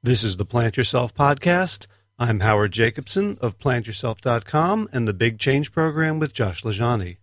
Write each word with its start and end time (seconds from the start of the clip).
This 0.00 0.22
is 0.22 0.36
the 0.36 0.44
Plant 0.44 0.76
Yourself 0.76 1.12
podcast. 1.12 1.88
I'm 2.20 2.38
Howard 2.38 2.70
Jacobson 2.70 3.36
of 3.40 3.58
plantyourself.com 3.58 4.88
and 4.92 5.08
the 5.08 5.12
Big 5.12 5.40
Change 5.40 5.72
Program 5.72 6.20
with 6.20 6.32
Josh 6.32 6.62
LaJaunie. 6.62 7.16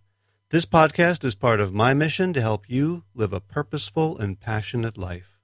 This 0.50 0.66
podcast 0.66 1.24
is 1.24 1.34
part 1.34 1.58
of 1.58 1.72
my 1.72 1.94
mission 1.94 2.34
to 2.34 2.42
help 2.42 2.68
you 2.68 3.04
live 3.14 3.32
a 3.32 3.40
purposeful 3.40 4.18
and 4.18 4.38
passionate 4.38 4.98
life. 4.98 5.38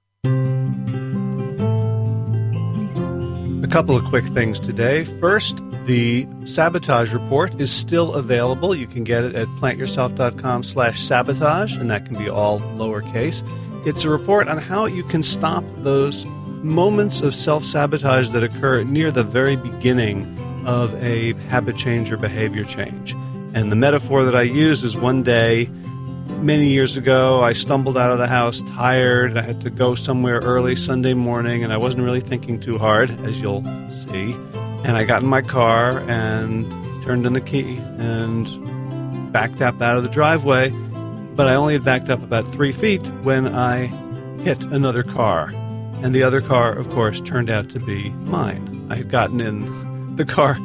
A 3.63 3.67
couple 3.67 3.95
of 3.97 4.03
quick 4.03 4.25
things 4.25 4.59
today. 4.59 5.03
First, 5.03 5.59
the 5.87 6.27
sabotage 6.45 7.11
report 7.13 7.59
is 7.59 7.71
still 7.71 8.13
available. 8.13 8.75
You 8.75 8.85
can 8.85 9.03
get 9.03 9.23
it 9.23 9.33
at 9.33 9.47
plantyourself.com 9.57 10.61
slash 10.61 11.01
sabotage, 11.01 11.77
and 11.77 11.89
that 11.89 12.05
can 12.05 12.15
be 12.15 12.29
all 12.29 12.59
lowercase. 12.59 13.43
It's 13.87 14.03
a 14.03 14.09
report 14.09 14.47
on 14.47 14.59
how 14.59 14.85
you 14.85 15.03
can 15.03 15.23
stop 15.23 15.65
those 15.77 16.27
moments 16.63 17.21
of 17.21 17.35
self 17.35 17.65
sabotage 17.65 18.29
that 18.29 18.43
occur 18.43 18.83
near 18.83 19.11
the 19.11 19.23
very 19.23 19.55
beginning 19.55 20.39
of 20.65 20.93
a 21.03 21.33
habit 21.49 21.77
change 21.77 22.11
or 22.11 22.17
behavior 22.17 22.63
change. 22.63 23.13
And 23.53 23.71
the 23.71 23.75
metaphor 23.75 24.23
that 24.23 24.35
I 24.35 24.43
use 24.43 24.83
is 24.83 24.97
one 24.97 25.23
day, 25.23 25.69
many 26.39 26.67
years 26.67 26.97
ago, 26.97 27.43
I 27.43 27.53
stumbled 27.53 27.97
out 27.97 28.11
of 28.11 28.17
the 28.17 28.27
house 28.27 28.61
tired. 28.61 29.37
I 29.37 29.41
had 29.41 29.61
to 29.61 29.69
go 29.69 29.93
somewhere 29.93 30.39
early 30.39 30.75
Sunday 30.75 31.13
morning, 31.13 31.63
and 31.63 31.71
I 31.71 31.77
wasn't 31.77 32.03
really 32.05 32.21
thinking 32.21 32.59
too 32.59 32.77
hard, 32.77 33.11
as 33.25 33.39
you'll 33.41 33.63
see. 33.89 34.33
And 34.85 34.97
I 34.97 35.03
got 35.03 35.21
in 35.21 35.27
my 35.27 35.41
car 35.41 35.99
and 36.09 36.69
turned 37.03 37.25
in 37.25 37.33
the 37.33 37.41
key 37.41 37.77
and 37.97 39.31
backed 39.31 39.61
up 39.61 39.81
out 39.81 39.97
of 39.97 40.03
the 40.03 40.09
driveway. 40.09 40.69
But 41.35 41.47
I 41.47 41.55
only 41.55 41.73
had 41.73 41.83
backed 41.83 42.09
up 42.09 42.23
about 42.23 42.45
three 42.47 42.71
feet 42.71 43.05
when 43.23 43.47
I 43.47 43.87
hit 44.43 44.65
another 44.65 45.03
car 45.03 45.51
and 46.03 46.13
the 46.13 46.21
other 46.21 46.41
car, 46.41 46.73
of 46.73 46.89
course, 46.89 47.21
turned 47.21 47.49
out 47.49 47.69
to 47.69 47.79
be 47.79 48.09
mine. 48.09 48.87
I 48.89 48.95
had 48.95 49.09
gotten 49.09 49.39
in 49.39 50.15
the 50.17 50.25
car 50.25 50.59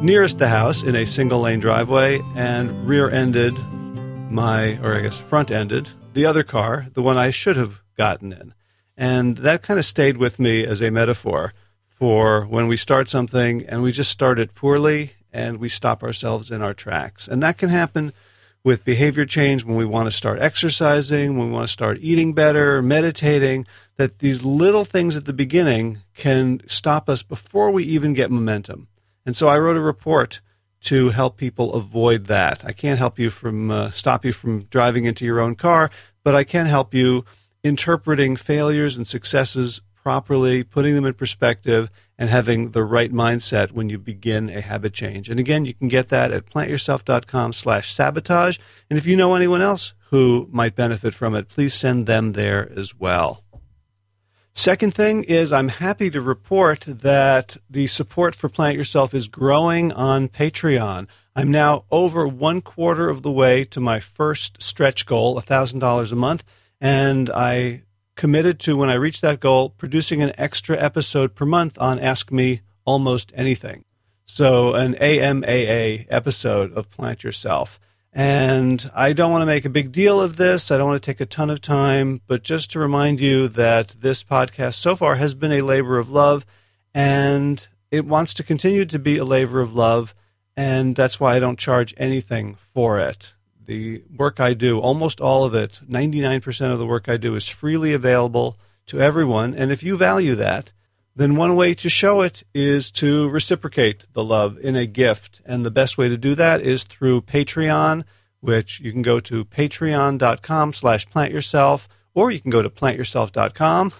nearest 0.00 0.38
the 0.38 0.48
house 0.48 0.82
in 0.82 0.94
a 0.94 1.04
single 1.04 1.40
lane 1.40 1.58
driveway 1.58 2.20
and 2.36 2.86
rear 2.86 3.10
ended 3.10 3.54
my, 4.30 4.78
or 4.82 4.94
I 4.94 5.00
guess 5.00 5.18
front 5.18 5.50
ended, 5.50 5.88
the 6.14 6.24
other 6.24 6.44
car, 6.44 6.86
the 6.94 7.02
one 7.02 7.18
I 7.18 7.30
should 7.30 7.56
have 7.56 7.80
gotten 7.96 8.32
in. 8.32 8.54
And 8.96 9.38
that 9.38 9.62
kind 9.62 9.78
of 9.78 9.84
stayed 9.84 10.18
with 10.18 10.38
me 10.38 10.64
as 10.64 10.80
a 10.80 10.90
metaphor 10.90 11.52
for 11.88 12.44
when 12.44 12.68
we 12.68 12.76
start 12.76 13.08
something 13.08 13.66
and 13.66 13.82
we 13.82 13.90
just 13.90 14.10
start 14.10 14.38
it 14.38 14.54
poorly 14.54 15.12
and 15.32 15.58
we 15.58 15.68
stop 15.68 16.02
ourselves 16.02 16.50
in 16.50 16.62
our 16.62 16.74
tracks. 16.74 17.26
And 17.26 17.42
that 17.42 17.58
can 17.58 17.70
happen 17.70 18.12
with 18.66 18.84
behavior 18.84 19.24
change 19.24 19.64
when 19.64 19.76
we 19.76 19.84
want 19.84 20.08
to 20.08 20.10
start 20.10 20.40
exercising, 20.40 21.38
when 21.38 21.46
we 21.46 21.52
want 21.52 21.68
to 21.68 21.72
start 21.72 21.98
eating 22.00 22.32
better, 22.32 22.82
meditating, 22.82 23.64
that 23.94 24.18
these 24.18 24.42
little 24.42 24.84
things 24.84 25.14
at 25.14 25.24
the 25.24 25.32
beginning 25.32 25.98
can 26.16 26.60
stop 26.66 27.08
us 27.08 27.22
before 27.22 27.70
we 27.70 27.84
even 27.84 28.12
get 28.12 28.28
momentum. 28.28 28.88
And 29.24 29.36
so 29.36 29.46
I 29.46 29.56
wrote 29.56 29.76
a 29.76 29.80
report 29.80 30.40
to 30.80 31.10
help 31.10 31.36
people 31.36 31.74
avoid 31.74 32.24
that. 32.24 32.64
I 32.64 32.72
can't 32.72 32.98
help 32.98 33.20
you 33.20 33.30
from 33.30 33.70
uh, 33.70 33.92
stop 33.92 34.24
you 34.24 34.32
from 34.32 34.64
driving 34.64 35.04
into 35.04 35.24
your 35.24 35.38
own 35.38 35.54
car, 35.54 35.88
but 36.24 36.34
I 36.34 36.42
can 36.42 36.66
help 36.66 36.92
you 36.92 37.24
interpreting 37.62 38.34
failures 38.34 38.96
and 38.96 39.06
successes 39.06 39.80
properly, 40.06 40.62
putting 40.62 40.94
them 40.94 41.04
in 41.04 41.12
perspective, 41.12 41.90
and 42.16 42.30
having 42.30 42.70
the 42.70 42.84
right 42.84 43.12
mindset 43.12 43.72
when 43.72 43.90
you 43.90 43.98
begin 43.98 44.48
a 44.48 44.60
habit 44.60 44.94
change. 44.94 45.28
And 45.28 45.40
again, 45.40 45.64
you 45.64 45.74
can 45.74 45.88
get 45.88 46.10
that 46.10 46.30
at 46.30 46.46
plantyourself.com 46.46 47.52
slash 47.52 47.92
sabotage. 47.92 48.56
And 48.88 49.00
if 49.00 49.04
you 49.04 49.16
know 49.16 49.34
anyone 49.34 49.62
else 49.62 49.94
who 50.10 50.48
might 50.52 50.76
benefit 50.76 51.12
from 51.12 51.34
it, 51.34 51.48
please 51.48 51.74
send 51.74 52.06
them 52.06 52.34
there 52.34 52.70
as 52.78 52.94
well. 52.94 53.42
Second 54.52 54.94
thing 54.94 55.24
is, 55.24 55.52
I'm 55.52 55.70
happy 55.70 56.08
to 56.10 56.20
report 56.20 56.82
that 56.86 57.56
the 57.68 57.88
support 57.88 58.36
for 58.36 58.48
Plant 58.48 58.76
Yourself 58.76 59.12
is 59.12 59.26
growing 59.26 59.92
on 59.92 60.28
Patreon. 60.28 61.08
I'm 61.34 61.50
now 61.50 61.84
over 61.90 62.28
one 62.28 62.60
quarter 62.60 63.08
of 63.08 63.22
the 63.22 63.32
way 63.32 63.64
to 63.64 63.80
my 63.80 63.98
first 63.98 64.62
stretch 64.62 65.04
goal, 65.04 65.34
$1,000 65.34 66.12
a 66.12 66.14
month, 66.14 66.44
and 66.80 67.28
I 67.28 67.82
committed 68.16 68.58
to, 68.60 68.76
when 68.76 68.90
I 68.90 68.94
reach 68.94 69.20
that 69.20 69.40
goal, 69.40 69.70
producing 69.70 70.22
an 70.22 70.32
extra 70.36 70.76
episode 70.76 71.34
per 71.34 71.44
month 71.44 71.78
on 71.78 71.98
Ask 72.00 72.32
Me 72.32 72.62
Almost 72.84 73.32
Anything. 73.34 73.84
So, 74.24 74.74
an 74.74 74.94
AMAA 74.94 76.06
episode 76.10 76.72
of 76.72 76.90
Plant 76.90 77.22
Yourself. 77.22 77.78
And 78.12 78.90
I 78.94 79.12
don't 79.12 79.30
want 79.30 79.42
to 79.42 79.46
make 79.46 79.66
a 79.66 79.70
big 79.70 79.92
deal 79.92 80.20
of 80.20 80.36
this. 80.36 80.70
I 80.70 80.78
don't 80.78 80.88
want 80.88 81.00
to 81.00 81.06
take 81.06 81.20
a 81.20 81.26
ton 81.26 81.50
of 81.50 81.60
time, 81.60 82.22
but 82.26 82.42
just 82.42 82.72
to 82.72 82.78
remind 82.78 83.20
you 83.20 83.46
that 83.48 83.94
this 84.00 84.24
podcast 84.24 84.74
so 84.74 84.96
far 84.96 85.16
has 85.16 85.34
been 85.34 85.52
a 85.52 85.60
labor 85.60 85.98
of 85.98 86.10
love 86.10 86.46
and 86.94 87.68
it 87.90 88.06
wants 88.06 88.32
to 88.34 88.42
continue 88.42 88.86
to 88.86 88.98
be 88.98 89.18
a 89.18 89.24
labor 89.24 89.60
of 89.60 89.74
love. 89.74 90.14
And 90.56 90.96
that's 90.96 91.20
why 91.20 91.36
I 91.36 91.38
don't 91.38 91.58
charge 91.58 91.92
anything 91.98 92.56
for 92.72 92.98
it 92.98 93.34
the 93.66 94.02
work 94.16 94.40
I 94.40 94.54
do, 94.54 94.80
almost 94.80 95.20
all 95.20 95.44
of 95.44 95.54
it, 95.54 95.80
99% 95.88 96.72
of 96.72 96.78
the 96.78 96.86
work 96.86 97.08
I 97.08 97.16
do 97.16 97.34
is 97.34 97.48
freely 97.48 97.92
available 97.92 98.58
to 98.86 99.00
everyone. 99.00 99.54
And 99.54 99.70
if 99.70 99.82
you 99.82 99.96
value 99.96 100.34
that, 100.36 100.72
then 101.14 101.36
one 101.36 101.56
way 101.56 101.74
to 101.74 101.88
show 101.88 102.20
it 102.20 102.42
is 102.54 102.90
to 102.92 103.28
reciprocate 103.28 104.06
the 104.12 104.22
love 104.22 104.58
in 104.58 104.76
a 104.76 104.86
gift. 104.86 105.40
And 105.44 105.64
the 105.64 105.70
best 105.70 105.96
way 105.96 106.08
to 106.08 106.16
do 106.16 106.34
that 106.34 106.60
is 106.60 106.84
through 106.84 107.22
Patreon, 107.22 108.04
which 108.40 108.80
you 108.80 108.92
can 108.92 109.02
go 109.02 109.18
to 109.20 109.44
patreon.com 109.44 110.72
slash 110.74 111.08
plantyourself, 111.08 111.88
or 112.14 112.30
you 112.30 112.40
can 112.40 112.50
go 112.50 112.62
to 112.62 112.70
plantyourself.com 112.70 113.92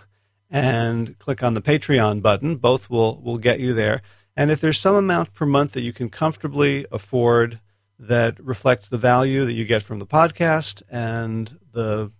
and 0.51 1.19
click 1.19 1.43
on 1.43 1.55
the 1.55 1.63
Patreon 1.63 2.23
button. 2.23 2.57
Both 2.57 2.91
will, 2.91 3.21
will 3.21 3.39
get 3.39 3.61
you 3.61 3.73
there. 3.73 4.03
And 4.37 4.51
if 4.51 4.61
there's 4.61 4.79
some 4.79 4.95
amount 4.95 5.33
per 5.33 5.47
month 5.47 5.73
that 5.73 5.83
you 5.83 5.95
can 5.95 6.11
comfortably 6.11 6.87
afford 6.93 7.61
that 7.99 8.39
reflects 8.45 8.89
the 8.89 8.99
value 8.99 9.45
that 9.45 9.53
you 9.53 9.65
get 9.65 9.83
from 9.83 9.99
the 9.99 10.07
podcast 10.07 10.83
and 10.91 11.59
the 11.73 12.11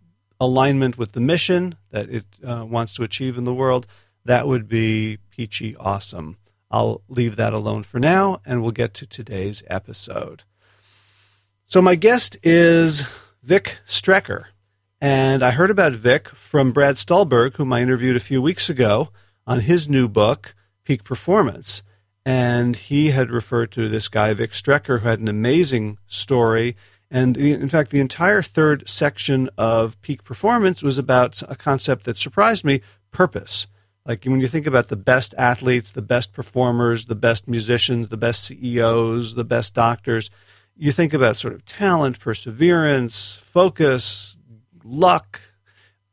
alignment 0.41 0.99
with 0.99 1.13
the 1.13 1.21
mission 1.21 1.77
that 1.91 2.09
it 2.09 2.25
uh, 2.45 2.65
wants 2.65 2.95
to 2.95 3.03
achieve 3.03 3.37
in 3.37 3.45
the 3.45 3.55
world, 3.55 3.87
that 4.25 4.47
would 4.47 4.69
be 4.69 5.19
peachy 5.31 5.77
awesome. 5.77 6.37
I'll 6.71 7.03
leave 7.09 7.37
that 7.37 7.53
alone 7.53 7.85
for 7.85 8.01
now, 8.01 8.41
and 8.45 8.61
we'll 8.61 8.73
get 8.73 8.93
to 8.95 9.07
today's 9.07 9.63
episode. 9.69 10.43
So, 11.67 11.81
my 11.81 11.95
guest 11.95 12.37
is 12.43 13.03
Vic 13.43 13.79
Strecher. 13.87 14.47
And 15.01 15.43
I 15.43 15.51
heard 15.51 15.71
about 15.71 15.93
Vic 15.93 16.29
from 16.29 16.73
Brad 16.73 16.97
Stulberg, 16.97 17.55
whom 17.55 17.73
I 17.73 17.83
interviewed 17.83 18.17
a 18.17 18.21
few 18.21 18.41
weeks 18.41 18.71
ago 18.71 19.11
on 19.47 19.61
his 19.61 19.89
new 19.89 20.09
book, 20.09 20.55
Peak 20.85 21.05
Performance 21.05 21.83
and 22.27 22.75
he 22.75 23.13
had 23.13 23.31
referred 23.31 23.71
to 23.71 23.89
this 23.89 24.09
guy 24.09 24.35
Vic 24.35 24.51
Strecher, 24.51 25.01
who 25.01 25.09
had 25.09 25.21
an 25.21 25.29
amazing 25.29 25.97
story. 26.09 26.77
And 27.09 27.37
in 27.37 27.69
fact, 27.69 27.93
the 27.93 28.01
entire 28.01 28.43
third 28.43 28.89
section 28.89 29.49
of 29.57 30.03
peak 30.03 30.25
performance 30.25 30.83
was 30.83 30.99
about 30.99 31.41
a 31.49 31.55
concept 31.55 32.05
that 32.05 32.19
surprised 32.19 32.65
me: 32.65 32.83
purpose. 33.13 33.69
Like 34.05 34.25
when 34.25 34.41
you 34.41 34.49
think 34.49 34.67
about 34.67 34.89
the 34.89 34.97
best 34.97 35.35
athletes, 35.39 35.93
the 35.93 36.03
best 36.03 36.33
performers, 36.33 37.07
the 37.07 37.15
best 37.15 37.47
musicians, 37.47 38.09
the 38.09 38.17
best 38.17 38.43
CEOs, 38.45 39.35
the 39.35 39.45
best 39.45 39.75
doctors, 39.75 40.29
you 40.77 40.91
think 40.91 41.15
about 41.15 41.37
sort 41.37 41.55
of 41.55 41.65
talent, 41.65 42.19
perseverance, 42.19 43.35
focus, 43.41 44.37
luck. 44.85 45.41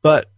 But 0.04 0.30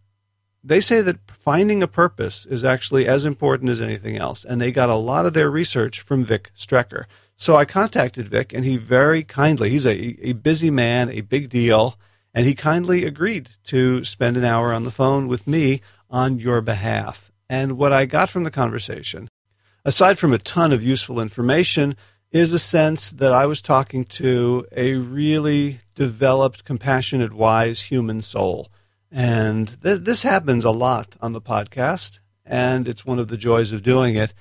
they 0.64 0.80
say 0.80 1.02
that 1.02 1.25
finding 1.46 1.84
a 1.84 1.88
purpose 1.88 2.48
is 2.48 2.66
actually 2.66 3.08
as 3.08 3.24
important 3.24 3.70
as 3.70 3.80
anything 3.80 4.18
else. 4.18 4.44
And 4.44 4.60
they 4.60 4.72
got 4.72 4.90
a 4.90 4.96
lot 4.96 5.28
of 5.28 5.34
their 5.34 5.50
research 5.50 6.02
from 6.02 6.26
Vic 6.26 6.52
Strecher. 6.58 7.06
So 7.38 7.56
I 7.56 7.66
contacted 7.66 8.28
Vic, 8.28 8.52
and 8.52 8.66
he 8.66 8.78
very 8.78 9.24
kindly, 9.24 9.70
he's 9.70 9.86
a, 9.86 10.28
a 10.28 10.34
busy 10.34 10.72
man, 10.72 11.10
a 11.10 11.22
big 11.22 11.50
deal, 11.50 11.98
and 12.34 12.48
he 12.48 12.56
kindly 12.56 13.06
agreed 13.06 13.52
to 13.66 14.04
spend 14.04 14.38
an 14.38 14.44
hour 14.44 14.74
on 14.74 14.84
the 14.84 14.92
phone 14.92 15.28
with 15.28 15.46
me 15.46 15.82
on 16.10 16.40
your 16.40 16.62
behalf. 16.62 17.32
And 17.48 17.78
what 17.78 17.94
I 17.94 18.06
got 18.06 18.30
from 18.30 18.44
the 18.44 18.52
conversation, 18.52 19.30
aside 19.86 20.18
from 20.18 20.34
a 20.34 20.40
ton 20.40 20.74
of 20.74 20.84
useful 20.84 21.20
information, 21.20 21.96
is 22.32 22.54
a 22.54 22.60
sense 22.60 23.12
that 23.12 23.32
I 23.32 23.46
was 23.46 23.62
talking 23.62 24.04
to 24.06 24.66
a 24.76 24.96
really 24.96 25.82
developed, 25.94 26.66
compassionate, 26.66 27.34
wise 27.34 27.84
human 27.84 28.24
soul 28.24 28.70
and 29.12 29.82
th- 29.82 30.02
this 30.02 30.24
happens 30.24 30.64
a 30.64 30.72
lot 30.72 31.16
on 31.22 31.34
the 31.34 31.42
podcast, 31.42 32.20
and 32.46 32.88
it's 32.88 33.06
one 33.06 33.20
of 33.20 33.28
the 33.28 33.38
joys 33.38 33.72
of 33.72 33.84
doing 33.84 34.16
it. 34.16 34.34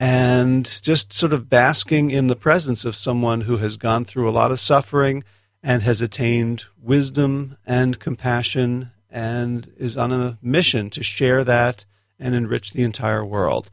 And 0.00 0.64
just 0.82 1.12
sort 1.12 1.32
of 1.32 1.48
basking 1.48 2.10
in 2.10 2.26
the 2.26 2.36
presence 2.36 2.84
of 2.84 2.96
someone 2.96 3.42
who 3.42 3.58
has 3.58 3.76
gone 3.76 4.04
through 4.04 4.28
a 4.28 4.32
lot 4.32 4.50
of 4.50 4.60
suffering 4.60 5.22
and 5.62 5.82
has 5.82 6.02
attained 6.02 6.64
wisdom 6.82 7.56
and 7.64 7.98
compassion 7.98 8.90
and 9.08 9.72
is 9.76 9.96
on 9.96 10.12
a 10.12 10.36
mission 10.42 10.90
to 10.90 11.02
share 11.02 11.44
that 11.44 11.84
and 12.18 12.34
enrich 12.34 12.72
the 12.72 12.82
entire 12.82 13.24
world. 13.24 13.70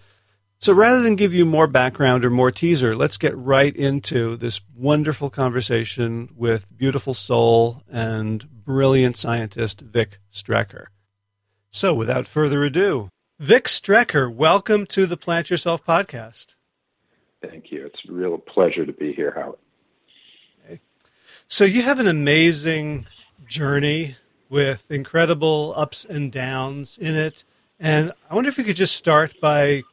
So 0.61 0.73
rather 0.73 1.01
than 1.01 1.15
give 1.15 1.33
you 1.33 1.43
more 1.43 1.65
background 1.65 2.23
or 2.23 2.29
more 2.29 2.51
teaser, 2.51 2.95
let's 2.95 3.17
get 3.17 3.35
right 3.35 3.75
into 3.75 4.35
this 4.35 4.61
wonderful 4.75 5.31
conversation 5.31 6.29
with 6.37 6.67
beautiful 6.77 7.15
soul 7.15 7.81
and 7.91 8.63
brilliant 8.63 9.17
scientist 9.17 9.81
Vic 9.81 10.19
Strecher. 10.31 10.85
So 11.71 11.95
without 11.95 12.27
further 12.27 12.63
ado, 12.63 13.09
Vic 13.39 13.63
Strecher, 13.63 14.31
welcome 14.31 14.85
to 14.85 15.07
the 15.07 15.17
Plant 15.17 15.49
Yourself 15.49 15.83
podcast. 15.83 16.53
Thank 17.41 17.71
you. 17.71 17.87
It's 17.87 18.01
a 18.07 18.11
real 18.11 18.37
pleasure 18.37 18.85
to 18.85 18.93
be 18.93 19.13
here, 19.13 19.33
Howard. 19.35 19.57
So, 21.47 21.65
you 21.65 21.81
have 21.81 21.99
an 21.99 22.07
amazing 22.07 23.07
journey 23.45 24.15
with 24.47 24.89
incredible 24.89 25.73
ups 25.75 26.05
and 26.05 26.31
downs 26.31 26.97
in 26.97 27.15
it. 27.15 27.43
And 27.77 28.13
I 28.29 28.35
wonder 28.35 28.49
if 28.49 28.57
you 28.57 28.63
could 28.63 28.77
just 28.77 28.95
start 28.95 29.33
by 29.41 29.83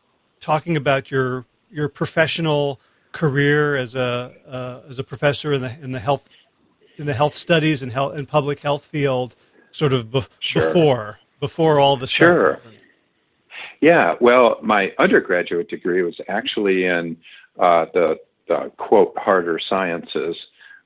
talking 0.40 0.76
about 0.76 1.10
your 1.10 1.44
your 1.70 1.88
professional 1.88 2.80
career 3.12 3.76
as 3.76 3.94
a 3.94 4.34
uh, 4.46 4.88
as 4.88 4.98
a 4.98 5.04
professor 5.04 5.52
in 5.52 5.62
the 5.62 5.76
in 5.80 5.92
the 5.92 6.00
health 6.00 6.28
in 6.96 7.06
the 7.06 7.14
health 7.14 7.34
studies 7.34 7.82
and 7.82 7.92
health 7.92 8.14
and 8.14 8.28
public 8.28 8.60
health 8.60 8.84
field, 8.84 9.34
sort 9.70 9.92
of 9.92 10.10
be- 10.10 10.26
sure. 10.40 10.62
before 10.62 11.18
before 11.40 11.78
all 11.78 11.96
the. 11.96 12.06
Sure. 12.06 12.54
Happened. 12.54 12.74
Yeah. 13.80 14.16
Well, 14.20 14.58
my 14.62 14.92
undergraduate 14.98 15.68
degree 15.68 16.02
was 16.02 16.20
actually 16.28 16.84
in 16.84 17.16
uh, 17.58 17.86
the, 17.94 18.16
the 18.48 18.72
quote 18.76 19.16
harder 19.16 19.60
sciences. 19.68 20.36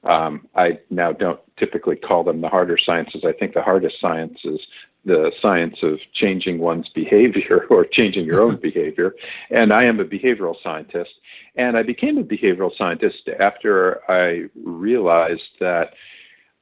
Um, 0.04 0.48
I 0.54 0.80
now 0.90 1.12
don't 1.12 1.40
typically 1.58 1.96
call 1.96 2.24
them 2.24 2.40
the 2.40 2.48
harder 2.48 2.76
sciences. 2.84 3.22
I 3.24 3.32
think 3.32 3.54
the 3.54 3.62
hardest 3.62 4.00
science 4.00 4.38
is 4.44 4.60
the 5.04 5.32
science 5.40 5.76
of 5.82 5.98
changing 6.14 6.58
one's 6.58 6.88
behavior 6.88 7.66
or 7.70 7.84
changing 7.84 8.24
your 8.24 8.42
own 8.42 8.56
behavior. 8.56 9.14
And 9.50 9.72
I 9.72 9.84
am 9.84 10.00
a 10.00 10.04
behavioral 10.04 10.54
scientist. 10.62 11.10
And 11.56 11.76
I 11.76 11.82
became 11.82 12.18
a 12.18 12.24
behavioral 12.24 12.76
scientist 12.76 13.28
after 13.38 14.00
I 14.10 14.44
realized 14.64 15.42
that 15.60 15.94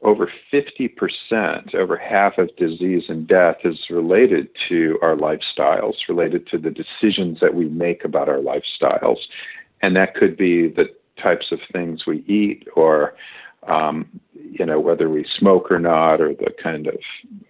over 0.03 0.33
50%, 0.53 1.75
over 1.75 1.97
half 1.97 2.39
of 2.39 2.55
disease 2.57 3.05
and 3.09 3.27
death 3.27 3.57
is 3.65 3.79
related 3.91 4.49
to 4.69 4.99
our 5.03 5.15
lifestyles, 5.15 5.95
related 6.09 6.47
to 6.49 6.59
the 6.59 6.71
decisions 6.71 7.39
that 7.41 7.55
we 7.55 7.69
make 7.69 8.05
about 8.05 8.29
our 8.29 8.39
lifestyles. 8.39 9.19
And 9.83 9.95
that 9.97 10.15
could 10.15 10.37
be 10.37 10.69
the 10.69 10.87
types 11.23 11.53
of 11.53 11.59
things 11.71 12.07
we 12.07 12.25
eat 12.27 12.67
or, 12.77 13.15
um, 13.69 14.09
you 14.33 14.65
know, 14.65 14.81
whether 14.81 15.11
we 15.11 15.27
smoke 15.39 15.71
or 15.71 15.79
not, 15.79 16.23
or 16.23 16.33
the 16.33 16.55
kind 16.63 16.87
of, 16.87 17.01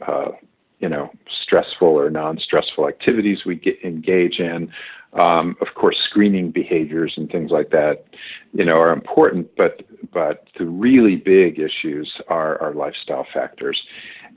uh, 0.06 0.32
you 0.80 0.88
know, 0.88 1.10
stressful 1.42 1.88
or 1.88 2.10
non 2.10 2.38
stressful 2.38 2.88
activities 2.88 3.44
we 3.44 3.56
get, 3.56 3.82
engage 3.84 4.38
in, 4.38 4.70
um, 5.12 5.56
of 5.60 5.68
course, 5.74 5.96
screening 6.08 6.50
behaviors 6.50 7.14
and 7.16 7.30
things 7.30 7.50
like 7.50 7.70
that, 7.70 8.04
you 8.52 8.64
know, 8.64 8.78
are 8.78 8.92
important. 8.92 9.50
But 9.56 9.82
but 10.12 10.48
the 10.58 10.66
really 10.66 11.16
big 11.16 11.58
issues 11.58 12.12
are 12.28 12.60
our 12.60 12.74
lifestyle 12.74 13.26
factors. 13.32 13.80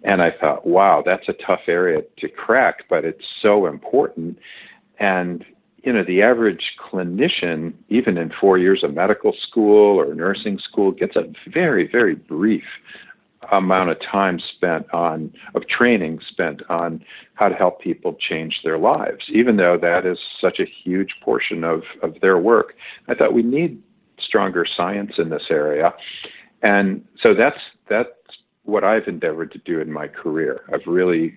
And 0.04 0.22
I 0.22 0.32
thought, 0.32 0.68
wow, 0.68 1.02
that's 1.06 1.30
a 1.30 1.34
tough 1.34 1.62
area 1.68 2.02
to 2.20 2.28
crack, 2.28 2.84
but 2.90 3.06
it's 3.06 3.24
so 3.42 3.68
important. 3.68 4.38
And 5.00 5.46
you 5.84 5.92
know, 5.92 6.04
the 6.04 6.22
average 6.22 6.74
clinician, 6.80 7.74
even 7.90 8.18
in 8.18 8.32
four 8.40 8.58
years 8.58 8.84
of 8.84 8.94
medical 8.94 9.34
school 9.48 10.00
or 10.00 10.14
nursing 10.16 10.58
school, 10.58 10.92
gets 10.92 11.16
a 11.16 11.26
very, 11.50 11.88
very 11.88 12.16
brief 12.16 12.64
amount 13.52 13.90
of 13.90 13.98
time 14.00 14.40
spent 14.56 14.92
on 14.94 15.32
of 15.56 15.68
training 15.68 16.20
spent 16.30 16.62
on 16.70 17.04
how 17.36 17.50
to 17.50 17.56
help 17.56 17.82
people 17.82 18.16
change 18.20 18.60
their 18.64 18.78
lives 18.78 19.26
even 19.30 19.58
though 19.58 19.78
that 19.80 20.06
is 20.06 20.18
such 20.40 20.60
a 20.60 20.66
huge 20.84 21.10
portion 21.22 21.64
of 21.64 21.84
of 22.02 22.16
their 22.22 22.38
work. 22.38 22.74
I 23.08 23.16
thought 23.16 23.34
we 23.34 23.44
need 23.44 23.82
stronger 24.20 24.66
science 24.78 25.14
in 25.18 25.30
this 25.30 25.44
area. 25.50 25.94
And 26.62 27.04
so 27.22 27.34
that's 27.34 27.60
that's 27.90 28.10
what 28.66 28.86
i've 28.86 29.08
endeavored 29.08 29.52
to 29.52 29.58
do 29.60 29.82
in 29.82 29.92
my 29.92 30.08
career. 30.08 30.62
I've 30.74 30.88
really 30.88 31.36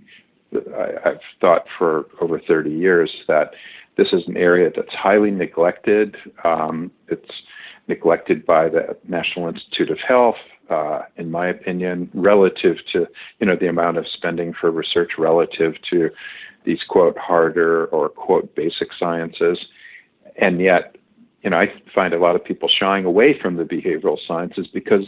I, 0.55 1.11
i've 1.11 1.21
thought 1.41 1.65
for 1.79 2.07
over 2.21 2.41
30 2.41 2.71
years 2.71 3.11
that 3.27 3.51
this 3.97 4.09
is 4.13 4.23
an 4.27 4.37
area 4.37 4.71
that's 4.75 4.95
highly 4.95 5.31
neglected. 5.31 6.17
Um, 6.45 6.91
it's 7.09 7.31
neglected 7.89 8.45
by 8.45 8.69
the 8.69 8.97
National 9.09 9.49
Institute 9.49 9.91
of 9.91 9.99
Health, 10.07 10.37
uh, 10.71 11.03
in 11.17 11.31
my 11.31 11.49
opinion, 11.49 12.11
relative 12.15 12.77
to 12.93 13.07
you 13.39 13.47
know 13.47 13.57
the 13.57 13.69
amount 13.69 13.99
of 13.99 14.07
spending 14.09 14.53
for 14.53 14.71
research 14.71 15.13
relative 15.19 15.75
to 15.91 16.11
these 16.65 16.81
quote 16.89 17.17
harder 17.17 17.87
or 17.87 18.09
quote 18.09 18.55
basic 18.55 18.89
sciences, 18.99 19.59
and 20.37 20.61
yet 20.61 20.97
you 21.43 21.51
know 21.51 21.59
I 21.59 21.73
find 21.95 22.15
a 22.15 22.19
lot 22.19 22.37
of 22.37 22.45
people 22.45 22.69
shying 22.69 23.05
away 23.05 23.39
from 23.41 23.57
the 23.57 23.65
behavioral 23.65 24.19
sciences 24.27 24.67
because 24.73 25.07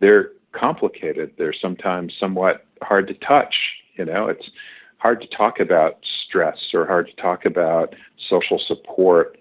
they're 0.00 0.30
complicated. 0.52 1.32
They're 1.38 1.54
sometimes 1.54 2.14
somewhat 2.18 2.66
hard 2.82 3.08
to 3.08 3.14
touch. 3.14 3.54
You 3.96 4.04
know, 4.04 4.28
it's 4.28 4.50
hard 4.98 5.20
to 5.22 5.28
talk 5.28 5.60
about 5.60 5.98
stress 6.26 6.58
or 6.74 6.86
hard 6.86 7.08
to 7.08 7.22
talk 7.22 7.44
about 7.44 7.94
social 8.28 8.60
support 8.66 9.38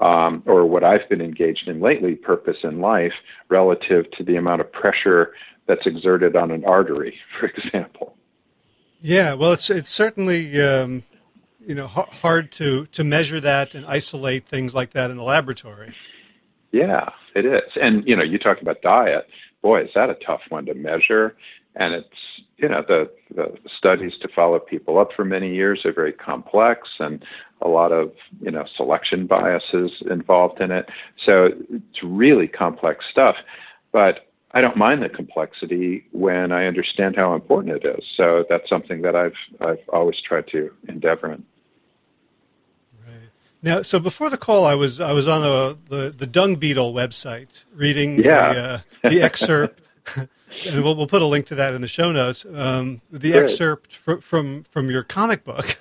um, 0.00 0.42
or 0.46 0.66
what 0.66 0.84
I've 0.84 1.08
been 1.08 1.20
engaged 1.20 1.68
in 1.68 1.80
lately, 1.80 2.14
purpose 2.14 2.58
in 2.62 2.80
life, 2.80 3.12
relative 3.48 4.10
to 4.12 4.24
the 4.24 4.36
amount 4.36 4.60
of 4.60 4.72
pressure 4.72 5.34
that's 5.66 5.86
exerted 5.86 6.36
on 6.36 6.50
an 6.50 6.64
artery, 6.64 7.18
for 7.40 7.46
example. 7.46 8.16
Yeah, 9.00 9.34
well, 9.34 9.52
it's 9.52 9.70
it's 9.70 9.92
certainly 9.92 10.60
um, 10.60 11.04
you 11.64 11.74
know 11.74 11.86
hard 11.86 12.50
to 12.52 12.86
to 12.86 13.04
measure 13.04 13.40
that 13.40 13.74
and 13.74 13.86
isolate 13.86 14.46
things 14.46 14.74
like 14.74 14.90
that 14.90 15.10
in 15.10 15.16
the 15.16 15.22
laboratory. 15.22 15.94
Yeah, 16.72 17.10
it 17.34 17.46
is, 17.46 17.70
and 17.80 18.06
you 18.06 18.16
know, 18.16 18.24
you 18.24 18.38
talk 18.38 18.60
about 18.60 18.82
diet. 18.82 19.28
Boy, 19.62 19.82
is 19.82 19.90
that 19.94 20.10
a 20.10 20.14
tough 20.14 20.40
one 20.48 20.66
to 20.66 20.74
measure 20.74 21.36
and 21.78 21.94
it's 21.94 22.42
you 22.56 22.68
know 22.68 22.82
the 22.86 23.10
the 23.34 23.56
studies 23.76 24.12
to 24.20 24.28
follow 24.34 24.58
people 24.58 25.00
up 25.00 25.10
for 25.14 25.24
many 25.24 25.54
years 25.54 25.84
are 25.84 25.92
very 25.92 26.12
complex 26.12 26.88
and 26.98 27.24
a 27.62 27.68
lot 27.68 27.92
of 27.92 28.12
you 28.40 28.50
know 28.50 28.64
selection 28.76 29.26
biases 29.26 29.90
involved 30.10 30.60
in 30.60 30.70
it. 30.70 30.88
So 31.24 31.50
it's 31.70 32.02
really 32.02 32.48
complex 32.48 33.04
stuff 33.10 33.36
but 33.92 34.28
I 34.52 34.60
don't 34.60 34.76
mind 34.76 35.02
the 35.02 35.08
complexity 35.08 36.06
when 36.12 36.52
I 36.52 36.66
understand 36.66 37.16
how 37.16 37.34
important 37.34 37.84
it 37.84 37.98
is. 37.98 38.04
So 38.16 38.44
that's 38.48 38.68
something 38.68 39.02
that 39.02 39.14
I've 39.14 39.36
I've 39.60 39.88
always 39.92 40.16
tried 40.20 40.48
to 40.48 40.70
endeavor 40.88 41.32
in. 41.32 41.44
Right. 43.06 43.28
Now 43.62 43.82
so 43.82 43.98
before 43.98 44.30
the 44.30 44.38
call 44.38 44.64
I 44.64 44.74
was 44.74 45.00
I 45.00 45.12
was 45.12 45.28
on 45.28 45.42
a, 45.42 45.76
the 45.88 46.10
the 46.10 46.26
dung 46.26 46.56
beetle 46.56 46.94
website 46.94 47.64
reading 47.74 48.22
yeah. 48.22 48.52
the, 48.52 48.60
uh, 48.60 48.80
the 49.10 49.22
excerpt. 49.22 49.80
And 50.66 50.82
we'll, 50.82 50.96
we'll 50.96 51.06
put 51.06 51.22
a 51.22 51.26
link 51.26 51.46
to 51.46 51.54
that 51.54 51.72
in 51.72 51.82
the 51.82 51.88
show 51.88 52.10
notes. 52.10 52.44
Um, 52.52 53.00
the 53.12 53.34
excerpt 53.34 53.94
fr- 53.94 54.16
from 54.16 54.64
from 54.64 54.90
your 54.90 55.04
comic 55.04 55.44
book, 55.44 55.76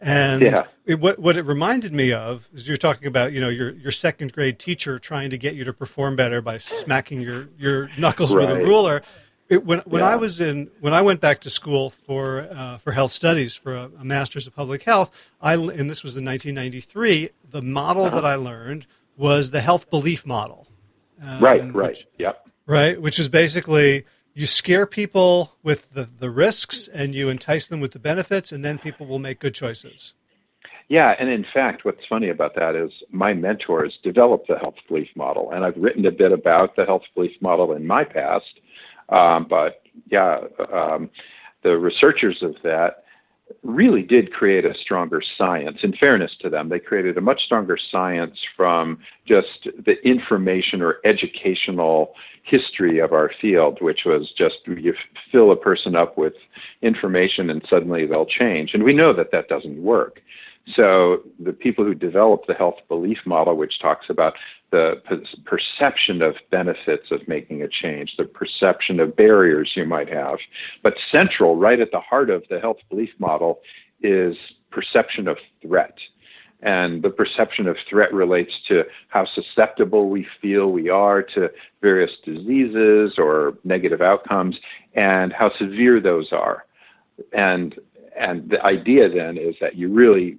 and 0.00 0.42
yeah. 0.42 0.62
it, 0.86 0.98
what 0.98 1.18
what 1.18 1.36
it 1.36 1.42
reminded 1.42 1.92
me 1.92 2.12
of 2.12 2.48
is 2.54 2.66
you're 2.66 2.76
talking 2.76 3.06
about 3.06 3.32
you 3.32 3.40
know 3.40 3.48
your 3.48 3.70
your 3.72 3.92
second 3.92 4.32
grade 4.32 4.58
teacher 4.58 4.98
trying 4.98 5.30
to 5.30 5.38
get 5.38 5.54
you 5.54 5.64
to 5.64 5.72
perform 5.72 6.16
better 6.16 6.40
by 6.40 6.58
smacking 6.58 7.20
your 7.20 7.48
your 7.58 7.90
knuckles 7.98 8.34
right. 8.34 8.48
with 8.48 8.56
a 8.56 8.64
ruler. 8.64 9.02
It, 9.48 9.66
when 9.66 9.80
when 9.80 10.00
yeah. 10.00 10.10
I 10.10 10.16
was 10.16 10.40
in 10.40 10.70
when 10.80 10.94
I 10.94 11.02
went 11.02 11.20
back 11.20 11.40
to 11.40 11.50
school 11.50 11.90
for 11.90 12.48
uh, 12.50 12.78
for 12.78 12.92
health 12.92 13.12
studies 13.12 13.54
for 13.54 13.76
a, 13.76 13.90
a, 14.00 14.04
master's 14.04 14.46
of 14.46 14.54
public 14.54 14.84
health, 14.84 15.10
I 15.40 15.54
and 15.54 15.90
this 15.90 16.02
was 16.02 16.16
in 16.16 16.24
1993. 16.24 17.30
The 17.50 17.60
model 17.60 18.06
uh-huh. 18.06 18.14
that 18.14 18.24
I 18.24 18.36
learned 18.36 18.86
was 19.16 19.50
the 19.50 19.60
health 19.60 19.90
belief 19.90 20.24
model. 20.24 20.66
Um, 21.22 21.40
right. 21.40 21.74
Right. 21.74 21.90
Which, 21.90 22.06
yep. 22.16 22.48
Right, 22.66 23.02
which 23.02 23.18
is 23.18 23.28
basically 23.28 24.04
you 24.34 24.46
scare 24.46 24.86
people 24.86 25.52
with 25.62 25.92
the, 25.92 26.08
the 26.18 26.30
risks 26.30 26.88
and 26.88 27.14
you 27.14 27.28
entice 27.28 27.66
them 27.66 27.80
with 27.80 27.92
the 27.92 27.98
benefits, 27.98 28.52
and 28.52 28.64
then 28.64 28.78
people 28.78 29.06
will 29.06 29.18
make 29.18 29.38
good 29.38 29.54
choices. 29.54 30.14
Yeah, 30.88 31.14
and 31.20 31.28
in 31.28 31.46
fact, 31.54 31.84
what's 31.84 32.04
funny 32.08 32.30
about 32.30 32.56
that 32.56 32.74
is 32.74 32.90
my 33.10 33.32
mentors 33.32 33.98
developed 34.02 34.48
the 34.48 34.58
health 34.58 34.74
belief 34.88 35.08
model, 35.14 35.52
and 35.52 35.64
I've 35.64 35.76
written 35.76 36.04
a 36.04 36.10
bit 36.10 36.32
about 36.32 36.74
the 36.74 36.84
health 36.84 37.02
belief 37.14 37.40
model 37.40 37.72
in 37.72 37.86
my 37.86 38.02
past. 38.02 38.60
Um, 39.08 39.46
but 39.48 39.82
yeah, 40.10 40.40
um, 40.72 41.10
the 41.62 41.76
researchers 41.78 42.42
of 42.42 42.56
that 42.64 43.04
really 43.62 44.02
did 44.02 44.32
create 44.32 44.64
a 44.64 44.74
stronger 44.80 45.22
science. 45.36 45.78
In 45.82 45.92
fairness 45.92 46.32
to 46.40 46.48
them, 46.48 46.68
they 46.68 46.78
created 46.78 47.16
a 47.16 47.20
much 47.20 47.42
stronger 47.44 47.78
science 47.90 48.36
from 48.56 48.98
just 49.26 49.68
the 49.84 49.94
information 50.04 50.82
or 50.82 50.98
educational 51.04 52.14
history 52.44 52.98
of 52.98 53.12
our 53.12 53.30
field, 53.40 53.78
which 53.80 54.00
was 54.06 54.32
just 54.36 54.56
you 54.66 54.94
fill 55.30 55.52
a 55.52 55.56
person 55.56 55.94
up 55.94 56.16
with 56.16 56.34
information 56.82 57.50
and 57.50 57.64
suddenly 57.68 58.06
they'll 58.06 58.26
change. 58.26 58.70
And 58.74 58.82
we 58.82 58.92
know 58.92 59.14
that 59.14 59.30
that 59.32 59.48
doesn't 59.48 59.82
work. 59.82 60.20
So 60.76 61.22
the 61.38 61.52
people 61.52 61.84
who 61.84 61.94
developed 61.94 62.46
the 62.46 62.54
health 62.54 62.76
belief 62.88 63.18
model, 63.26 63.56
which 63.56 63.80
talks 63.80 64.06
about 64.08 64.34
the 64.70 64.94
perception 65.44 66.22
of 66.22 66.34
benefits 66.50 67.10
of 67.10 67.26
making 67.26 67.62
a 67.62 67.68
change, 67.68 68.14
the 68.16 68.24
perception 68.24 69.00
of 69.00 69.16
barriers 69.16 69.72
you 69.74 69.84
might 69.84 70.08
have, 70.08 70.38
but 70.82 70.94
central, 71.10 71.56
right 71.56 71.80
at 71.80 71.90
the 71.90 72.00
heart 72.00 72.30
of 72.30 72.44
the 72.50 72.60
health 72.60 72.78
belief 72.88 73.10
model, 73.18 73.60
is 74.02 74.36
perception 74.70 75.28
of 75.28 75.36
threat. 75.62 75.96
And 76.62 77.02
the 77.02 77.10
perception 77.10 77.66
of 77.68 77.76
threat 77.88 78.12
relates 78.12 78.52
to 78.68 78.84
how 79.08 79.26
susceptible 79.34 80.10
we 80.10 80.26
feel 80.42 80.70
we 80.72 80.90
are 80.90 81.22
to 81.34 81.50
various 81.80 82.10
diseases 82.24 83.14
or 83.16 83.54
negative 83.64 84.02
outcomes 84.02 84.56
and 84.94 85.32
how 85.32 85.50
severe 85.58 86.00
those 86.00 86.32
are. 86.32 86.66
And 87.32 87.74
and 88.18 88.50
the 88.50 88.62
idea 88.62 89.08
then 89.08 89.38
is 89.38 89.54
that 89.60 89.76
you 89.76 89.88
really 89.88 90.36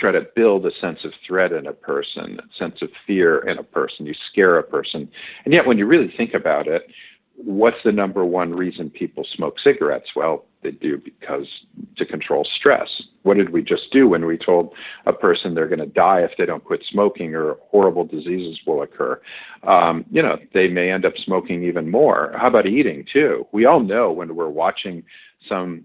try 0.00 0.12
to 0.12 0.26
build 0.34 0.64
a 0.66 0.70
sense 0.80 1.00
of 1.04 1.12
threat 1.26 1.52
in 1.52 1.66
a 1.66 1.72
person, 1.72 2.40
a 2.40 2.58
sense 2.58 2.82
of 2.82 2.88
fear 3.06 3.46
in 3.48 3.58
a 3.58 3.62
person. 3.62 4.06
You 4.06 4.14
scare 4.32 4.58
a 4.58 4.62
person. 4.62 5.08
And 5.44 5.52
yet, 5.52 5.66
when 5.66 5.78
you 5.78 5.86
really 5.86 6.12
think 6.16 6.34
about 6.34 6.66
it, 6.66 6.86
what's 7.36 7.76
the 7.84 7.92
number 7.92 8.24
one 8.24 8.52
reason 8.52 8.90
people 8.90 9.24
smoke 9.36 9.56
cigarettes? 9.62 10.10
Well, 10.16 10.46
they 10.62 10.72
do 10.72 10.98
because 10.98 11.46
to 11.96 12.04
control 12.04 12.46
stress. 12.56 12.88
What 13.22 13.36
did 13.36 13.50
we 13.50 13.62
just 13.62 13.90
do 13.92 14.08
when 14.08 14.26
we 14.26 14.36
told 14.36 14.72
a 15.06 15.12
person 15.12 15.54
they're 15.54 15.68
going 15.68 15.80
to 15.80 15.86
die 15.86 16.20
if 16.20 16.32
they 16.38 16.46
don't 16.46 16.64
quit 16.64 16.84
smoking 16.90 17.34
or 17.34 17.56
horrible 17.70 18.04
diseases 18.04 18.58
will 18.66 18.82
occur? 18.82 19.20
Um, 19.62 20.04
you 20.10 20.22
know, 20.22 20.38
they 20.54 20.68
may 20.68 20.90
end 20.90 21.04
up 21.04 21.14
smoking 21.24 21.64
even 21.64 21.90
more. 21.90 22.34
How 22.38 22.48
about 22.48 22.66
eating 22.66 23.04
too? 23.12 23.46
We 23.52 23.64
all 23.64 23.80
know 23.80 24.12
when 24.12 24.34
we're 24.34 24.48
watching 24.48 25.02
some 25.48 25.84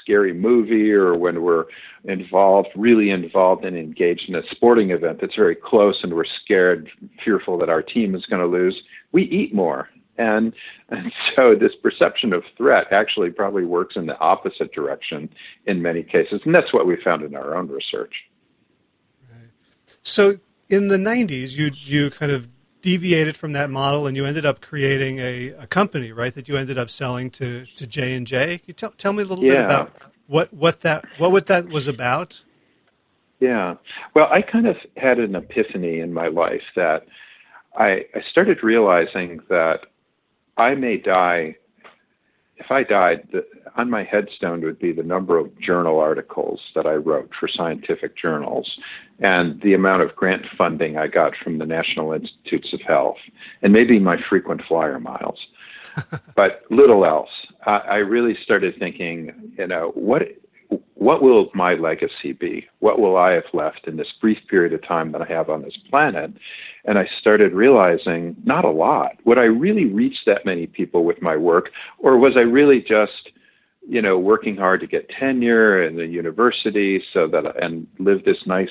scary 0.00 0.32
movie 0.32 0.92
or 0.92 1.16
when 1.16 1.42
we're 1.42 1.64
involved, 2.04 2.68
really 2.76 3.10
involved 3.10 3.64
and 3.64 3.76
engaged 3.76 4.28
in 4.28 4.36
a 4.36 4.42
sporting 4.50 4.90
event 4.90 5.18
that's 5.20 5.34
very 5.34 5.56
close 5.56 5.98
and 6.02 6.14
we're 6.14 6.24
scared, 6.44 6.88
fearful 7.24 7.58
that 7.58 7.68
our 7.68 7.82
team 7.82 8.14
is 8.14 8.24
going 8.26 8.40
to 8.40 8.46
lose, 8.46 8.80
we 9.12 9.24
eat 9.24 9.54
more. 9.54 9.88
And, 10.18 10.52
and 10.90 11.12
so 11.36 11.54
this 11.54 11.72
perception 11.82 12.32
of 12.32 12.44
threat 12.56 12.86
actually 12.92 13.30
probably 13.30 13.64
works 13.64 13.96
in 13.96 14.06
the 14.06 14.18
opposite 14.18 14.72
direction 14.72 15.28
in 15.66 15.82
many 15.82 16.02
cases. 16.02 16.40
And 16.44 16.54
that's 16.54 16.72
what 16.72 16.86
we 16.86 16.96
found 17.02 17.22
in 17.22 17.34
our 17.34 17.56
own 17.56 17.68
research. 17.68 18.12
Right. 19.30 19.48
So 20.02 20.38
in 20.68 20.88
the 20.88 20.98
90s, 20.98 21.56
you, 21.56 21.70
you 21.84 22.10
kind 22.10 22.32
of 22.32 22.48
deviated 22.82 23.36
from 23.36 23.52
that 23.52 23.70
model 23.70 24.06
and 24.06 24.16
you 24.16 24.26
ended 24.26 24.44
up 24.44 24.60
creating 24.60 25.18
a, 25.18 25.48
a 25.50 25.66
company, 25.66 26.12
right? 26.12 26.34
That 26.34 26.48
you 26.48 26.56
ended 26.56 26.78
up 26.78 26.90
selling 26.90 27.30
to 27.30 27.64
to 27.76 27.86
J 27.86 28.14
and 28.14 28.26
J. 28.26 28.58
Can 28.58 28.64
you 28.66 28.74
tell 28.74 28.90
tell 28.90 29.12
me 29.12 29.22
a 29.22 29.26
little 29.26 29.44
yeah. 29.44 29.54
bit 29.54 29.64
about 29.64 29.92
what 30.26 30.52
what 30.52 30.80
that 30.82 31.04
what 31.18 31.32
what 31.32 31.46
that 31.46 31.68
was 31.68 31.86
about? 31.86 32.42
Yeah. 33.40 33.74
Well, 34.14 34.28
I 34.30 34.42
kind 34.42 34.66
of 34.66 34.76
had 34.96 35.18
an 35.18 35.34
epiphany 35.34 36.00
in 36.00 36.12
my 36.12 36.28
life 36.28 36.62
that 36.76 37.06
I, 37.76 38.04
I 38.14 38.22
started 38.30 38.62
realizing 38.62 39.40
that 39.48 39.86
I 40.56 40.74
may 40.74 40.98
die 40.98 41.56
if 42.64 42.70
I 42.70 42.84
died, 42.84 43.26
the, 43.32 43.44
on 43.76 43.90
my 43.90 44.04
headstone 44.04 44.60
would 44.62 44.78
be 44.78 44.92
the 44.92 45.02
number 45.02 45.36
of 45.36 45.58
journal 45.58 45.98
articles 45.98 46.60
that 46.74 46.86
I 46.86 46.94
wrote 46.94 47.30
for 47.38 47.48
scientific 47.48 48.16
journals 48.16 48.70
and 49.18 49.60
the 49.62 49.74
amount 49.74 50.02
of 50.02 50.14
grant 50.14 50.44
funding 50.56 50.96
I 50.96 51.08
got 51.08 51.32
from 51.42 51.58
the 51.58 51.66
National 51.66 52.12
Institutes 52.12 52.72
of 52.72 52.80
Health 52.82 53.16
and 53.62 53.72
maybe 53.72 53.98
my 53.98 54.16
frequent 54.28 54.62
flyer 54.68 55.00
miles. 55.00 55.38
but 56.36 56.62
little 56.70 57.04
else. 57.04 57.30
I, 57.66 57.78
I 57.78 57.96
really 57.96 58.36
started 58.42 58.74
thinking, 58.78 59.52
you 59.58 59.66
know, 59.66 59.90
what 59.94 60.22
what 60.94 61.22
will 61.22 61.50
my 61.54 61.74
legacy 61.74 62.32
be? 62.32 62.66
What 62.80 62.98
will 62.98 63.16
I 63.16 63.32
have 63.32 63.44
left 63.52 63.86
in 63.86 63.96
this 63.96 64.12
brief 64.20 64.38
period 64.48 64.72
of 64.72 64.86
time 64.86 65.12
that 65.12 65.22
I 65.22 65.26
have 65.26 65.50
on 65.50 65.62
this 65.62 65.76
planet? 65.90 66.32
And 66.84 66.98
I 66.98 67.08
started 67.20 67.52
realizing 67.52 68.36
not 68.44 68.64
a 68.64 68.70
lot. 68.70 69.12
Would 69.24 69.38
I 69.38 69.44
really 69.44 69.86
reach 69.86 70.18
that 70.26 70.46
many 70.46 70.66
people 70.66 71.04
with 71.04 71.20
my 71.22 71.36
work, 71.36 71.70
or 71.98 72.18
was 72.18 72.36
I 72.36 72.40
really 72.40 72.80
just, 72.80 73.30
you 73.88 74.00
know, 74.00 74.18
working 74.18 74.56
hard 74.56 74.80
to 74.80 74.86
get 74.86 75.08
tenure 75.08 75.82
in 75.82 75.96
the 75.96 76.06
university 76.06 77.02
so 77.12 77.26
that 77.28 77.62
and 77.62 77.86
live 77.98 78.24
this 78.24 78.46
nice, 78.46 78.70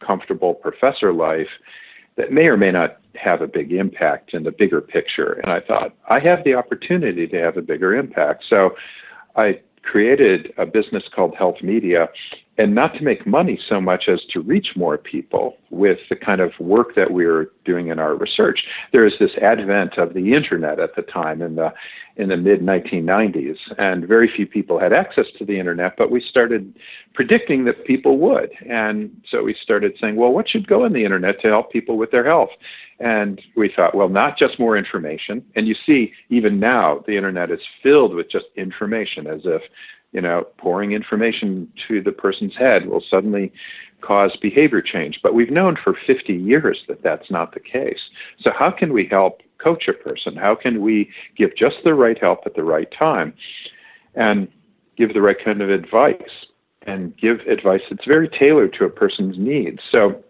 comfortable 0.00 0.54
professor 0.54 1.12
life 1.12 1.48
that 2.16 2.32
may 2.32 2.46
or 2.46 2.56
may 2.56 2.72
not 2.72 2.98
have 3.14 3.40
a 3.40 3.46
big 3.46 3.72
impact 3.72 4.34
in 4.34 4.42
the 4.42 4.50
bigger 4.50 4.80
picture? 4.80 5.40
And 5.44 5.52
I 5.52 5.60
thought 5.60 5.94
I 6.08 6.18
have 6.20 6.44
the 6.44 6.54
opportunity 6.54 7.26
to 7.28 7.36
have 7.38 7.56
a 7.56 7.62
bigger 7.62 7.94
impact. 7.94 8.44
So 8.48 8.74
I 9.36 9.60
created 9.82 10.52
a 10.56 10.66
business 10.66 11.04
called 11.14 11.34
Health 11.36 11.62
Media, 11.62 12.08
and 12.58 12.74
not 12.74 12.92
to 12.94 13.02
make 13.02 13.26
money 13.26 13.58
so 13.68 13.80
much 13.80 14.04
as 14.08 14.20
to 14.32 14.40
reach 14.40 14.70
more 14.74 14.98
people 14.98 15.56
with 15.70 15.98
the 16.10 16.16
kind 16.16 16.40
of 16.40 16.50
work 16.58 16.94
that 16.96 17.12
we 17.12 17.24
were 17.24 17.52
doing 17.64 17.88
in 17.88 18.00
our 18.00 18.16
research. 18.16 18.64
There 18.92 19.02
was 19.02 19.14
this 19.20 19.30
advent 19.40 19.96
of 19.96 20.12
the 20.12 20.34
internet 20.34 20.80
at 20.80 20.96
the 20.96 21.02
time 21.02 21.40
in 21.40 21.54
the 21.54 21.72
in 22.16 22.30
the 22.30 22.36
mid 22.36 22.60
1990s, 22.60 23.56
and 23.78 24.04
very 24.06 24.28
few 24.34 24.44
people 24.44 24.80
had 24.80 24.92
access 24.92 25.26
to 25.38 25.44
the 25.44 25.56
internet. 25.56 25.94
But 25.96 26.10
we 26.10 26.20
started 26.20 26.74
predicting 27.14 27.64
that 27.66 27.86
people 27.86 28.18
would, 28.18 28.50
and 28.68 29.10
so 29.30 29.44
we 29.44 29.54
started 29.62 29.96
saying, 30.00 30.16
well, 30.16 30.32
what 30.32 30.48
should 30.48 30.66
go 30.66 30.84
on 30.84 30.92
the 30.92 31.04
internet 31.04 31.40
to 31.42 31.48
help 31.48 31.70
people 31.70 31.96
with 31.96 32.10
their 32.10 32.26
health? 32.26 32.50
And 32.98 33.40
we 33.56 33.72
thought, 33.74 33.94
well, 33.94 34.08
not 34.08 34.36
just 34.36 34.58
more 34.58 34.76
information. 34.76 35.44
And 35.54 35.68
you 35.68 35.76
see, 35.86 36.12
even 36.28 36.58
now, 36.58 37.04
the 37.06 37.16
internet 37.16 37.52
is 37.52 37.60
filled 37.80 38.16
with 38.16 38.28
just 38.28 38.46
information, 38.56 39.28
as 39.28 39.42
if 39.44 39.62
you 40.12 40.20
know, 40.20 40.46
pouring 40.56 40.92
information 40.92 41.70
to 41.86 42.02
the 42.02 42.12
person's 42.12 42.56
head 42.56 42.86
will 42.86 43.02
suddenly 43.10 43.52
cause 44.00 44.36
behavior 44.40 44.80
change. 44.80 45.20
But 45.22 45.34
we've 45.34 45.50
known 45.50 45.76
for 45.82 45.96
50 46.06 46.32
years 46.32 46.82
that 46.88 47.02
that's 47.02 47.30
not 47.30 47.52
the 47.52 47.60
case. 47.60 48.00
So, 48.40 48.50
how 48.56 48.70
can 48.70 48.92
we 48.92 49.06
help 49.06 49.42
coach 49.58 49.88
a 49.88 49.92
person? 49.92 50.36
How 50.36 50.54
can 50.54 50.80
we 50.80 51.10
give 51.36 51.56
just 51.56 51.76
the 51.84 51.94
right 51.94 52.18
help 52.18 52.40
at 52.46 52.54
the 52.54 52.64
right 52.64 52.88
time 52.96 53.34
and 54.14 54.48
give 54.96 55.14
the 55.14 55.20
right 55.20 55.36
kind 55.44 55.60
of 55.60 55.70
advice 55.70 56.46
and 56.86 57.16
give 57.16 57.40
advice 57.40 57.82
that's 57.90 58.06
very 58.06 58.28
tailored 58.28 58.72
to 58.78 58.84
a 58.84 58.90
person's 58.90 59.36
needs? 59.38 59.80
So, 59.92 60.24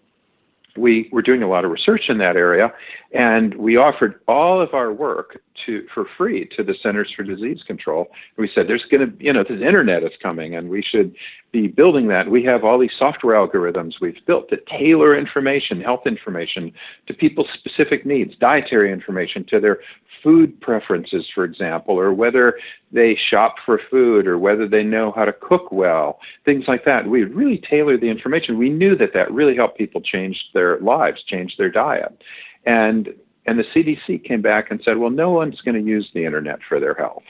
we 0.77 1.09
were 1.13 1.23
doing 1.23 1.43
a 1.43 1.49
lot 1.49 1.65
of 1.65 1.71
research 1.71 2.03
in 2.09 2.19
that 2.19 2.37
area, 2.37 2.73
and 3.13 3.55
we 3.55 3.77
offered 3.77 4.21
all 4.29 4.61
of 4.61 4.75
our 4.75 4.93
work 4.93 5.41
to 5.67 5.87
for 5.93 6.07
free 6.17 6.49
to 6.57 6.63
the 6.63 6.75
Centers 6.83 7.13
for 7.17 7.23
Disease 7.23 7.63
Control. 7.67 8.09
We 8.37 8.51
said, 8.55 8.69
"There's 8.69 8.85
going 8.91 9.11
to, 9.11 9.25
you 9.25 9.33
know, 9.33 9.43
this 9.43 9.61
internet 9.61 10.03
is 10.03 10.13
coming, 10.23 10.55
and 10.55 10.69
we 10.69 10.83
should 10.83 11.15
be 11.51 11.67
building 11.67 12.09
that. 12.09 12.29
We 12.29 12.45
have 12.45 12.65
all 12.65 12.79
these 12.79 12.93
software 12.99 13.35
algorithms 13.35 13.95
we've 14.01 14.25
built 14.27 14.51
that 14.51 14.67
tailor 14.67 15.19
information, 15.19 15.81
health 15.81 16.07
information, 16.07 16.73
to 17.07 17.15
people's 17.15 17.49
specific 17.55 18.05
needs, 18.05 18.37
dietary 18.37 18.93
information 18.93 19.45
to 19.49 19.59
their 19.61 19.79
food 20.23 20.61
preferences, 20.61 21.27
for 21.35 21.45
example, 21.45 21.99
or 21.99 22.13
whether 22.13 22.59
they 22.93 23.17
shop 23.31 23.57
for 23.65 23.81
food 23.91 24.27
or 24.27 24.39
whether 24.39 24.69
they 24.69 24.83
know 24.83 25.13
how 25.15 25.25
to 25.25 25.33
cook 25.33 25.71
well, 25.73 26.19
things 26.45 26.65
like 26.69 26.85
that. 26.85 27.07
We 27.07 27.25
really 27.25 27.63
tailored 27.69 28.01
the 28.01 28.11
information. 28.11 28.59
We 28.59 28.71
knew 28.71 28.97
that 28.97 29.15
that 29.15 29.33
really 29.33 29.57
helped 29.57 29.79
people 29.79 30.01
change 30.01 30.39
their 30.55 30.79
lives, 30.81 31.23
change 31.27 31.57
their 31.57 31.71
diet. 31.71 32.23
And 32.67 33.09
and 33.47 33.59
the 33.59 33.65
CDC 33.75 34.25
came 34.25 34.43
back 34.43 34.71
and 34.71 34.81
said, 34.85 34.99
well, 34.99 35.11
no 35.11 35.31
one's 35.31 35.63
going 35.63 35.83
to 35.83 35.91
use 35.91 36.11
the 36.13 36.27
internet 36.27 36.59
for 36.69 36.79
their 36.79 36.93
health. 36.93 37.23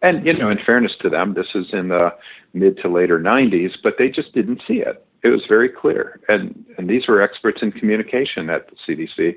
And 0.00 0.24
you 0.26 0.36
know, 0.36 0.50
in 0.50 0.58
fairness 0.64 0.92
to 1.00 1.08
them, 1.08 1.34
this 1.34 1.48
is 1.54 1.66
in 1.72 1.88
the 1.88 2.10
mid 2.54 2.76
to 2.78 2.88
later 2.88 3.18
90s, 3.18 3.72
but 3.82 3.94
they 3.98 4.08
just 4.08 4.32
didn't 4.34 4.62
see 4.66 4.74
it. 4.74 5.04
It 5.22 5.28
was 5.28 5.42
very 5.48 5.68
clear, 5.68 6.20
and 6.28 6.64
and 6.76 6.90
these 6.90 7.06
were 7.06 7.22
experts 7.22 7.60
in 7.62 7.70
communication 7.70 8.50
at 8.50 8.66
the 8.68 8.76
CDC, 8.84 9.36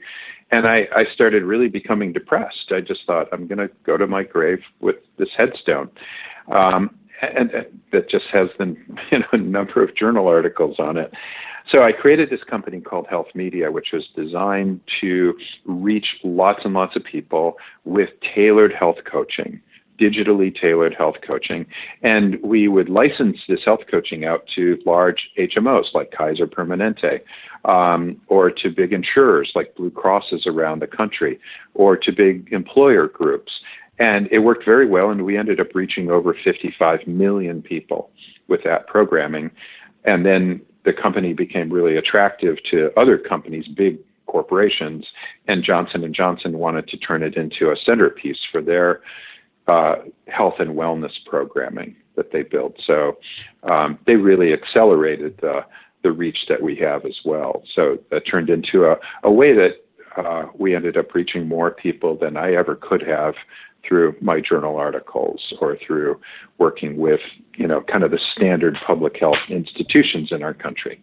and 0.52 0.68
I, 0.68 0.88
I 0.96 1.06
started 1.14 1.44
really 1.44 1.68
becoming 1.68 2.14
depressed. 2.14 2.72
I 2.72 2.82
just 2.82 3.02
thought 3.06 3.28
I'm 3.32 3.48
going 3.48 3.58
to 3.58 3.70
go 3.86 3.98
to 3.98 4.08
my 4.08 4.24
grave 4.24 4.60
with 4.80 4.98
this 5.18 5.30
headstone, 5.36 5.90
um, 6.52 6.96
and, 7.22 7.50
and 7.52 7.66
that 7.92 8.10
just 8.10 8.26
has 8.32 8.50
the 8.58 8.66
you 9.12 9.20
know 9.20 9.26
a 9.32 9.38
number 9.38 9.84
of 9.84 9.96
journal 9.96 10.28
articles 10.28 10.78
on 10.80 10.98
it. 10.98 11.12
So 11.72 11.82
I 11.82 11.92
created 11.92 12.30
this 12.30 12.44
company 12.48 12.80
called 12.80 13.08
Health 13.10 13.28
Media, 13.34 13.72
which 13.72 13.88
was 13.92 14.08
designed 14.16 14.82
to 15.02 15.34
reach 15.66 16.06
lots 16.24 16.60
and 16.64 16.76
lots 16.76 16.96
of 16.96 17.04
people 17.04 17.56
with 17.86 18.10
tailored 18.36 18.72
health 18.72 18.98
coaching 19.12 19.62
digitally 20.00 20.54
tailored 20.60 20.94
health 20.94 21.16
coaching. 21.26 21.66
And 22.02 22.42
we 22.44 22.68
would 22.68 22.90
license 22.90 23.38
this 23.48 23.62
health 23.66 23.82
coaching 23.90 24.26
out 24.26 24.44
to 24.56 24.78
large 24.86 25.30
HMOs 25.38 25.94
like 25.94 26.12
Kaiser 26.12 26.48
Permanente, 26.48 27.22
um, 27.66 28.20
or 28.28 28.52
to 28.52 28.70
big 28.70 28.94
insurers 28.94 29.52
like 29.56 29.76
Blue 29.76 29.92
Crosses 29.92 30.46
around 30.46 30.82
the 30.82 30.88
country, 30.88 31.40
or 31.74 31.98
to 31.98 32.12
big 32.12 32.52
employer 32.52 33.08
groups. 33.08 33.52
And 33.98 34.28
it 34.32 34.40
worked 34.40 34.66
very 34.66 34.88
well, 34.88 35.10
and 35.10 35.24
we 35.26 35.38
ended 35.38 35.60
up 35.60 35.74
reaching 35.74 36.10
over 36.10 36.36
55 36.44 37.08
million 37.08 37.62
people 37.62 38.10
with 38.48 38.64
that 38.64 38.88
programming. 38.88 39.52
And 40.04 40.26
then 40.26 40.62
the 40.84 40.94
company 40.94 41.34
became 41.34 41.72
really 41.72 41.98
attractive 41.98 42.58
to 42.72 42.92
other 42.98 43.18
companies, 43.18 43.68
big 43.68 43.98
corporations, 44.28 45.06
and 45.48 45.64
Johnson 45.64 46.04
and 46.04 46.14
Johnson 46.14 46.60
wanted 46.60 46.88
to 46.90 46.98
turn 46.98 47.24
it 47.24 47.36
into 47.36 47.72
a 47.72 47.76
centerpiece 47.78 48.40
for 48.52 48.62
their 48.62 49.02
uh, 49.68 49.96
health 50.28 50.56
and 50.60 50.72
wellness 50.72 51.14
programming 51.26 51.96
that 52.16 52.32
they 52.32 52.44
built. 52.44 52.76
So 52.86 53.18
um, 53.64 54.00
they 54.06 54.16
really 54.16 54.54
accelerated 54.54 55.38
the 55.42 55.62
the 56.04 56.12
reach 56.12 56.38
that 56.48 56.62
we 56.62 56.76
have 56.76 57.04
as 57.04 57.18
well. 57.26 57.64
So 57.74 57.98
that 58.12 58.28
turned 58.30 58.52
into 58.52 58.86
a, 58.86 58.96
a 59.24 59.32
way 59.32 59.54
that 59.56 59.84
uh, 60.16 60.46
we 60.56 60.76
ended 60.76 60.98
up 60.98 61.16
reaching 61.16 61.48
more 61.48 61.72
people 61.72 62.16
than 62.16 62.38
I 62.38 62.54
ever 62.54 62.76
could 62.76 63.02
have 63.02 63.34
through 63.88 64.16
my 64.22 64.40
journal 64.40 64.78
articles 64.78 65.54
or 65.60 65.78
through 65.86 66.22
working 66.60 66.98
with, 66.98 67.22
you 67.56 67.68
know, 67.68 67.82
kind 67.82 68.04
of 68.04 68.12
the 68.12 68.20
standard 68.36 68.78
public 68.86 69.18
health 69.20 69.40
institutions 69.50 70.30
in 70.32 70.44
our 70.44 70.54
country. 70.54 71.02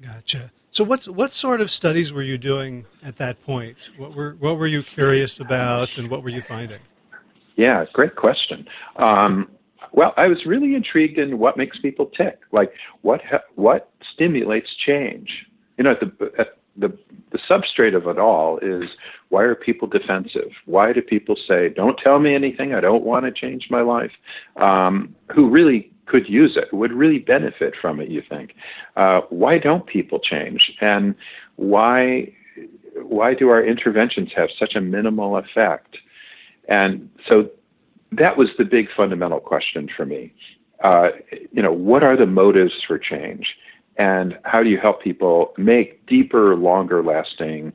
Gotcha. 0.00 0.50
So, 0.70 0.82
what's 0.82 1.06
what 1.06 1.32
sort 1.32 1.60
of 1.60 1.70
studies 1.70 2.12
were 2.12 2.22
you 2.22 2.36
doing 2.36 2.86
at 3.02 3.16
that 3.18 3.42
point? 3.44 3.90
What 3.96 4.14
were 4.14 4.36
what 4.40 4.58
were 4.58 4.66
you 4.66 4.82
curious 4.82 5.38
about, 5.38 5.96
and 5.98 6.10
what 6.10 6.22
were 6.22 6.30
you 6.30 6.42
finding? 6.42 6.80
Yeah, 7.56 7.84
great 7.92 8.16
question. 8.16 8.66
Um, 8.96 9.48
Well, 9.92 10.12
I 10.16 10.26
was 10.26 10.44
really 10.44 10.74
intrigued 10.74 11.18
in 11.18 11.38
what 11.38 11.56
makes 11.56 11.78
people 11.78 12.06
tick. 12.06 12.40
Like, 12.52 12.72
what 13.02 13.20
what 13.54 13.90
stimulates 14.12 14.70
change? 14.74 15.30
You 15.78 15.84
know, 15.84 15.92
at 15.92 16.00
the 16.00 16.32
at 16.38 16.48
the 16.76 16.88
the 17.30 17.38
substrate 17.48 17.94
of 17.94 18.06
it 18.08 18.18
all 18.18 18.58
is 18.58 18.90
why 19.28 19.42
are 19.44 19.54
people 19.54 19.86
defensive? 19.86 20.50
Why 20.66 20.92
do 20.92 21.00
people 21.02 21.36
say, 21.48 21.68
"Don't 21.68 21.96
tell 21.98 22.18
me 22.18 22.34
anything. 22.34 22.74
I 22.74 22.80
don't 22.80 23.04
want 23.04 23.24
to 23.26 23.30
change 23.32 23.68
my 23.70 23.82
life"? 23.82 24.10
Um, 24.56 25.14
who 25.32 25.48
really 25.48 25.92
could 26.06 26.28
use 26.28 26.56
it? 26.56 26.72
Would 26.74 26.92
really 26.92 27.18
benefit 27.20 27.74
from 27.80 28.00
it? 28.00 28.08
You 28.08 28.22
think? 28.28 28.54
Uh, 28.96 29.20
why 29.30 29.58
don't 29.58 29.86
people 29.86 30.18
change? 30.18 30.72
And 30.80 31.14
why 31.56 32.32
why 33.02 33.34
do 33.34 33.48
our 33.48 33.64
interventions 33.64 34.30
have 34.36 34.48
such 34.58 34.74
a 34.74 34.80
minimal 34.80 35.36
effect? 35.36 35.98
And 36.68 37.10
so 37.28 37.50
that 38.12 38.36
was 38.36 38.48
the 38.58 38.64
big 38.64 38.88
fundamental 38.96 39.40
question 39.40 39.88
for 39.96 40.06
me. 40.06 40.32
Uh, 40.82 41.08
you 41.52 41.62
know, 41.62 41.72
what 41.72 42.02
are 42.02 42.16
the 42.16 42.26
motives 42.26 42.74
for 42.86 42.98
change? 42.98 43.46
And 43.96 44.38
how 44.44 44.62
do 44.62 44.68
you 44.68 44.78
help 44.78 45.02
people 45.02 45.54
make 45.56 46.04
deeper, 46.06 46.56
longer 46.56 47.02
lasting 47.02 47.72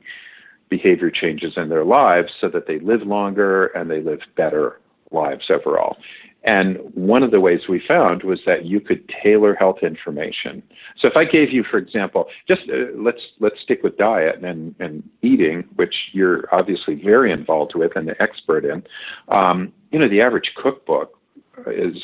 behavior 0.68 1.10
changes 1.10 1.54
in 1.56 1.68
their 1.68 1.84
lives 1.84 2.32
so 2.40 2.48
that 2.48 2.66
they 2.66 2.78
live 2.78 3.02
longer 3.02 3.66
and 3.68 3.90
they 3.90 4.00
live 4.00 4.20
better 4.36 4.80
lives 5.10 5.50
overall? 5.50 5.96
And 6.42 6.78
one 6.94 7.22
of 7.22 7.32
the 7.32 7.40
ways 7.40 7.60
we 7.68 7.82
found 7.86 8.22
was 8.22 8.40
that 8.46 8.64
you 8.64 8.80
could 8.80 9.06
tailor 9.22 9.54
health 9.54 9.78
information. 9.82 10.62
So 10.98 11.08
if 11.08 11.14
I 11.16 11.24
gave 11.24 11.52
you, 11.52 11.64
for 11.70 11.76
example, 11.76 12.26
just 12.48 12.62
uh, 12.70 12.96
let's 12.96 13.20
let's 13.40 13.60
stick 13.62 13.82
with 13.82 13.98
diet 13.98 14.42
and, 14.42 14.74
and 14.80 15.02
eating, 15.20 15.64
which 15.76 15.94
you're 16.12 16.48
obviously 16.52 16.94
very 16.94 17.30
involved 17.30 17.74
with 17.74 17.94
and 17.94 18.08
an 18.08 18.16
expert 18.20 18.64
in. 18.64 18.82
Um, 19.28 19.72
you 19.90 19.98
know, 19.98 20.08
the 20.08 20.22
average 20.22 20.52
cookbook 20.56 21.18
is 21.66 21.96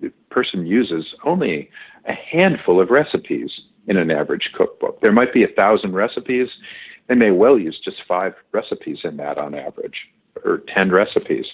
the 0.00 0.10
person 0.30 0.66
uses 0.66 1.14
only 1.24 1.70
a 2.06 2.12
handful 2.12 2.80
of 2.80 2.90
recipes 2.90 3.50
in 3.86 3.96
an 3.96 4.10
average 4.10 4.50
cookbook. 4.56 5.00
There 5.02 5.12
might 5.12 5.32
be 5.32 5.44
a 5.44 5.48
thousand 5.48 5.92
recipes. 5.92 6.48
They 7.08 7.14
may 7.14 7.30
well 7.30 7.58
use 7.58 7.78
just 7.84 7.98
five 8.08 8.34
recipes 8.52 8.98
in 9.04 9.18
that 9.18 9.38
on 9.38 9.54
average, 9.54 10.08
or 10.44 10.62
ten 10.74 10.90
recipes. 10.90 11.46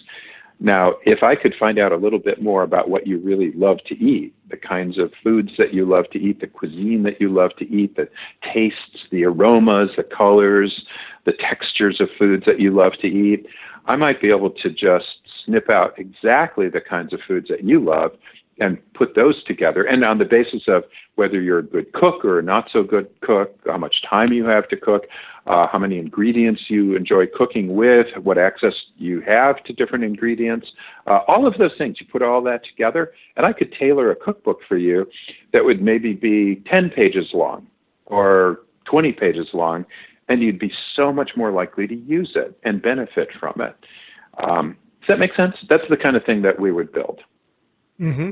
Now, 0.62 0.96
if 1.06 1.22
I 1.22 1.36
could 1.36 1.54
find 1.58 1.78
out 1.78 1.90
a 1.90 1.96
little 1.96 2.18
bit 2.18 2.42
more 2.42 2.62
about 2.62 2.90
what 2.90 3.06
you 3.06 3.18
really 3.18 3.50
love 3.52 3.78
to 3.86 3.94
eat, 3.94 4.34
the 4.50 4.58
kinds 4.58 4.98
of 4.98 5.10
foods 5.24 5.52
that 5.56 5.72
you 5.72 5.86
love 5.86 6.04
to 6.12 6.18
eat, 6.18 6.40
the 6.40 6.46
cuisine 6.46 7.02
that 7.04 7.18
you 7.18 7.30
love 7.30 7.52
to 7.58 7.64
eat, 7.74 7.96
the 7.96 8.08
tastes, 8.52 9.06
the 9.10 9.24
aromas, 9.24 9.90
the 9.96 10.02
colors, 10.02 10.82
the 11.24 11.32
textures 11.32 11.98
of 11.98 12.10
foods 12.18 12.44
that 12.44 12.60
you 12.60 12.70
love 12.72 12.92
to 13.00 13.06
eat, 13.06 13.46
I 13.86 13.96
might 13.96 14.20
be 14.20 14.28
able 14.28 14.50
to 14.50 14.68
just 14.68 15.06
snip 15.44 15.70
out 15.70 15.98
exactly 15.98 16.68
the 16.68 16.82
kinds 16.82 17.14
of 17.14 17.20
foods 17.26 17.48
that 17.48 17.64
you 17.64 17.82
love 17.82 18.12
and 18.60 18.78
put 18.92 19.14
those 19.14 19.42
together. 19.44 19.82
And 19.82 20.04
on 20.04 20.18
the 20.18 20.24
basis 20.24 20.62
of 20.68 20.84
whether 21.14 21.40
you're 21.40 21.58
a 21.58 21.64
good 21.64 21.92
cook 21.94 22.24
or 22.24 22.38
a 22.38 22.42
not 22.42 22.68
so 22.70 22.82
good 22.82 23.08
cook, 23.22 23.58
how 23.66 23.78
much 23.78 23.96
time 24.08 24.32
you 24.32 24.44
have 24.44 24.68
to 24.68 24.76
cook, 24.76 25.04
uh, 25.46 25.66
how 25.66 25.78
many 25.78 25.98
ingredients 25.98 26.64
you 26.68 26.94
enjoy 26.94 27.24
cooking 27.34 27.74
with, 27.74 28.06
what 28.22 28.36
access 28.36 28.74
you 28.98 29.22
have 29.22 29.64
to 29.64 29.72
different 29.72 30.04
ingredients, 30.04 30.68
uh, 31.06 31.20
all 31.26 31.46
of 31.46 31.54
those 31.58 31.72
things. 31.78 31.96
You 32.00 32.06
put 32.06 32.22
all 32.22 32.42
that 32.42 32.60
together, 32.64 33.12
and 33.36 33.46
I 33.46 33.54
could 33.54 33.72
tailor 33.72 34.10
a 34.10 34.16
cookbook 34.16 34.60
for 34.68 34.76
you 34.76 35.08
that 35.52 35.64
would 35.64 35.82
maybe 35.82 36.12
be 36.12 36.62
10 36.70 36.90
pages 36.90 37.30
long 37.32 37.66
or 38.06 38.60
20 38.84 39.12
pages 39.12 39.48
long, 39.54 39.86
and 40.28 40.42
you'd 40.42 40.58
be 40.58 40.72
so 40.94 41.12
much 41.12 41.30
more 41.34 41.50
likely 41.50 41.86
to 41.86 41.94
use 41.94 42.32
it 42.36 42.58
and 42.62 42.82
benefit 42.82 43.28
from 43.38 43.54
it. 43.60 43.74
Um, 44.38 44.76
does 45.00 45.08
that 45.08 45.18
make 45.18 45.34
sense? 45.34 45.54
That's 45.68 45.82
the 45.88 45.96
kind 45.96 46.14
of 46.16 46.24
thing 46.24 46.42
that 46.42 46.60
we 46.60 46.72
would 46.72 46.92
build. 46.92 47.20
Mm-hmm. 48.00 48.30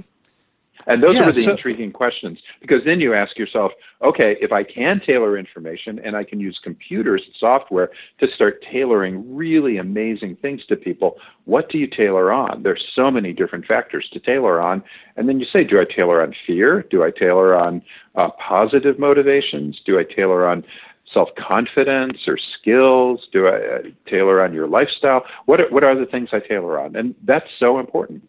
And 0.88 1.02
those 1.02 1.16
yeah, 1.16 1.28
are 1.28 1.33
the 1.33 1.42
so, 1.42 1.50
intriguing 1.50 1.92
questions 1.92 2.38
because 2.62 2.83
then 2.87 2.99
you 2.99 3.12
ask 3.12 3.37
yourself, 3.38 3.73
okay, 4.02 4.37
if 4.40 4.52
I 4.52 4.64
can 4.64 5.00
tailor 5.04 5.37
information 5.37 6.00
and 6.02 6.16
I 6.16 6.25
can 6.25 6.40
use 6.40 6.59
computers 6.64 7.23
and 7.26 7.35
software 7.38 7.90
to 8.21 8.26
start 8.35 8.65
tailoring 8.73 9.36
really 9.36 9.76
amazing 9.76 10.36
things 10.36 10.65
to 10.71 10.76
people, 10.76 11.17
what 11.45 11.69
do 11.69 11.76
you 11.76 11.86
tailor 11.86 12.32
on? 12.32 12.63
There's 12.63 12.82
so 12.97 13.10
many 13.10 13.34
different 13.34 13.67
factors 13.67 14.08
to 14.15 14.19
tailor 14.19 14.63
on. 14.63 14.82
And 15.17 15.28
then 15.28 15.39
you 15.39 15.47
say, 15.52 15.63
do 15.63 15.78
I 15.78 15.84
tailor 15.84 16.23
on 16.23 16.34
fear? 16.47 16.86
Do 16.91 17.04
I 17.04 17.10
tailor 17.10 17.54
on 17.54 17.82
uh, 18.15 18.30
positive 18.39 18.99
motivations? 18.99 19.78
Do 19.84 19.99
I 19.99 20.04
tailor 20.04 20.49
on 20.49 20.65
self 21.13 21.28
confidence 21.36 22.17
or 22.26 22.39
skills? 22.58 23.28
Do 23.30 23.47
I 23.47 23.56
uh, 23.56 23.78
tailor 24.08 24.43
on 24.43 24.54
your 24.54 24.67
lifestyle? 24.67 25.25
What 25.45 25.60
are, 25.60 25.69
what 25.69 25.84
are 25.84 25.99
the 25.99 26.06
things 26.06 26.30
I 26.32 26.41
tailor 26.41 26.80
on? 26.80 26.97
And 26.97 27.15
that's 27.25 27.49
so 27.58 27.78
important. 27.78 28.26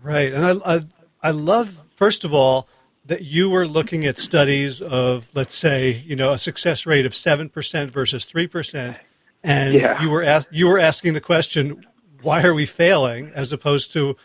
Right, 0.00 0.32
and 0.32 0.44
I, 0.44 0.76
I 0.76 0.80
I 1.22 1.30
love, 1.30 1.82
first 1.96 2.24
of 2.24 2.32
all, 2.32 2.68
that 3.06 3.24
you 3.24 3.48
were 3.48 3.66
looking 3.66 4.04
at 4.04 4.18
studies 4.18 4.82
of, 4.82 5.28
let's 5.34 5.56
say, 5.56 6.02
you 6.06 6.14
know, 6.14 6.32
a 6.32 6.38
success 6.38 6.84
rate 6.86 7.06
of 7.06 7.16
seven 7.16 7.48
percent 7.48 7.90
versus 7.90 8.24
three 8.24 8.46
percent, 8.46 8.98
and 9.42 9.74
yeah. 9.74 10.00
you 10.02 10.10
were 10.10 10.22
as- 10.22 10.46
you 10.50 10.68
were 10.68 10.78
asking 10.78 11.14
the 11.14 11.20
question, 11.20 11.86
why 12.22 12.42
are 12.42 12.54
we 12.54 12.66
failing, 12.66 13.32
as 13.34 13.52
opposed 13.52 13.92
to 13.92 14.16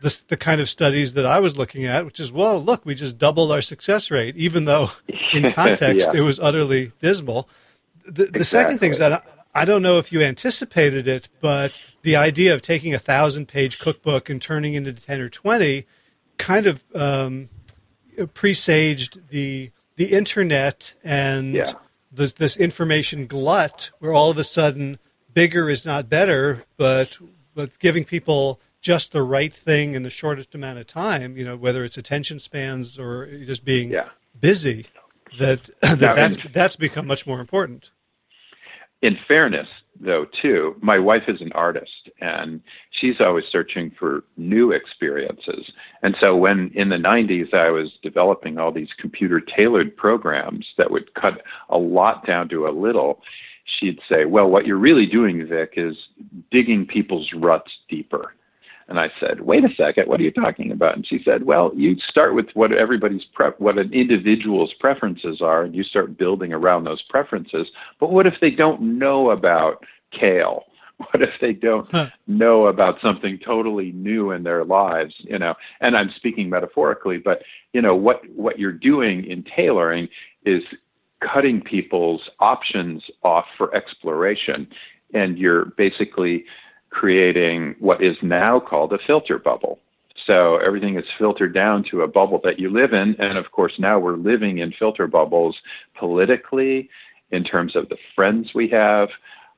the, 0.00 0.22
the 0.28 0.36
kind 0.36 0.60
of 0.60 0.68
studies 0.68 1.14
that 1.14 1.26
I 1.26 1.40
was 1.40 1.58
looking 1.58 1.84
at, 1.84 2.04
which 2.04 2.18
is, 2.18 2.32
well, 2.32 2.58
look, 2.62 2.86
we 2.86 2.94
just 2.94 3.18
doubled 3.18 3.52
our 3.52 3.62
success 3.62 4.10
rate, 4.10 4.36
even 4.36 4.64
though 4.64 4.90
in 5.32 5.52
context 5.52 6.08
yeah. 6.12 6.20
it 6.20 6.22
was 6.22 6.40
utterly 6.40 6.92
dismal. 7.00 7.48
The, 8.04 8.24
the 8.24 8.38
exactly. 8.38 8.44
second 8.44 8.78
thing 8.78 8.90
is 8.92 8.98
that 8.98 9.12
I, 9.12 9.22
I 9.54 9.64
don't 9.64 9.82
know 9.82 9.98
if 9.98 10.12
you 10.12 10.22
anticipated 10.22 11.06
it, 11.06 11.28
but 11.40 11.78
the 12.02 12.16
idea 12.16 12.54
of 12.54 12.62
taking 12.62 12.94
a 12.94 12.98
thousand 12.98 13.46
page 13.46 13.78
cookbook 13.78 14.30
and 14.30 14.40
turning 14.40 14.74
it 14.74 14.78
into 14.78 14.94
10 14.94 15.20
or 15.20 15.28
20 15.28 15.86
kind 16.40 16.66
of 16.66 16.82
um, 16.94 17.48
presaged 18.34 19.28
the 19.28 19.70
the 19.96 20.06
internet 20.06 20.94
and 21.04 21.54
yeah. 21.54 21.72
this, 22.10 22.32
this 22.32 22.56
information 22.56 23.26
glut 23.26 23.90
where 23.98 24.14
all 24.14 24.30
of 24.30 24.38
a 24.38 24.44
sudden 24.44 24.98
bigger 25.34 25.68
is 25.68 25.84
not 25.84 26.08
better, 26.08 26.64
but 26.76 27.18
but 27.54 27.78
giving 27.78 28.04
people 28.04 28.60
just 28.80 29.12
the 29.12 29.22
right 29.22 29.52
thing 29.52 29.94
in 29.94 30.02
the 30.02 30.10
shortest 30.10 30.54
amount 30.54 30.78
of 30.78 30.86
time, 30.86 31.36
you 31.36 31.44
know, 31.44 31.56
whether 31.56 31.84
it's 31.84 31.98
attention 31.98 32.38
spans 32.38 32.98
or 32.98 33.26
just 33.44 33.62
being 33.62 33.90
yeah. 33.90 34.08
busy, 34.40 34.86
that, 35.38 35.68
that 35.82 35.98
that's, 35.98 36.38
that's 36.52 36.76
become 36.76 37.06
much 37.06 37.26
more 37.26 37.40
important. 37.40 37.90
In 39.02 39.18
fairness, 39.28 39.68
though, 40.00 40.26
too, 40.40 40.76
my 40.80 40.98
wife 40.98 41.24
is 41.28 41.40
an 41.40 41.52
artist 41.52 42.08
and 42.20 42.60
she's 42.90 43.20
always 43.20 43.44
searching 43.50 43.92
for 43.98 44.24
new 44.36 44.72
experiences. 44.72 45.70
And 46.02 46.16
so 46.18 46.36
when 46.36 46.70
in 46.74 46.88
the 46.88 46.96
90s 46.96 47.52
I 47.54 47.70
was 47.70 47.90
developing 48.02 48.58
all 48.58 48.72
these 48.72 48.88
computer 48.98 49.40
tailored 49.40 49.96
programs 49.96 50.66
that 50.78 50.90
would 50.90 51.14
cut 51.14 51.42
a 51.68 51.78
lot 51.78 52.26
down 52.26 52.48
to 52.48 52.66
a 52.66 52.70
little, 52.70 53.22
she'd 53.78 54.00
say, 54.08 54.24
Well, 54.24 54.48
what 54.48 54.66
you're 54.66 54.76
really 54.76 55.06
doing, 55.06 55.46
Vic, 55.46 55.74
is 55.76 55.96
digging 56.50 56.86
people's 56.86 57.30
ruts 57.34 57.70
deeper. 57.88 58.34
And 58.90 58.98
I 58.98 59.08
said, 59.20 59.42
"Wait 59.42 59.64
a 59.64 59.72
second, 59.76 60.08
what 60.08 60.18
are 60.18 60.24
you 60.24 60.32
talking 60.32 60.72
about?" 60.72 60.96
And 60.96 61.06
she 61.06 61.22
said, 61.24 61.44
"Well, 61.44 61.70
you 61.76 61.96
start 62.00 62.34
with 62.34 62.48
what 62.54 62.72
everybody's 62.72 63.24
pre- 63.24 63.52
what 63.58 63.78
an 63.78 63.94
individual's 63.94 64.74
preferences 64.80 65.40
are, 65.40 65.62
and 65.62 65.74
you 65.76 65.84
start 65.84 66.18
building 66.18 66.52
around 66.52 66.84
those 66.84 67.00
preferences. 67.02 67.68
But 68.00 68.10
what 68.10 68.26
if 68.26 68.34
they 68.40 68.50
don't 68.50 68.98
know 68.98 69.30
about 69.30 69.84
kale? 70.10 70.64
What 71.12 71.22
if 71.22 71.30
they 71.40 71.54
don't 71.54 71.90
huh. 71.90 72.10
know 72.26 72.66
about 72.66 73.00
something 73.00 73.38
totally 73.38 73.90
new 73.92 74.32
in 74.32 74.42
their 74.42 74.66
lives? 74.66 75.14
You 75.20 75.38
know, 75.38 75.54
and 75.80 75.96
I'm 75.96 76.10
speaking 76.14 76.50
metaphorically, 76.50 77.16
but 77.16 77.42
you 77.72 77.80
know 77.80 77.96
what 77.96 78.20
what 78.36 78.58
you're 78.58 78.70
doing 78.70 79.24
in 79.24 79.42
tailoring 79.42 80.10
is 80.44 80.62
cutting 81.20 81.62
people's 81.62 82.28
options 82.38 83.02
off 83.22 83.46
for 83.56 83.74
exploration, 83.74 84.68
and 85.14 85.38
you're 85.38 85.66
basically 85.78 86.44
creating 86.90 87.76
what 87.78 88.02
is 88.02 88.16
now 88.22 88.60
called 88.60 88.92
a 88.92 88.98
filter 89.06 89.38
bubble. 89.38 89.78
So 90.26 90.58
everything 90.58 90.98
is 90.98 91.04
filtered 91.18 91.54
down 91.54 91.84
to 91.90 92.02
a 92.02 92.08
bubble 92.08 92.40
that 92.44 92.58
you 92.58 92.70
live 92.70 92.92
in. 92.92 93.16
And 93.18 93.38
of 93.38 93.50
course, 93.52 93.72
now 93.78 93.98
we're 93.98 94.16
living 94.16 94.58
in 94.58 94.72
filter 94.78 95.06
bubbles 95.06 95.56
politically, 95.98 96.90
in 97.30 97.44
terms 97.44 97.76
of 97.76 97.88
the 97.88 97.96
friends 98.14 98.50
we 98.54 98.68
have. 98.68 99.08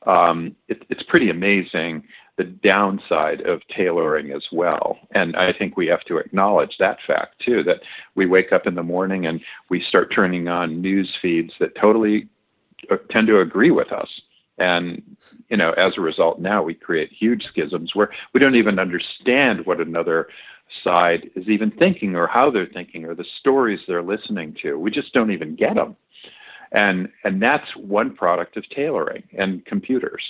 Um, 0.06 0.56
it, 0.68 0.82
it's 0.88 1.02
pretty 1.04 1.30
amazing 1.30 2.04
the 2.38 2.44
downside 2.44 3.42
of 3.42 3.60
tailoring 3.76 4.32
as 4.32 4.42
well. 4.52 4.98
And 5.14 5.36
I 5.36 5.52
think 5.52 5.76
we 5.76 5.86
have 5.88 6.02
to 6.04 6.16
acknowledge 6.16 6.76
that 6.78 6.98
fact 7.06 7.36
too 7.44 7.62
that 7.64 7.80
we 8.14 8.26
wake 8.26 8.52
up 8.52 8.66
in 8.66 8.74
the 8.74 8.82
morning 8.82 9.26
and 9.26 9.40
we 9.68 9.84
start 9.86 10.12
turning 10.14 10.48
on 10.48 10.80
news 10.80 11.14
feeds 11.20 11.52
that 11.60 11.76
totally 11.80 12.28
uh, 12.90 12.96
tend 13.10 13.26
to 13.28 13.40
agree 13.40 13.70
with 13.70 13.92
us. 13.92 14.08
And, 14.58 15.02
you 15.48 15.56
know, 15.56 15.72
as 15.72 15.94
a 15.96 16.00
result, 16.00 16.40
now 16.40 16.62
we 16.62 16.74
create 16.74 17.10
huge 17.10 17.44
schisms 17.50 17.94
where 17.94 18.10
we 18.32 18.40
don't 18.40 18.54
even 18.54 18.78
understand 18.78 19.64
what 19.66 19.80
another 19.80 20.28
side 20.84 21.30
is 21.34 21.48
even 21.48 21.70
thinking 21.70 22.14
or 22.16 22.26
how 22.26 22.50
they're 22.50 22.66
thinking 22.66 23.04
or 23.04 23.14
the 23.14 23.24
stories 23.40 23.80
they're 23.86 24.02
listening 24.02 24.56
to. 24.62 24.78
We 24.78 24.90
just 24.90 25.12
don't 25.12 25.32
even 25.32 25.56
get 25.56 25.74
them. 25.74 25.96
And, 26.70 27.08
and 27.24 27.42
that's 27.42 27.76
one 27.76 28.14
product 28.14 28.56
of 28.56 28.68
tailoring 28.70 29.24
and 29.36 29.64
computers. 29.64 30.22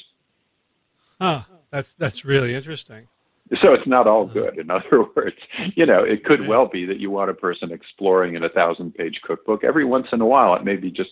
Huh. 1.21 1.43
That's, 1.71 1.95
that's 1.95 2.25
really 2.25 2.55
interesting. 2.55 3.09
So 3.61 3.75
it's 3.75 3.87
not 3.87 4.07
all 4.07 4.27
good. 4.27 4.59
In 4.59 4.71
other 4.71 5.05
words, 5.17 5.37
you 5.75 5.85
know, 5.85 6.03
it 6.03 6.25
could 6.25 6.47
well 6.47 6.67
be 6.67 6.87
that 6.87 7.01
you 7.01 7.11
want 7.11 7.31
a 7.31 7.35
person 7.35 7.71
exploring 7.71 8.35
in 8.35 8.45
a 8.45 8.49
thousand 8.49 8.95
page 8.95 9.21
cookbook. 9.23 9.63
Every 9.65 9.85
once 9.85 10.07
in 10.13 10.21
a 10.21 10.27
while, 10.27 10.55
it 10.55 10.65
may 10.65 10.77
be 10.77 10.91
just 10.91 11.11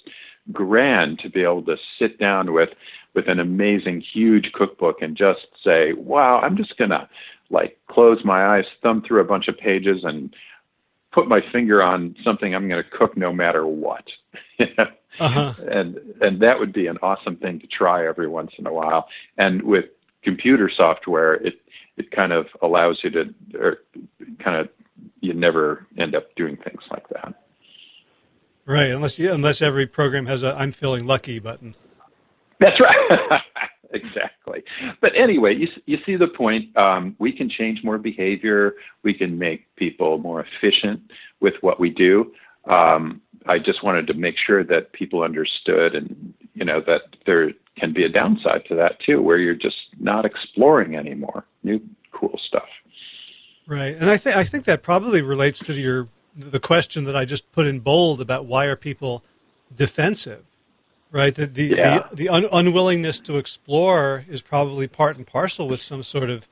grand 0.52 1.18
to 1.20 1.30
be 1.30 1.42
able 1.42 1.64
to 1.64 1.76
sit 1.98 2.18
down 2.18 2.52
with 2.52 2.70
with 3.14 3.28
an 3.28 3.40
amazing, 3.40 4.00
huge 4.00 4.52
cookbook 4.52 5.02
and 5.02 5.16
just 5.16 5.46
say, 5.64 5.92
wow, 5.94 6.38
I'm 6.38 6.56
just 6.56 6.76
going 6.76 6.90
to 6.90 7.08
like 7.50 7.76
close 7.88 8.18
my 8.24 8.56
eyes, 8.56 8.64
thumb 8.82 9.02
through 9.06 9.20
a 9.20 9.24
bunch 9.24 9.48
of 9.48 9.58
pages 9.58 10.02
and 10.04 10.32
put 11.12 11.26
my 11.26 11.40
finger 11.52 11.82
on 11.82 12.14
something 12.22 12.54
I'm 12.54 12.68
going 12.68 12.82
to 12.82 12.96
cook 12.96 13.16
no 13.16 13.32
matter 13.32 13.66
what. 13.66 14.04
uh-huh. 15.18 15.54
And 15.68 15.98
and 16.20 16.40
that 16.40 16.58
would 16.58 16.72
be 16.72 16.86
an 16.86 16.98
awesome 17.02 17.36
thing 17.36 17.58
to 17.60 17.66
try 17.66 18.06
every 18.06 18.28
once 18.28 18.52
in 18.58 18.66
a 18.66 18.72
while. 18.72 19.08
And 19.36 19.62
with 19.62 19.86
computer 20.22 20.70
software, 20.74 21.34
it 21.34 21.54
it 21.96 22.10
kind 22.12 22.32
of 22.32 22.46
allows 22.62 23.00
you 23.02 23.10
to, 23.10 23.34
or 23.58 23.78
kind 24.42 24.56
of, 24.56 24.68
you 25.20 25.34
never 25.34 25.86
end 25.98 26.14
up 26.14 26.34
doing 26.34 26.56
things 26.56 26.82
like 26.90 27.08
that. 27.08 27.34
Right, 28.66 28.90
unless 28.90 29.18
you, 29.18 29.32
unless 29.32 29.62
every 29.62 29.86
program 29.86 30.26
has 30.26 30.42
a 30.42 30.54
"I'm 30.54 30.72
feeling 30.72 31.06
lucky" 31.06 31.38
button. 31.38 31.74
That's 32.60 32.78
right. 32.78 33.40
exactly. 33.92 34.62
But 35.00 35.12
anyway, 35.16 35.56
you 35.56 35.68
you 35.86 35.98
see 36.04 36.16
the 36.16 36.28
point. 36.28 36.76
Um, 36.76 37.16
we 37.18 37.32
can 37.32 37.50
change 37.50 37.82
more 37.82 37.98
behavior. 37.98 38.74
We 39.02 39.14
can 39.14 39.38
make 39.38 39.74
people 39.76 40.18
more 40.18 40.44
efficient 40.44 41.00
with 41.40 41.54
what 41.62 41.80
we 41.80 41.90
do. 41.90 42.32
Um, 42.68 43.22
I 43.46 43.58
just 43.58 43.82
wanted 43.82 44.06
to 44.08 44.14
make 44.14 44.36
sure 44.46 44.62
that 44.64 44.92
people 44.92 45.22
understood, 45.22 45.94
and 45.94 46.34
you 46.54 46.64
know 46.64 46.80
that 46.86 47.02
there 47.26 47.52
can 47.78 47.92
be 47.92 48.04
a 48.04 48.08
downside 48.08 48.64
to 48.68 48.74
that 48.76 49.00
too, 49.00 49.22
where 49.22 49.38
you're 49.38 49.54
just 49.54 49.76
not 49.98 50.24
exploring 50.24 50.96
anymore 50.96 51.44
new 51.62 51.80
cool 52.12 52.38
stuff. 52.46 52.68
Right, 53.66 53.96
and 53.96 54.10
I 54.10 54.16
think 54.16 54.36
I 54.36 54.44
think 54.44 54.64
that 54.64 54.82
probably 54.82 55.22
relates 55.22 55.60
to 55.60 55.72
your 55.78 56.08
the 56.36 56.60
question 56.60 57.04
that 57.04 57.16
I 57.16 57.24
just 57.24 57.50
put 57.52 57.66
in 57.66 57.80
bold 57.80 58.20
about 58.20 58.46
why 58.46 58.66
are 58.66 58.76
people 58.76 59.24
defensive, 59.74 60.44
right? 61.10 61.34
The 61.34 61.46
the 61.46 61.64
yeah. 61.64 62.08
the, 62.10 62.16
the 62.16 62.28
un- 62.28 62.48
unwillingness 62.52 63.20
to 63.20 63.36
explore 63.36 64.24
is 64.28 64.42
probably 64.42 64.86
part 64.86 65.16
and 65.16 65.26
parcel 65.26 65.68
with 65.68 65.82
some 65.82 66.02
sort 66.02 66.30
of 66.30 66.48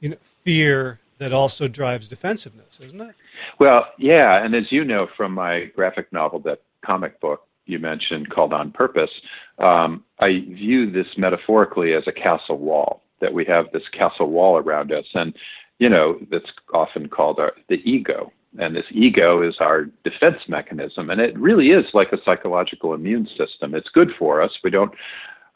you 0.00 0.10
know 0.10 0.16
fear 0.44 1.00
that 1.18 1.32
also 1.32 1.68
drives 1.68 2.08
defensiveness, 2.08 2.80
isn't 2.80 3.00
it? 3.00 3.14
Well, 3.58 3.86
yeah, 3.98 4.44
and 4.44 4.54
as 4.54 4.70
you 4.70 4.84
know 4.84 5.06
from 5.16 5.32
my 5.32 5.66
graphic 5.76 6.12
novel, 6.12 6.40
that 6.40 6.62
comic 6.84 7.20
book 7.20 7.46
you 7.66 7.78
mentioned 7.78 8.30
called 8.30 8.52
On 8.52 8.72
Purpose, 8.72 9.10
um, 9.58 10.04
I 10.18 10.40
view 10.48 10.90
this 10.90 11.06
metaphorically 11.16 11.94
as 11.94 12.02
a 12.06 12.12
castle 12.12 12.58
wall. 12.58 13.02
That 13.20 13.32
we 13.32 13.44
have 13.44 13.66
this 13.72 13.84
castle 13.96 14.30
wall 14.30 14.58
around 14.58 14.90
us, 14.90 15.04
and 15.14 15.32
you 15.78 15.88
know 15.88 16.18
that's 16.30 16.50
often 16.74 17.08
called 17.08 17.38
our, 17.38 17.52
the 17.68 17.76
ego 17.88 18.32
and 18.58 18.76
this 18.76 18.84
ego 18.90 19.46
is 19.46 19.56
our 19.60 19.84
defense 20.04 20.38
mechanism. 20.48 21.10
And 21.10 21.20
it 21.20 21.38
really 21.38 21.68
is 21.68 21.86
like 21.94 22.12
a 22.12 22.18
psychological 22.24 22.94
immune 22.94 23.26
system. 23.36 23.74
It's 23.74 23.88
good 23.88 24.10
for 24.18 24.42
us. 24.42 24.50
We 24.62 24.70
don't, 24.70 24.92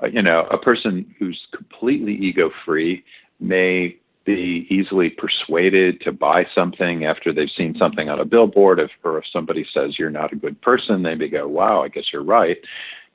uh, 0.03 0.07
you 0.07 0.23
know, 0.23 0.47
a 0.51 0.59
person 0.59 1.15
who's 1.19 1.41
completely 1.55 2.15
ego 2.15 2.51
free 2.65 3.05
may 3.39 3.97
be 4.25 4.67
easily 4.71 5.11
persuaded 5.11 6.01
to 6.01 6.11
buy 6.11 6.45
something 6.55 7.05
after 7.05 7.33
they've 7.33 7.49
seen 7.57 7.77
something 7.79 8.09
on 8.09 8.19
a 8.19 8.25
billboard. 8.25 8.81
If, 8.81 8.91
or 9.05 9.19
if 9.19 9.25
somebody 9.33 9.65
says 9.73 9.99
you're 9.99 10.11
not 10.11 10.33
a 10.33 10.37
good 10.37 10.61
person, 10.63 11.03
they 11.03 11.15
may 11.15 11.29
go, 11.29 11.47
wow, 11.47 11.83
I 11.83 11.89
guess 11.89 12.05
you're 12.13 12.25
right. 12.25 12.57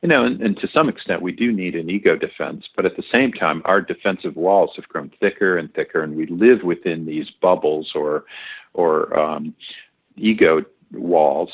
You 0.01 0.09
know, 0.09 0.25
and, 0.25 0.41
and 0.41 0.57
to 0.57 0.67
some 0.73 0.89
extent, 0.89 1.21
we 1.21 1.31
do 1.31 1.51
need 1.51 1.75
an 1.75 1.89
ego 1.89 2.15
defense, 2.15 2.65
but 2.75 2.87
at 2.87 2.97
the 2.97 3.03
same 3.11 3.31
time, 3.31 3.61
our 3.65 3.81
defensive 3.81 4.35
walls 4.35 4.71
have 4.75 4.87
grown 4.87 5.11
thicker 5.19 5.57
and 5.57 5.71
thicker, 5.75 6.01
and 6.01 6.15
we 6.15 6.25
live 6.25 6.63
within 6.63 7.05
these 7.05 7.27
bubbles 7.39 7.91
or 7.93 8.23
or 8.73 9.17
um, 9.17 9.53
ego 10.17 10.63
walls, 10.93 11.49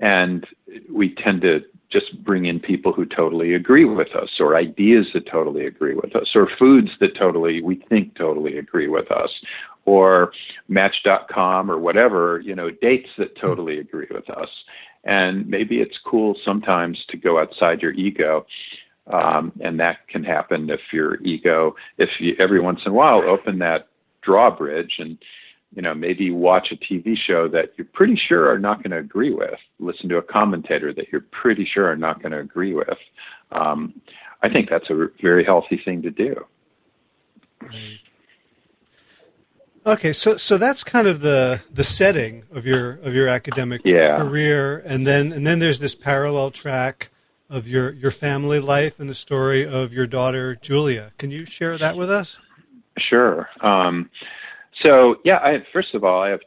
and 0.00 0.46
we 0.90 1.14
tend 1.14 1.42
to 1.42 1.60
just 1.90 2.24
bring 2.24 2.46
in 2.46 2.58
people 2.58 2.92
who 2.92 3.04
totally 3.04 3.54
agree 3.54 3.84
with 3.84 4.14
us, 4.16 4.30
or 4.40 4.56
ideas 4.56 5.06
that 5.12 5.26
totally 5.30 5.66
agree 5.66 5.94
with 5.94 6.16
us, 6.16 6.30
or 6.34 6.48
foods 6.58 6.88
that 7.00 7.16
totally 7.16 7.60
we 7.60 7.76
think 7.88 8.16
totally 8.16 8.56
agree 8.56 8.88
with 8.88 9.10
us, 9.10 9.30
or 9.84 10.32
Match.com 10.68 11.70
or 11.70 11.78
whatever, 11.78 12.40
you 12.40 12.54
know, 12.54 12.70
dates 12.70 13.10
that 13.18 13.36
totally 13.36 13.78
agree 13.78 14.06
with 14.10 14.28
us. 14.30 14.48
And 15.04 15.46
maybe 15.48 15.80
it's 15.80 15.98
cool 16.06 16.36
sometimes 16.44 16.98
to 17.08 17.16
go 17.16 17.38
outside 17.38 17.82
your 17.82 17.92
ego. 17.92 18.46
Um, 19.12 19.52
and 19.60 19.80
that 19.80 20.06
can 20.08 20.22
happen 20.22 20.70
if 20.70 20.80
your 20.92 21.20
ego, 21.22 21.74
if 21.98 22.08
you 22.20 22.36
every 22.38 22.60
once 22.60 22.80
in 22.86 22.92
a 22.92 22.94
while 22.94 23.20
open 23.28 23.58
that 23.58 23.88
drawbridge 24.22 24.94
and 24.98 25.18
you 25.74 25.82
know, 25.82 25.94
maybe 25.94 26.30
watch 26.30 26.68
a 26.70 26.76
TV 26.76 27.16
show 27.16 27.48
that 27.48 27.72
you're 27.76 27.86
pretty 27.92 28.20
sure 28.28 28.50
are 28.50 28.58
not 28.58 28.82
going 28.82 28.90
to 28.90 28.98
agree 28.98 29.32
with. 29.32 29.58
Listen 29.78 30.08
to 30.10 30.18
a 30.18 30.22
commentator 30.22 30.92
that 30.92 31.06
you're 31.10 31.24
pretty 31.32 31.68
sure 31.72 31.86
are 31.90 31.96
not 31.96 32.20
going 32.20 32.32
to 32.32 32.38
agree 32.38 32.74
with. 32.74 32.98
Um, 33.50 34.00
I 34.42 34.48
think 34.48 34.68
that's 34.68 34.90
a 34.90 35.08
very 35.20 35.44
healthy 35.44 35.80
thing 35.82 36.02
to 36.02 36.10
do. 36.10 36.44
Okay, 39.84 40.12
so 40.12 40.36
so 40.36 40.58
that's 40.58 40.84
kind 40.84 41.08
of 41.08 41.20
the 41.20 41.60
the 41.72 41.84
setting 41.84 42.44
of 42.52 42.64
your 42.66 42.92
of 43.02 43.14
your 43.14 43.28
academic 43.28 43.80
yeah. 43.84 44.18
career, 44.18 44.82
and 44.84 45.06
then 45.06 45.32
and 45.32 45.46
then 45.46 45.58
there's 45.58 45.80
this 45.80 45.94
parallel 45.94 46.50
track 46.50 47.10
of 47.48 47.66
your 47.66 47.92
your 47.92 48.10
family 48.10 48.60
life 48.60 49.00
and 49.00 49.10
the 49.10 49.14
story 49.14 49.66
of 49.66 49.92
your 49.92 50.06
daughter 50.06 50.54
Julia. 50.54 51.12
Can 51.18 51.30
you 51.30 51.44
share 51.44 51.78
that 51.78 51.96
with 51.96 52.10
us? 52.10 52.38
Sure. 52.98 53.48
Um, 53.60 54.10
so 54.82 55.16
yeah, 55.24 55.38
I 55.38 55.58
first 55.72 55.94
of 55.94 56.04
all, 56.04 56.22
I 56.22 56.30
have 56.30 56.40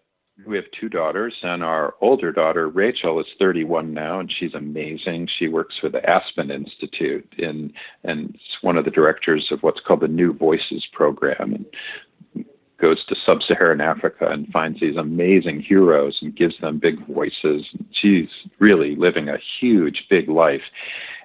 we 0.46 0.58
have 0.58 0.66
two 0.78 0.90
daughters, 0.90 1.34
and 1.44 1.64
our 1.64 1.96
older 2.02 2.32
daughter 2.32 2.68
Rachel 2.68 3.22
is 3.22 3.26
31 3.40 3.94
now, 3.94 4.20
and 4.20 4.32
she's 4.38 4.54
amazing. 4.54 5.30
She 5.40 5.48
works 5.48 5.76
for 5.80 5.90
the 5.90 6.08
Aspen 6.10 6.52
Institute, 6.52 7.28
in 7.38 7.72
and 8.04 8.36
is 8.36 8.42
one 8.62 8.78
of 8.78 8.86
the 8.86 8.92
directors 8.92 9.48
of 9.52 9.64
what's 9.64 9.80
called 9.80 10.02
the 10.02 10.10
New 10.10 10.34
Voices 10.34 10.86
program, 10.92 11.54
and 11.54 12.46
goes 12.82 13.04
to 13.06 13.16
sub-Saharan 13.26 13.80
Africa 13.80 14.28
and 14.30 14.50
finds 14.50 14.82
these 14.82 14.98
amazing 14.98 15.62
heroes 15.62 16.18
and 16.22 16.36
gives 16.36 16.60
them 16.60 16.78
big 16.78 16.96
voices. 17.08 17.66
She's 17.92 18.28
really 18.60 18.98
living 18.98 19.30
a 19.30 19.38
huge, 19.60 20.04
big 20.10 20.28
life. 20.28 20.62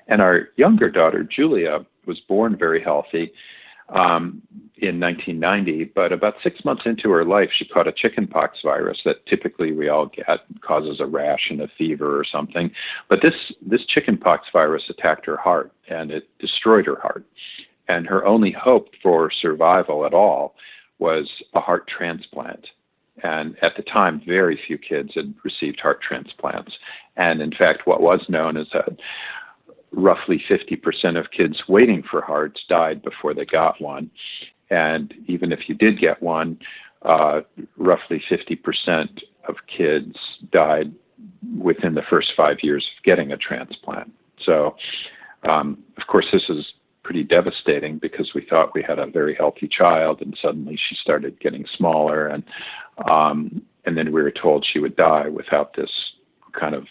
And 0.07 0.23
our 0.23 0.51
younger 0.57 0.91
daughter 0.91 1.25
Julia 1.25 1.85
was 2.07 2.21
born 2.29 2.57
very 2.57 2.83
healthy 2.83 3.33
um, 3.91 4.43
in 4.83 4.99
1990, 4.99 5.93
but 5.95 6.13
about 6.13 6.35
six 6.43 6.65
months 6.65 6.83
into 6.87 7.11
her 7.11 7.25
life, 7.25 7.51
she 7.57 7.67
caught 7.67 7.87
a 7.87 7.93
chickenpox 7.93 8.59
virus 8.65 8.99
that 9.05 9.25
typically 9.27 9.73
we 9.73 9.89
all 9.89 10.07
get, 10.07 10.27
causes 10.63 11.01
a 11.01 11.07
rash 11.07 11.49
and 11.51 11.61
a 11.61 11.69
fever 11.77 12.19
or 12.19 12.25
something. 12.25 12.71
But 13.09 13.21
this 13.23 13.35
this 13.61 13.85
chickenpox 13.87 14.49
virus 14.53 14.85
attacked 14.89 15.27
her 15.27 15.37
heart 15.37 15.73
and 15.89 16.11
it 16.11 16.29
destroyed 16.39 16.87
her 16.87 16.99
heart. 17.01 17.25
And 17.89 18.07
her 18.07 18.25
only 18.25 18.53
hope 18.53 18.89
for 19.03 19.31
survival 19.31 20.07
at 20.07 20.15
all 20.15 20.55
was 20.99 21.29
a 21.55 21.61
heart 21.61 21.89
transplant. 21.89 22.67
And 23.23 23.57
at 23.63 23.77
the 23.77 23.83
time, 23.83 24.23
very 24.27 24.59
few 24.67 24.79
kids 24.79 25.11
had 25.15 25.35
received 25.45 25.81
heart 25.81 26.01
transplants. 26.01 26.73
And 27.17 27.43
in 27.43 27.53
fact, 27.53 27.87
what 27.87 28.01
was 28.01 28.25
known 28.29 28.57
as 28.57 28.69
a 28.73 28.85
roughly 29.93 30.43
50% 30.49 31.19
of 31.19 31.31
kids 31.31 31.63
waiting 31.69 32.03
for 32.09 32.21
hearts 32.21 32.61
died 32.69 33.03
before 33.03 33.35
they 33.35 33.45
got 33.45 33.81
one. 33.81 34.11
And 34.71 35.13
even 35.27 35.53
if 35.53 35.69
you 35.69 35.75
did 35.75 36.01
get 36.01 36.23
one, 36.23 36.59
uh, 37.03 37.41
roughly 37.77 38.23
50% 38.31 39.23
of 39.49 39.57
kids 39.67 40.17
died 40.53 40.93
within 41.59 41.95
the 41.95 42.03
first 42.09 42.33
five 42.37 42.59
years 42.63 42.87
of 42.97 43.05
getting 43.05 43.33
a 43.33 43.37
transplant. 43.37 44.13
So, 44.45 44.77
um, 45.49 45.83
of 45.97 46.07
course, 46.07 46.27
this 46.33 46.45
is 46.49 46.65
pretty 47.03 47.23
devastating 47.25 47.99
because 47.99 48.31
we 48.35 48.47
thought 48.49 48.75
we 48.75 48.83
had 48.83 48.99
a 48.99 49.07
very 49.07 49.35
healthy 49.35 49.69
child, 49.69 50.21
and 50.21 50.39
suddenly 50.41 50.77
she 50.89 50.95
started 50.95 51.41
getting 51.41 51.65
smaller, 51.77 52.29
and 52.29 52.45
um, 53.11 53.63
and 53.85 53.97
then 53.97 54.13
we 54.13 54.23
were 54.23 54.31
told 54.31 54.67
she 54.71 54.79
would 54.79 54.97
die 54.97 55.29
without 55.29 55.75
this 55.75 55.91
kind 56.59 56.75
of 56.75 56.87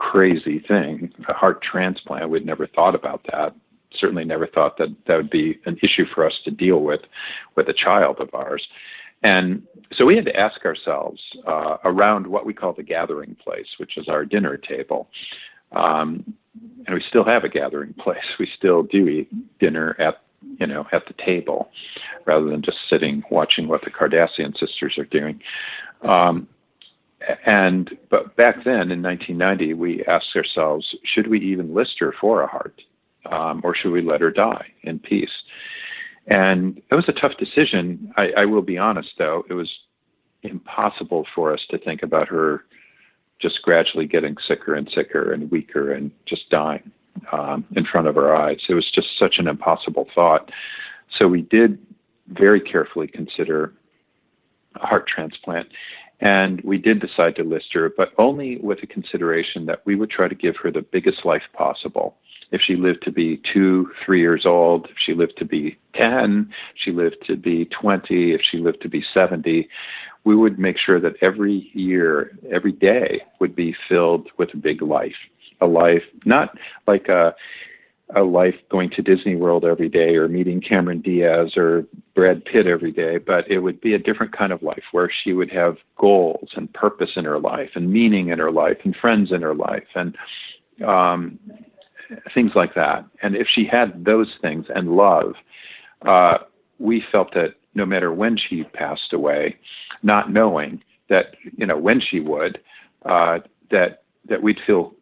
crazy 0.00 0.58
thing, 0.58 1.12
a 1.28 1.32
heart 1.32 1.62
transplant. 1.62 2.30
We'd 2.30 2.46
never 2.46 2.66
thought 2.66 2.94
about 2.94 3.24
that. 3.30 3.54
Certainly 3.94 4.24
never 4.24 4.46
thought 4.46 4.78
that 4.78 4.88
that 5.06 5.16
would 5.16 5.30
be 5.30 5.60
an 5.66 5.78
issue 5.82 6.06
for 6.12 6.26
us 6.26 6.32
to 6.44 6.50
deal 6.50 6.80
with 6.80 7.02
with 7.54 7.68
a 7.68 7.74
child 7.74 8.18
of 8.18 8.34
ours. 8.34 8.66
And 9.22 9.62
so 9.92 10.06
we 10.06 10.16
had 10.16 10.24
to 10.24 10.36
ask 10.36 10.64
ourselves 10.64 11.20
uh, 11.46 11.76
around 11.84 12.26
what 12.26 12.46
we 12.46 12.54
call 12.54 12.72
the 12.72 12.82
gathering 12.82 13.36
place, 13.44 13.66
which 13.76 13.98
is 13.98 14.08
our 14.08 14.24
dinner 14.24 14.56
table. 14.56 15.08
Um, 15.72 16.34
and 16.86 16.94
we 16.94 17.04
still 17.06 17.24
have 17.24 17.44
a 17.44 17.48
gathering 17.48 17.92
place. 17.94 18.24
We 18.38 18.48
still 18.56 18.82
do 18.82 19.06
eat 19.06 19.58
dinner 19.58 19.94
at 19.98 20.22
you 20.58 20.66
know 20.66 20.86
at 20.92 21.06
the 21.06 21.14
table 21.22 21.70
rather 22.24 22.46
than 22.46 22.62
just 22.62 22.78
sitting 22.88 23.22
watching 23.30 23.68
what 23.68 23.82
the 23.84 23.90
Kardashian 23.90 24.58
sisters 24.58 24.96
are 24.96 25.04
doing. 25.04 25.40
Um, 26.02 26.48
and 27.44 27.90
but 28.10 28.36
back 28.36 28.56
then 28.64 28.90
in 28.90 29.02
1990, 29.02 29.74
we 29.74 30.04
asked 30.04 30.34
ourselves, 30.36 30.94
should 31.04 31.28
we 31.28 31.38
even 31.40 31.74
list 31.74 31.96
her 32.00 32.14
for 32.20 32.42
a 32.42 32.46
heart, 32.46 32.80
um, 33.30 33.60
or 33.64 33.74
should 33.74 33.92
we 33.92 34.02
let 34.02 34.20
her 34.20 34.30
die 34.30 34.66
in 34.82 34.98
peace? 34.98 35.30
And 36.26 36.80
it 36.90 36.94
was 36.94 37.08
a 37.08 37.12
tough 37.12 37.32
decision. 37.38 38.12
I, 38.16 38.28
I 38.38 38.44
will 38.44 38.62
be 38.62 38.78
honest, 38.78 39.10
though, 39.18 39.44
it 39.48 39.54
was 39.54 39.70
impossible 40.42 41.26
for 41.34 41.52
us 41.52 41.60
to 41.70 41.78
think 41.78 42.02
about 42.02 42.28
her 42.28 42.64
just 43.40 43.62
gradually 43.62 44.06
getting 44.06 44.36
sicker 44.46 44.74
and 44.74 44.90
sicker 44.94 45.32
and 45.32 45.50
weaker 45.50 45.92
and 45.92 46.10
just 46.26 46.48
dying 46.50 46.90
um, 47.32 47.64
in 47.74 47.84
front 47.84 48.06
of 48.06 48.16
our 48.16 48.34
eyes. 48.34 48.58
It 48.68 48.74
was 48.74 48.90
just 48.94 49.08
such 49.18 49.36
an 49.38 49.48
impossible 49.48 50.06
thought. 50.14 50.50
So 51.18 51.26
we 51.26 51.42
did 51.42 51.78
very 52.28 52.60
carefully 52.60 53.08
consider 53.08 53.72
a 54.76 54.86
heart 54.86 55.08
transplant. 55.08 55.68
And 56.20 56.60
we 56.62 56.76
did 56.76 57.00
decide 57.00 57.36
to 57.36 57.44
list 57.44 57.72
her, 57.72 57.90
but 57.94 58.12
only 58.18 58.58
with 58.58 58.80
the 58.80 58.86
consideration 58.86 59.66
that 59.66 59.80
we 59.86 59.94
would 59.94 60.10
try 60.10 60.28
to 60.28 60.34
give 60.34 60.56
her 60.62 60.70
the 60.70 60.82
biggest 60.82 61.24
life 61.24 61.42
possible. 61.54 62.16
If 62.52 62.60
she 62.60 62.76
lived 62.76 63.02
to 63.04 63.12
be 63.12 63.40
two, 63.52 63.90
three 64.04 64.20
years 64.20 64.44
old, 64.44 64.86
if 64.86 64.96
she 64.98 65.14
lived 65.14 65.34
to 65.38 65.44
be 65.44 65.78
10, 65.94 66.50
if 66.74 66.80
she 66.82 66.90
lived 66.90 67.16
to 67.26 67.36
be 67.36 67.66
20, 67.66 68.32
if 68.32 68.40
she 68.42 68.58
lived 68.58 68.82
to 68.82 68.88
be 68.88 69.04
70, 69.14 69.68
we 70.24 70.36
would 70.36 70.58
make 70.58 70.76
sure 70.76 71.00
that 71.00 71.14
every 71.22 71.70
year, 71.72 72.32
every 72.52 72.72
day 72.72 73.22
would 73.38 73.54
be 73.54 73.74
filled 73.88 74.28
with 74.36 74.52
a 74.52 74.58
big 74.58 74.82
life. 74.82 75.14
A 75.62 75.66
life, 75.66 76.02
not 76.24 76.56
like 76.86 77.08
a, 77.08 77.34
a 78.16 78.22
life 78.22 78.54
going 78.70 78.90
to 78.90 79.02
Disney 79.02 79.36
World 79.36 79.64
every 79.64 79.88
day 79.88 80.16
or 80.16 80.28
meeting 80.28 80.60
Cameron 80.60 81.00
Diaz 81.00 81.52
or 81.56 81.84
Brad 82.14 82.44
Pitt 82.44 82.66
every 82.66 82.92
day, 82.92 83.18
but 83.18 83.48
it 83.50 83.60
would 83.60 83.80
be 83.80 83.94
a 83.94 83.98
different 83.98 84.36
kind 84.36 84.52
of 84.52 84.62
life 84.62 84.82
where 84.92 85.10
she 85.22 85.32
would 85.32 85.50
have 85.50 85.76
goals 85.98 86.50
and 86.56 86.72
purpose 86.72 87.10
in 87.16 87.24
her 87.24 87.38
life 87.38 87.70
and 87.74 87.92
meaning 87.92 88.28
in 88.28 88.38
her 88.38 88.50
life 88.50 88.78
and 88.84 88.96
friends 88.96 89.32
in 89.32 89.42
her 89.42 89.54
life 89.54 89.86
and 89.94 90.16
um, 90.86 91.38
things 92.34 92.52
like 92.54 92.74
that. 92.74 93.04
And 93.22 93.36
if 93.36 93.46
she 93.52 93.64
had 93.70 94.04
those 94.04 94.28
things 94.40 94.66
and 94.74 94.96
love, 94.96 95.34
uh, 96.06 96.38
we 96.78 97.04
felt 97.12 97.34
that 97.34 97.54
no 97.74 97.86
matter 97.86 98.12
when 98.12 98.36
she 98.36 98.64
passed 98.64 99.12
away, 99.12 99.56
not 100.02 100.32
knowing 100.32 100.82
that 101.08 101.34
you 101.56 101.66
know 101.66 101.76
when 101.76 102.00
she 102.00 102.20
would, 102.20 102.58
uh, 103.04 103.38
that 103.70 104.02
that 104.28 104.42
we'd 104.42 104.58
feel 104.66 104.94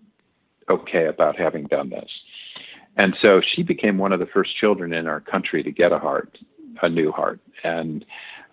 okay 0.68 1.06
about 1.06 1.38
having 1.38 1.64
done 1.64 1.90
this. 1.90 2.10
And 2.98 3.16
so 3.22 3.40
she 3.54 3.62
became 3.62 3.96
one 3.96 4.12
of 4.12 4.20
the 4.20 4.26
first 4.26 4.56
children 4.56 4.92
in 4.92 5.06
our 5.06 5.20
country 5.20 5.62
to 5.62 5.70
get 5.70 5.92
a 5.92 5.98
heart, 5.98 6.36
a 6.82 6.88
new 6.88 7.12
heart. 7.12 7.40
And 7.64 8.04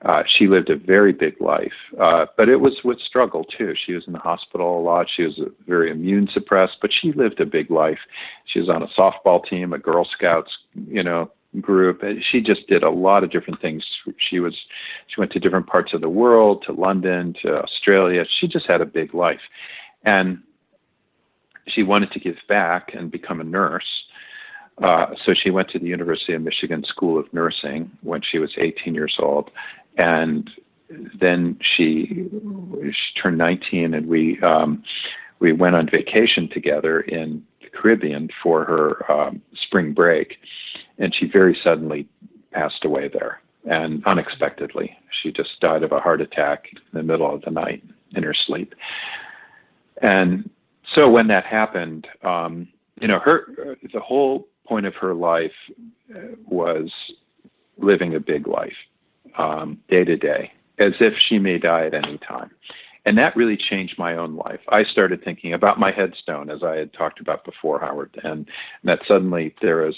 uh, 0.04 0.22
she 0.38 0.46
lived 0.46 0.70
a 0.70 0.76
very 0.76 1.12
big 1.12 1.42
life, 1.42 1.74
uh, 2.00 2.28
but 2.38 2.48
it 2.48 2.58
was 2.58 2.74
with 2.84 3.00
struggle 3.00 3.44
too. 3.44 3.74
She 3.86 3.94
was 3.94 4.04
in 4.06 4.14
the 4.14 4.20
hospital 4.20 4.80
a 4.80 4.82
lot. 4.82 5.08
She 5.14 5.24
was 5.24 5.40
very 5.68 5.90
immune 5.90 6.30
suppressed, 6.32 6.78
but 6.80 6.92
she 6.94 7.12
lived 7.14 7.40
a 7.40 7.46
big 7.46 7.72
life. 7.72 7.98
She 8.46 8.60
was 8.60 8.70
on 8.70 8.84
a 8.84 8.88
softball 8.88 9.44
team, 9.44 9.74
a 9.74 9.80
Girl 9.80 10.08
Scouts, 10.16 10.52
you 10.88 11.02
know, 11.02 11.32
group. 11.60 12.04
She 12.32 12.42
just 12.42 12.68
did 12.68 12.84
a 12.84 12.90
lot 12.90 13.24
of 13.24 13.32
different 13.32 13.62
things. 13.62 13.84
She 14.30 14.40
was, 14.40 14.54
she 15.08 15.20
went 15.20 15.32
to 15.32 15.40
different 15.40 15.66
parts 15.66 15.94
of 15.94 16.02
the 16.02 16.10
world, 16.10 16.64
to 16.68 16.74
London, 16.74 17.34
to 17.42 17.64
Australia. 17.64 18.26
She 18.40 18.48
just 18.48 18.68
had 18.68 18.82
a 18.82 18.86
big 18.86 19.16
life, 19.16 19.42
and 20.04 20.40
she 21.68 21.82
wanted 21.82 22.12
to 22.12 22.20
give 22.20 22.36
back 22.48 22.92
and 22.94 23.10
become 23.10 23.42
a 23.42 23.44
nurse. 23.44 24.05
Uh, 24.84 25.08
so 25.26 25.34
she 25.34 25.50
went 25.50 25.70
to 25.70 25.80
the 25.80 25.88
University 25.88 26.34
of 26.34 26.42
Michigan 26.42 26.84
School 26.84 27.18
of 27.18 27.32
Nursing 27.34 27.90
when 28.02 28.22
she 28.22 28.40
was 28.40 28.52
18 28.58 28.94
years 28.94 29.16
old, 29.20 29.50
and 29.98 30.50
then 31.20 31.58
she, 31.62 32.30
she 32.84 33.22
turned 33.22 33.38
19, 33.38 33.94
and 33.94 34.08
we 34.08 34.40
um, 34.42 34.84
we 35.40 35.54
went 35.54 35.76
on 35.76 35.90
vacation 35.90 36.50
together 36.50 37.02
in 37.02 37.44
the 37.62 37.70
Caribbean 37.70 38.30
for 38.44 38.66
her 38.66 39.12
um, 39.12 39.42
spring 39.54 39.94
break, 39.94 40.38
and 40.98 41.14
she 41.16 41.26
very 41.26 41.58
suddenly 41.64 42.08
passed 42.52 42.84
away 42.84 43.10
there, 43.12 43.42
and 43.70 44.06
unexpectedly, 44.06 44.96
she 45.22 45.32
just 45.32 45.60
died 45.62 45.84
of 45.84 45.92
a 45.94 46.00
heart 46.00 46.22
attack 46.22 46.66
in 46.72 46.80
the 46.94 47.04
middle 47.04 47.34
of 47.34 47.42
the 47.44 47.52
night 47.52 47.82
in 48.16 48.24
her 48.24 48.36
sleep, 48.46 48.76
and 50.02 50.50
so 50.94 51.10
when 51.10 51.28
that 51.28 51.46
happened, 51.46 52.08
um, 52.24 52.68
you 53.00 53.08
know, 53.08 53.20
her 53.20 53.78
the 53.94 54.00
whole 54.00 54.48
point 54.66 54.86
of 54.86 54.96
her 54.96 55.14
life 55.14 55.52
uh, 56.16 56.20
was 56.46 56.92
living 57.78 58.16
a 58.16 58.20
big 58.20 58.48
life, 58.48 58.76
um, 59.38 59.78
day 59.90 60.04
to 60.04 60.18
day, 60.18 60.52
as 60.80 60.94
if 61.00 61.14
she 61.28 61.40
may 61.40 61.58
die 61.58 61.86
at 61.86 61.94
any 61.94 62.18
time. 62.20 62.52
And 63.06 63.18
that 63.18 63.36
really 63.36 63.58
changed 63.58 64.00
my 64.00 64.16
own 64.16 64.36
life. 64.36 64.62
I 64.70 64.84
started 64.84 65.24
thinking 65.24 65.54
about 65.54 65.80
my 65.80 65.92
headstone, 65.92 66.50
as 66.50 66.64
I 66.64 66.76
had 66.76 66.94
talked 66.94 67.20
about 67.20 67.46
before, 67.46 67.80
Howard, 67.80 68.20
and, 68.24 68.48
that 68.84 69.00
suddenly 69.08 69.54
there 69.62 69.84
was, 69.86 69.96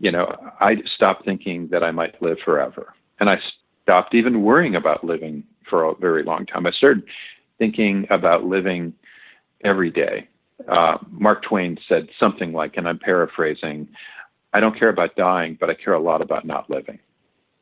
you 0.00 0.12
know, 0.12 0.36
I 0.60 0.76
stopped 0.94 1.24
thinking 1.24 1.68
that 1.72 1.82
I 1.82 1.90
might 1.90 2.20
live 2.22 2.38
forever. 2.44 2.94
And 3.18 3.28
I 3.28 3.38
stopped 3.82 4.14
even 4.14 4.42
worrying 4.42 4.76
about 4.76 5.04
living 5.04 5.42
for 5.68 5.84
a 5.84 5.94
very 5.94 6.22
long 6.22 6.46
time. 6.46 6.66
I 6.66 6.72
started 6.72 7.02
thinking 7.58 8.06
about 8.10 8.44
living 8.44 8.94
every 9.64 9.90
day 9.90 10.28
uh, 10.68 10.98
Mark 11.10 11.42
Twain 11.42 11.78
said 11.88 12.08
something 12.18 12.52
like, 12.52 12.76
and 12.76 12.88
I'm 12.88 12.98
paraphrasing, 12.98 13.88
I 14.52 14.60
don't 14.60 14.78
care 14.78 14.88
about 14.88 15.16
dying, 15.16 15.56
but 15.58 15.70
I 15.70 15.74
care 15.74 15.94
a 15.94 16.00
lot 16.00 16.22
about 16.22 16.44
not 16.44 16.68
living. 16.68 16.98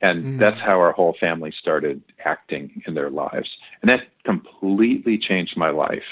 And 0.00 0.24
mm. 0.24 0.40
that's 0.40 0.60
how 0.60 0.78
our 0.78 0.92
whole 0.92 1.16
family 1.18 1.52
started 1.58 2.02
acting 2.24 2.82
in 2.86 2.94
their 2.94 3.10
lives. 3.10 3.48
And 3.82 3.90
that 3.90 4.08
completely 4.24 5.18
changed 5.18 5.56
my 5.56 5.70
life. 5.70 6.04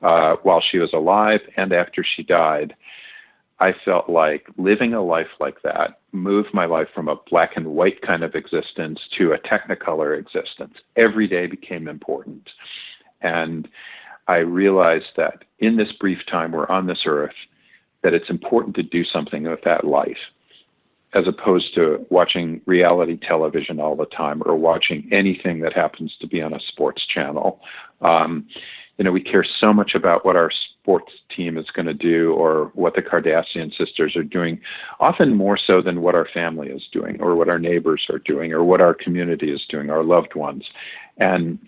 Uh, 0.00 0.36
while 0.44 0.62
she 0.70 0.78
was 0.78 0.92
alive 0.92 1.40
and 1.56 1.72
after 1.72 2.04
she 2.04 2.22
died, 2.22 2.72
I 3.60 3.72
felt 3.84 4.08
like 4.08 4.46
living 4.56 4.94
a 4.94 5.02
life 5.02 5.26
like 5.40 5.62
that 5.62 5.98
moved 6.12 6.50
my 6.54 6.66
life 6.66 6.86
from 6.94 7.08
a 7.08 7.16
black 7.28 7.56
and 7.56 7.66
white 7.68 8.00
kind 8.02 8.22
of 8.22 8.36
existence 8.36 9.00
to 9.18 9.32
a 9.32 9.38
technicolor 9.38 10.16
existence. 10.16 10.74
Every 10.96 11.26
day 11.26 11.46
became 11.46 11.88
important. 11.88 12.48
And 13.22 13.66
I 14.28 14.36
realized 14.36 15.16
that 15.16 15.44
in 15.58 15.76
this 15.76 15.90
brief 15.98 16.18
time 16.30 16.52
we're 16.52 16.68
on 16.68 16.86
this 16.86 17.00
earth, 17.06 17.34
that 18.02 18.14
it's 18.14 18.30
important 18.30 18.76
to 18.76 18.82
do 18.82 19.04
something 19.04 19.44
with 19.44 19.60
that 19.64 19.84
life, 19.84 20.18
as 21.14 21.26
opposed 21.26 21.74
to 21.74 22.06
watching 22.10 22.60
reality 22.66 23.16
television 23.16 23.80
all 23.80 23.96
the 23.96 24.06
time 24.06 24.42
or 24.44 24.54
watching 24.54 25.08
anything 25.10 25.60
that 25.60 25.72
happens 25.72 26.14
to 26.20 26.26
be 26.26 26.42
on 26.42 26.52
a 26.52 26.60
sports 26.68 27.04
channel. 27.06 27.60
Um, 28.02 28.46
you 28.98 29.04
know, 29.04 29.12
we 29.12 29.22
care 29.22 29.46
so 29.60 29.72
much 29.72 29.92
about 29.94 30.24
what 30.26 30.36
our 30.36 30.50
sports 30.50 31.12
team 31.34 31.56
is 31.56 31.66
going 31.72 31.86
to 31.86 31.94
do 31.94 32.32
or 32.34 32.72
what 32.74 32.94
the 32.94 33.02
Kardashian 33.02 33.74
sisters 33.76 34.16
are 34.16 34.24
doing, 34.24 34.60
often 34.98 35.34
more 35.34 35.56
so 35.56 35.80
than 35.80 36.02
what 36.02 36.16
our 36.16 36.26
family 36.34 36.68
is 36.68 36.82
doing 36.92 37.16
or 37.20 37.36
what 37.36 37.48
our 37.48 37.60
neighbors 37.60 38.04
are 38.10 38.18
doing 38.18 38.52
or 38.52 38.64
what 38.64 38.80
our 38.80 38.94
community 38.94 39.52
is 39.52 39.64
doing, 39.68 39.88
our 39.88 40.02
loved 40.02 40.34
ones. 40.34 40.64
And 41.16 41.58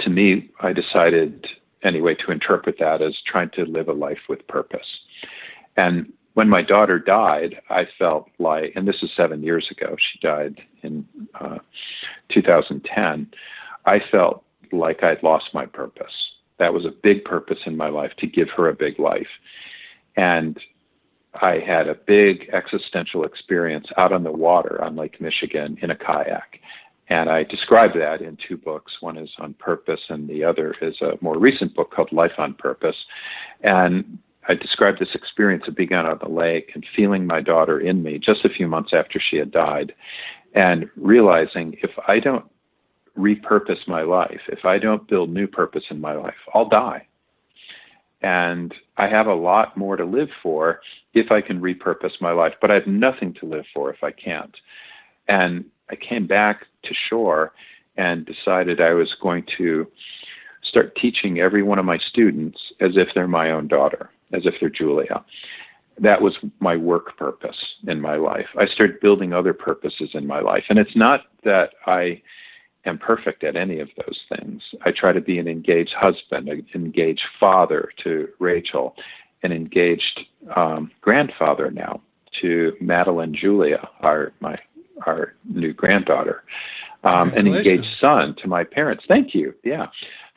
to 0.00 0.10
me, 0.10 0.50
I 0.60 0.72
decided 0.72 1.46
anyway 1.86 2.14
to 2.14 2.32
interpret 2.32 2.76
that 2.80 3.00
as 3.00 3.14
trying 3.26 3.50
to 3.50 3.64
live 3.64 3.88
a 3.88 3.92
life 3.92 4.18
with 4.28 4.46
purpose. 4.48 4.86
And 5.76 6.12
when 6.34 6.48
my 6.48 6.60
daughter 6.60 6.98
died, 6.98 7.56
I 7.70 7.86
felt 7.98 8.28
like, 8.38 8.72
and 8.76 8.86
this 8.86 9.02
is 9.02 9.10
seven 9.16 9.42
years 9.42 9.68
ago, 9.70 9.96
she 9.98 10.18
died 10.20 10.60
in 10.82 11.06
uh, 11.40 11.58
2010, 12.32 13.28
I 13.86 14.00
felt 14.10 14.44
like 14.72 15.02
I'd 15.02 15.22
lost 15.22 15.54
my 15.54 15.64
purpose. 15.64 16.12
That 16.58 16.74
was 16.74 16.84
a 16.84 16.90
big 16.90 17.24
purpose 17.24 17.60
in 17.64 17.76
my 17.76 17.88
life 17.88 18.12
to 18.18 18.26
give 18.26 18.48
her 18.56 18.68
a 18.68 18.74
big 18.74 18.98
life. 18.98 19.28
And 20.16 20.58
I 21.40 21.58
had 21.66 21.88
a 21.88 21.94
big 21.94 22.50
existential 22.52 23.24
experience 23.24 23.86
out 23.96 24.12
on 24.12 24.24
the 24.24 24.32
water 24.32 24.82
on 24.82 24.96
Lake 24.96 25.20
Michigan 25.20 25.78
in 25.82 25.90
a 25.90 25.96
kayak. 25.96 26.60
And 27.08 27.30
I 27.30 27.44
describe 27.44 27.92
that 27.94 28.20
in 28.20 28.36
two 28.48 28.56
books. 28.56 28.92
One 29.00 29.16
is 29.16 29.30
on 29.38 29.54
purpose, 29.54 30.00
and 30.08 30.28
the 30.28 30.42
other 30.42 30.74
is 30.82 31.00
a 31.00 31.12
more 31.20 31.38
recent 31.38 31.74
book 31.74 31.92
called 31.92 32.12
Life 32.12 32.32
on 32.38 32.54
Purpose. 32.54 32.96
And 33.62 34.18
I 34.48 34.54
described 34.54 35.00
this 35.00 35.14
experience 35.14 35.64
of 35.68 35.76
being 35.76 35.92
out 35.92 36.06
on 36.06 36.18
the 36.20 36.28
lake 36.28 36.72
and 36.74 36.84
feeling 36.96 37.26
my 37.26 37.40
daughter 37.40 37.78
in 37.78 38.02
me 38.02 38.18
just 38.18 38.44
a 38.44 38.48
few 38.48 38.66
months 38.66 38.90
after 38.92 39.20
she 39.20 39.36
had 39.36 39.50
died, 39.52 39.94
and 40.54 40.88
realizing 40.96 41.76
if 41.82 41.90
I 42.08 42.18
don't 42.18 42.44
repurpose 43.16 43.86
my 43.86 44.02
life, 44.02 44.40
if 44.48 44.64
I 44.64 44.78
don't 44.78 45.08
build 45.08 45.30
new 45.30 45.46
purpose 45.46 45.84
in 45.90 46.00
my 46.00 46.14
life, 46.14 46.34
I'll 46.54 46.68
die. 46.68 47.06
And 48.22 48.74
I 48.96 49.08
have 49.08 49.26
a 49.26 49.34
lot 49.34 49.76
more 49.76 49.96
to 49.96 50.04
live 50.04 50.28
for 50.42 50.80
if 51.14 51.30
I 51.30 51.40
can 51.40 51.60
repurpose 51.60 52.20
my 52.20 52.32
life, 52.32 52.54
but 52.60 52.70
I 52.70 52.74
have 52.74 52.86
nothing 52.86 53.34
to 53.34 53.46
live 53.46 53.64
for 53.72 53.92
if 53.92 54.02
I 54.02 54.10
can't. 54.10 54.56
And 55.28 55.64
I 55.90 55.96
came 55.96 56.26
back 56.26 56.66
to 56.86 56.94
shore 57.08 57.52
and 57.96 58.26
decided 58.26 58.80
I 58.80 58.92
was 58.92 59.14
going 59.22 59.44
to 59.58 59.86
start 60.62 60.96
teaching 61.00 61.40
every 61.40 61.62
one 61.62 61.78
of 61.78 61.84
my 61.84 61.98
students 61.98 62.58
as 62.80 62.92
if 62.96 63.08
they're 63.14 63.28
my 63.28 63.50
own 63.50 63.68
daughter, 63.68 64.10
as 64.32 64.42
if 64.44 64.54
they're 64.60 64.68
Julia. 64.68 65.24
That 65.98 66.20
was 66.20 66.36
my 66.60 66.76
work 66.76 67.16
purpose 67.16 67.56
in 67.86 68.00
my 68.00 68.16
life. 68.16 68.46
I 68.58 68.66
started 68.66 69.00
building 69.00 69.32
other 69.32 69.54
purposes 69.54 70.10
in 70.12 70.26
my 70.26 70.40
life. 70.40 70.64
And 70.68 70.78
it's 70.78 70.96
not 70.96 71.20
that 71.44 71.70
I 71.86 72.20
am 72.84 72.98
perfect 72.98 73.44
at 73.44 73.56
any 73.56 73.80
of 73.80 73.88
those 73.96 74.20
things. 74.36 74.62
I 74.84 74.90
try 74.90 75.12
to 75.12 75.20
be 75.20 75.38
an 75.38 75.48
engaged 75.48 75.94
husband, 75.94 76.48
an 76.48 76.66
engaged 76.74 77.24
father 77.40 77.90
to 78.04 78.28
Rachel, 78.38 78.94
an 79.42 79.52
engaged 79.52 80.20
um, 80.54 80.90
grandfather 81.00 81.70
now 81.70 82.00
to 82.42 82.72
Madeline 82.80 83.34
Julia, 83.34 83.88
our 84.00 84.32
my 84.40 84.58
our 85.04 85.34
new 85.44 85.72
granddaughter, 85.72 86.42
um, 87.04 87.32
an 87.34 87.46
engaged 87.46 87.98
son 87.98 88.34
to 88.42 88.48
my 88.48 88.64
parents. 88.64 89.04
Thank 89.06 89.34
you. 89.34 89.54
Yeah. 89.62 89.86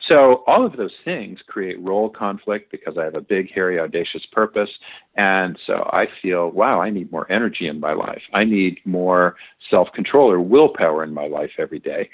So 0.08 0.42
all 0.46 0.64
of 0.64 0.76
those 0.76 0.94
things 1.04 1.40
create 1.46 1.80
role 1.80 2.08
conflict 2.08 2.70
because 2.70 2.96
I 2.96 3.04
have 3.04 3.14
a 3.14 3.20
big, 3.20 3.50
hairy, 3.52 3.78
audacious 3.78 4.24
purpose. 4.32 4.70
And 5.16 5.58
so 5.66 5.88
I 5.92 6.06
feel, 6.22 6.50
wow, 6.50 6.80
I 6.80 6.90
need 6.90 7.12
more 7.12 7.30
energy 7.30 7.68
in 7.68 7.80
my 7.80 7.92
life. 7.92 8.22
I 8.32 8.44
need 8.44 8.80
more 8.84 9.36
self 9.70 9.88
control 9.92 10.30
or 10.30 10.40
willpower 10.40 11.04
in 11.04 11.12
my 11.12 11.26
life 11.26 11.52
every 11.58 11.80
day. 11.80 12.08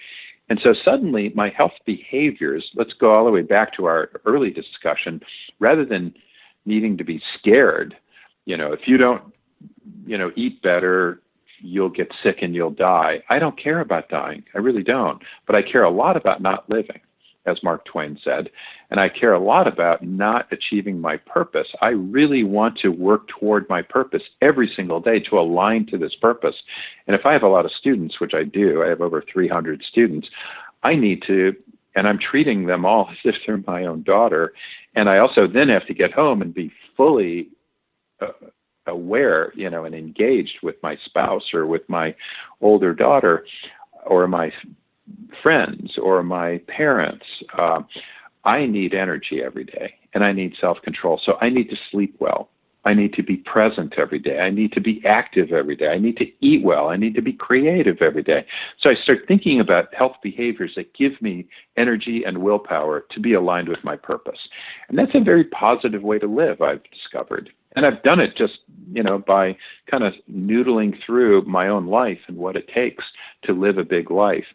And 0.48 0.60
so 0.62 0.74
suddenly 0.84 1.32
my 1.34 1.48
health 1.48 1.72
behaviors, 1.84 2.70
let's 2.74 2.92
go 2.92 3.14
all 3.14 3.24
the 3.24 3.30
way 3.30 3.42
back 3.42 3.74
to 3.74 3.86
our 3.86 4.10
early 4.24 4.50
discussion, 4.50 5.20
rather 5.58 5.84
than 5.84 6.14
needing 6.66 6.96
to 6.98 7.04
be 7.04 7.20
scared, 7.38 7.96
you 8.44 8.56
know, 8.56 8.72
if 8.72 8.80
you 8.86 8.96
don't, 8.96 9.22
you 10.06 10.18
know, 10.18 10.30
eat 10.36 10.62
better, 10.62 11.20
you'll 11.66 11.90
get 11.90 12.12
sick 12.22 12.38
and 12.42 12.54
you'll 12.54 12.70
die. 12.70 13.22
I 13.28 13.38
don't 13.38 13.60
care 13.60 13.80
about 13.80 14.08
dying. 14.08 14.44
I 14.54 14.58
really 14.58 14.82
don't. 14.82 15.22
But 15.46 15.56
I 15.56 15.62
care 15.62 15.84
a 15.84 15.90
lot 15.90 16.16
about 16.16 16.42
not 16.42 16.68
living 16.68 17.00
as 17.46 17.62
Mark 17.62 17.84
Twain 17.84 18.18
said. 18.22 18.50
And 18.90 19.00
I 19.00 19.08
care 19.08 19.32
a 19.32 19.42
lot 19.42 19.66
about 19.66 20.02
not 20.02 20.46
achieving 20.52 21.00
my 21.00 21.16
purpose. 21.16 21.68
I 21.80 21.88
really 21.88 22.44
want 22.44 22.78
to 22.78 22.88
work 22.88 23.28
toward 23.28 23.68
my 23.68 23.82
purpose 23.82 24.22
every 24.42 24.70
single 24.74 25.00
day 25.00 25.20
to 25.20 25.38
align 25.38 25.86
to 25.86 25.98
this 25.98 26.14
purpose. 26.20 26.56
And 27.06 27.14
if 27.16 27.24
I 27.24 27.32
have 27.32 27.42
a 27.42 27.48
lot 27.48 27.64
of 27.64 27.72
students, 27.78 28.20
which 28.20 28.34
I 28.34 28.44
do, 28.44 28.82
I 28.82 28.88
have 28.88 29.00
over 29.00 29.22
300 29.32 29.82
students, 29.88 30.28
I 30.82 30.94
need 30.94 31.22
to, 31.26 31.54
and 31.94 32.06
I'm 32.06 32.18
treating 32.18 32.66
them 32.66 32.84
all 32.84 33.08
as 33.10 33.16
if 33.24 33.36
they're 33.46 33.62
my 33.66 33.84
own 33.84 34.02
daughter. 34.02 34.52
And 34.94 35.08
I 35.08 35.18
also 35.18 35.46
then 35.46 35.68
have 35.68 35.86
to 35.86 35.94
get 35.94 36.12
home 36.12 36.42
and 36.42 36.54
be 36.54 36.72
fully 36.96 37.48
aware, 39.06 39.52
you 39.54 39.70
know, 39.70 39.84
and 39.84 39.94
engaged 39.94 40.58
with 40.62 40.76
my 40.82 40.96
spouse 41.04 41.54
or 41.54 41.66
with 41.66 41.88
my 41.88 42.14
older 42.60 42.92
daughter 42.92 43.44
or 44.04 44.26
my 44.26 44.50
friends 45.42 45.92
or 46.02 46.22
my 46.22 46.60
parents. 46.66 47.24
Uh, 47.56 47.80
I 48.44 48.66
need 48.66 48.94
energy 48.94 49.42
every 49.44 49.64
day 49.64 49.94
and 50.12 50.24
I 50.24 50.32
need 50.32 50.54
self 50.60 50.78
control. 50.82 51.20
So 51.24 51.34
I 51.40 51.50
need 51.50 51.70
to 51.70 51.76
sleep 51.90 52.16
well. 52.18 52.48
I 52.84 52.94
need 52.94 53.14
to 53.14 53.22
be 53.22 53.38
present 53.38 53.94
every 53.98 54.20
day. 54.20 54.38
I 54.38 54.50
need 54.50 54.70
to 54.72 54.80
be 54.80 55.02
active 55.04 55.50
every 55.50 55.74
day. 55.74 55.88
I 55.88 55.98
need 55.98 56.16
to 56.18 56.26
eat 56.40 56.64
well. 56.64 56.88
I 56.88 56.96
need 56.96 57.16
to 57.16 57.22
be 57.22 57.32
creative 57.32 57.96
every 58.00 58.22
day. 58.22 58.46
So 58.80 58.90
I 58.90 58.94
start 59.02 59.20
thinking 59.26 59.58
about 59.60 59.92
health 59.92 60.14
behaviors 60.22 60.72
that 60.76 60.94
give 60.94 61.20
me 61.20 61.48
energy 61.76 62.22
and 62.24 62.38
willpower 62.38 63.04
to 63.10 63.18
be 63.18 63.34
aligned 63.34 63.68
with 63.68 63.82
my 63.82 63.96
purpose. 63.96 64.38
And 64.88 64.96
that's 64.96 65.14
a 65.14 65.20
very 65.20 65.44
positive 65.44 66.04
way 66.04 66.20
to 66.20 66.28
live, 66.28 66.62
I've 66.62 66.82
discovered. 66.92 67.50
And 67.76 67.86
I've 67.86 68.02
done 68.02 68.20
it 68.20 68.36
just, 68.36 68.58
you 68.92 69.02
know, 69.02 69.18
by 69.18 69.56
kind 69.90 70.02
of 70.02 70.14
noodling 70.32 70.96
through 71.04 71.42
my 71.42 71.68
own 71.68 71.86
life 71.86 72.20
and 72.26 72.36
what 72.36 72.56
it 72.56 72.68
takes 72.68 73.04
to 73.44 73.52
live 73.52 73.78
a 73.78 73.84
big 73.84 74.10
life. 74.10 74.46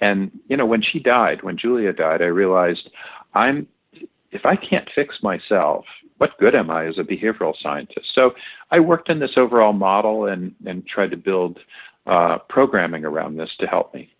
And 0.00 0.30
you 0.48 0.56
know, 0.56 0.66
when 0.66 0.82
she 0.82 1.00
died, 1.00 1.42
when 1.42 1.58
Julia 1.58 1.92
died, 1.92 2.22
I 2.22 2.26
realized 2.26 2.88
I'm 3.34 3.66
if 4.30 4.44
I 4.44 4.56
can't 4.56 4.88
fix 4.94 5.16
myself, 5.22 5.86
what 6.18 6.38
good 6.38 6.54
am 6.54 6.70
I 6.70 6.86
as 6.86 6.98
a 6.98 7.02
behavioral 7.02 7.54
scientist? 7.60 8.08
So 8.14 8.32
I 8.70 8.78
worked 8.78 9.08
in 9.08 9.18
this 9.18 9.32
overall 9.36 9.72
model 9.72 10.26
and 10.26 10.54
and 10.64 10.86
tried 10.86 11.10
to 11.10 11.16
build 11.16 11.58
uh, 12.06 12.38
programming 12.48 13.04
around 13.04 13.36
this 13.36 13.50
to 13.58 13.66
help 13.66 13.92
me 13.92 14.12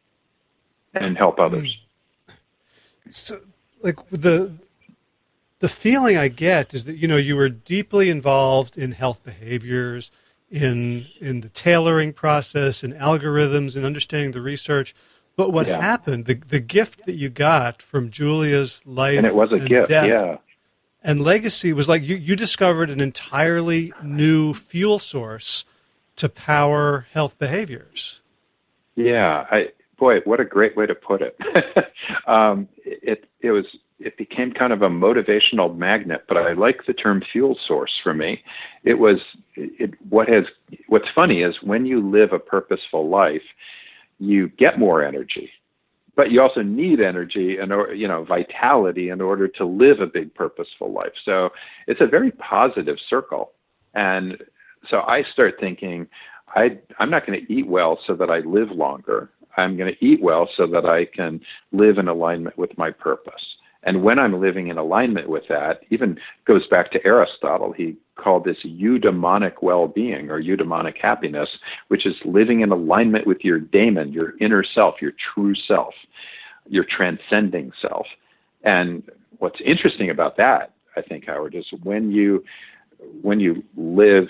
and 0.95 1.17
help 1.17 1.39
others. 1.39 1.79
So, 3.11 3.41
like 3.83 3.97
the 4.11 4.53
the 5.61 5.69
feeling 5.69 6.17
I 6.17 6.29
get 6.29 6.75
is 6.75 6.85
that 6.85 6.97
you 6.97 7.09
know 7.09 7.17
you 7.17 7.37
were 7.37 7.49
deeply 7.49 8.11
involved 8.11 8.79
in 8.79 8.93
health 8.93 9.23
behaviors, 9.25 10.11
in 10.51 11.07
in 11.21 11.41
the 11.41 11.49
tailoring 11.49 12.13
process, 12.13 12.85
in 12.85 12.93
algorithms, 12.93 13.77
and 13.77 13.85
understanding 13.85 14.33
the 14.33 14.41
research. 14.41 14.95
But 15.37 15.53
what 15.53 15.69
yeah. 15.69 15.81
happened, 15.81 16.25
the, 16.25 16.35
the 16.35 16.59
gift 16.59 17.07
that 17.07 17.15
you 17.15 17.29
got 17.29 17.81
from 17.81 18.11
Julia's 18.11 18.81
life 18.85 19.19
and 19.19 19.27
it 19.27 19.37
was 19.37 19.53
a 19.53 19.61
gift, 19.61 19.89
death, 19.89 20.09
yeah. 20.09 20.39
And 21.01 21.23
legacy 21.23 21.73
was 21.73 21.89
like 21.89 22.03
you, 22.03 22.17
you 22.17 22.35
discovered 22.35 22.91
an 22.91 23.01
entirely 23.01 23.93
new 24.03 24.53
fuel 24.53 24.99
source 24.99 25.65
to 26.17 26.29
power 26.29 27.07
health 27.13 27.39
behaviors. 27.39 28.21
Yeah, 28.97 29.47
I 29.49 29.69
boy, 29.97 30.21
what 30.25 30.41
a 30.41 30.45
great 30.45 30.77
way 30.77 30.87
to 30.87 30.95
put 30.95 31.23
it. 31.23 31.37
um, 32.27 32.69
it 32.85 33.25
it 33.41 33.53
was 33.53 33.65
it 34.01 34.17
became 34.17 34.53
kind 34.53 34.73
of 34.73 34.83
a 34.83 34.89
motivational 34.89 35.77
magnet, 35.77 36.25
but 36.29 36.37
I 36.37 36.53
like 36.53 36.87
the 36.87 36.93
term 36.93 37.23
fuel 37.33 37.59
source 37.67 37.93
for 38.03 38.15
me. 38.15 38.43
It 38.85 38.95
was 38.95 39.19
it 39.55 39.95
what 40.09 40.29
has 40.29 40.45
what's 40.87 41.09
funny 41.15 41.43
is 41.43 41.57
when 41.63 41.85
you 41.85 42.09
live 42.09 42.33
a 42.33 42.39
purposeful 42.39 43.09
life, 43.09 43.43
you 44.19 44.49
get 44.51 44.79
more 44.79 45.05
energy 45.05 45.51
but 46.19 46.33
you 46.33 46.43
also 46.43 46.63
need 46.63 47.01
energy 47.01 47.59
and 47.59 47.73
or 47.73 47.95
you 47.95 48.09
know 48.09 48.25
vitality 48.25 49.09
in 49.09 49.21
order 49.21 49.47
to 49.47 49.65
live 49.65 50.01
a 50.01 50.07
big 50.07 50.35
purposeful 50.35 50.93
life. 50.93 51.13
So 51.25 51.51
it's 51.87 52.01
a 52.01 52.09
very 52.09 52.33
positive 52.33 52.97
circle. 53.09 53.53
And 53.95 54.37
so 54.91 55.01
i 55.07 55.23
start 55.33 55.55
thinking 55.59 56.07
i 56.55 56.79
i'm 56.99 57.11
not 57.11 57.27
going 57.27 57.45
to 57.45 57.53
eat 57.53 57.67
well 57.67 57.99
so 58.07 58.15
that 58.15 58.31
i 58.31 58.39
live 58.41 58.71
longer. 58.71 59.31
I'm 59.57 59.77
going 59.77 59.93
to 59.93 60.05
eat 60.05 60.23
well 60.23 60.49
so 60.57 60.67
that 60.69 60.85
i 60.85 61.05
can 61.05 61.41
live 61.73 61.99
in 61.99 62.09
alignment 62.09 62.59
with 62.59 62.77
my 62.77 62.91
purpose 62.91 63.43
and 63.89 64.03
when 64.03 64.19
I'm 64.19 64.39
living 64.39 64.69
in 64.69 64.77
alignment 64.77 65.31
with 65.31 65.45
that, 65.49 65.81
even 65.89 66.19
goes 66.47 66.67
back 66.67 66.93
to 66.93 67.03
Aristotle. 67.07 67.73
He 67.73 67.97
called 68.17 68.45
this 68.45 68.59
eudaimonic 68.63 69.63
well-being 69.63 70.29
or 70.29 70.43
eudaimonic 70.43 70.99
happiness, 71.01 71.49
which 71.89 72.05
is 72.05 72.15
living 72.27 72.61
in 72.61 72.71
alignment 72.71 73.27
with 73.27 73.39
your 73.43 73.59
daemon, 73.59 74.13
your 74.13 74.35
inner 74.43 74.63
self, 74.63 74.97
your 75.01 75.13
true 75.33 75.55
self, 75.55 75.95
your 76.67 76.85
transcending 76.85 77.73
self. 77.81 78.07
And 78.63 79.05
what's 79.39 79.59
interesting 79.65 80.11
about 80.11 80.37
that, 80.37 80.75
I 80.95 81.01
think, 81.01 81.25
Howard, 81.27 81.55
is 81.55 81.65
when 81.83 82.11
you 82.13 82.45
when 83.23 83.41
you 83.41 83.65
live 83.75 84.29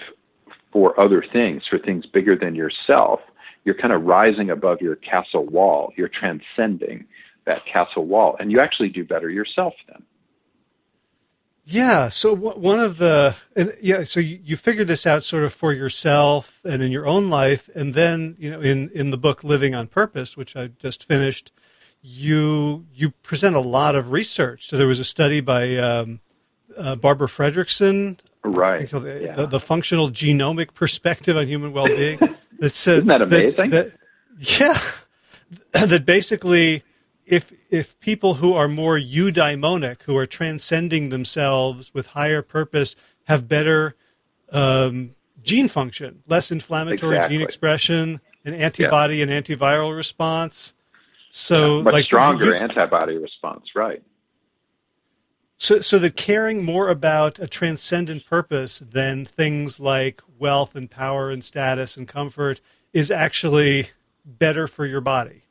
for 0.73 0.99
other 1.01 1.25
things, 1.33 1.65
for 1.69 1.81
things 1.81 2.07
bigger 2.07 2.37
than 2.37 2.55
yourself, 2.55 3.19
you're 3.65 3.75
kind 3.75 3.93
of 3.93 4.05
rising 4.05 4.51
above 4.51 4.81
your 4.81 4.95
castle 4.97 5.47
wall. 5.47 5.93
You're 5.97 6.11
transcending 6.11 7.07
that 7.49 7.65
castle 7.67 8.05
wall, 8.05 8.37
and 8.39 8.53
you 8.53 8.61
actually 8.61 8.91
do 8.91 9.05
better 9.05 9.29
yourself 9.29 9.75
then. 9.89 10.03
Yeah. 11.65 12.09
So 12.09 12.35
one 12.35 12.81
of 12.81 12.97
the 12.99 13.37
yeah. 13.83 14.05
So 14.05 14.21
you, 14.21 14.39
you 14.43 14.57
figure 14.57 14.85
this 14.85 15.07
out 15.07 15.25
sort 15.25 15.45
of 15.45 15.53
for 15.53 15.73
yourself 15.73 16.61
and 16.65 16.83
in 16.83 16.93
your 16.93 17.07
own 17.07 17.29
life, 17.29 17.69
and 17.75 17.95
then 17.95 18.37
you 18.39 18.51
know 18.51 18.61
in 18.61 18.91
in 18.95 19.11
the 19.11 19.19
book 19.19 19.43
Living 19.45 19.75
on 19.75 19.87
Purpose, 19.87 20.37
which 20.37 20.57
I 20.57 20.69
just 20.69 21.05
finished, 21.05 21.53
you 22.01 22.87
you 22.95 23.11
present 23.23 23.57
a 23.57 23.61
lot 23.61 23.97
of 23.97 24.13
research. 24.13 24.69
So 24.69 24.77
there 24.77 24.87
was 24.87 24.99
a 24.99 25.05
study 25.05 25.41
by 25.41 25.77
um, 25.77 26.21
uh, 26.77 26.97
Barbara 26.97 27.29
Fredrickson, 27.29 28.19
right? 28.45 28.91
The, 28.91 29.21
yeah. 29.23 29.37
the, 29.37 29.47
the, 29.47 29.61
functional 29.61 30.11
genomic 30.11 30.75
perspective 30.75 31.37
on 31.37 31.47
human 31.47 31.73
well-being. 31.73 32.19
That 32.61 32.75
said, 32.75 32.95
Isn't 32.95 33.07
that 33.07 33.23
amazing? 33.23 33.71
That, 33.71 33.93
that, 34.41 34.61
yeah, 35.73 35.87
that 35.87 36.05
basically 36.05 36.83
if 37.29 37.53
if 37.71 37.99
people 38.01 38.35
who 38.35 38.55
are 38.55 38.69
more 38.69 38.99
eudaimonic, 38.99 40.03
who 40.03 40.17
are 40.17 40.27
transcending 40.27 41.11
themselves 41.11 41.93
with 41.93 42.09
higher 42.09 42.43
purpose, 42.43 42.97
have 43.25 43.47
better 43.47 43.95
um, 44.51 45.15
gene 45.43 45.69
function, 45.69 46.23
less 46.27 46.51
inflammatory 46.51 47.17
exactly. 47.17 47.37
gene 47.37 47.45
expression, 47.45 48.21
an 48.45 48.55
antibody 48.55 49.17
yeah. 49.17 49.27
and 49.27 49.31
antiviral 49.45 49.95
response. 49.95 50.73
So, 51.31 51.79
yeah, 51.79 51.83
much 51.83 51.93
like 51.93 52.05
stronger 52.07 52.47
you, 52.47 52.55
antibody 52.55 53.17
response, 53.19 53.67
right? 53.75 54.03
So, 55.59 55.81
so 55.81 55.99
that 55.99 56.17
caring 56.17 56.65
more 56.65 56.89
about 56.89 57.39
a 57.39 57.47
transcendent 57.47 58.25
purpose 58.27 58.79
than 58.79 59.27
things 59.27 59.79
like 59.79 60.23
wealth 60.39 60.75
and 60.75 60.91
power 60.91 61.31
and 61.31 61.45
status 61.45 61.97
and 61.97 62.09
comfort 62.09 62.61
is 62.95 63.11
actually 63.11 63.91
better 64.25 64.67
for 64.67 64.87
your 64.87 65.03
body. 65.03 65.43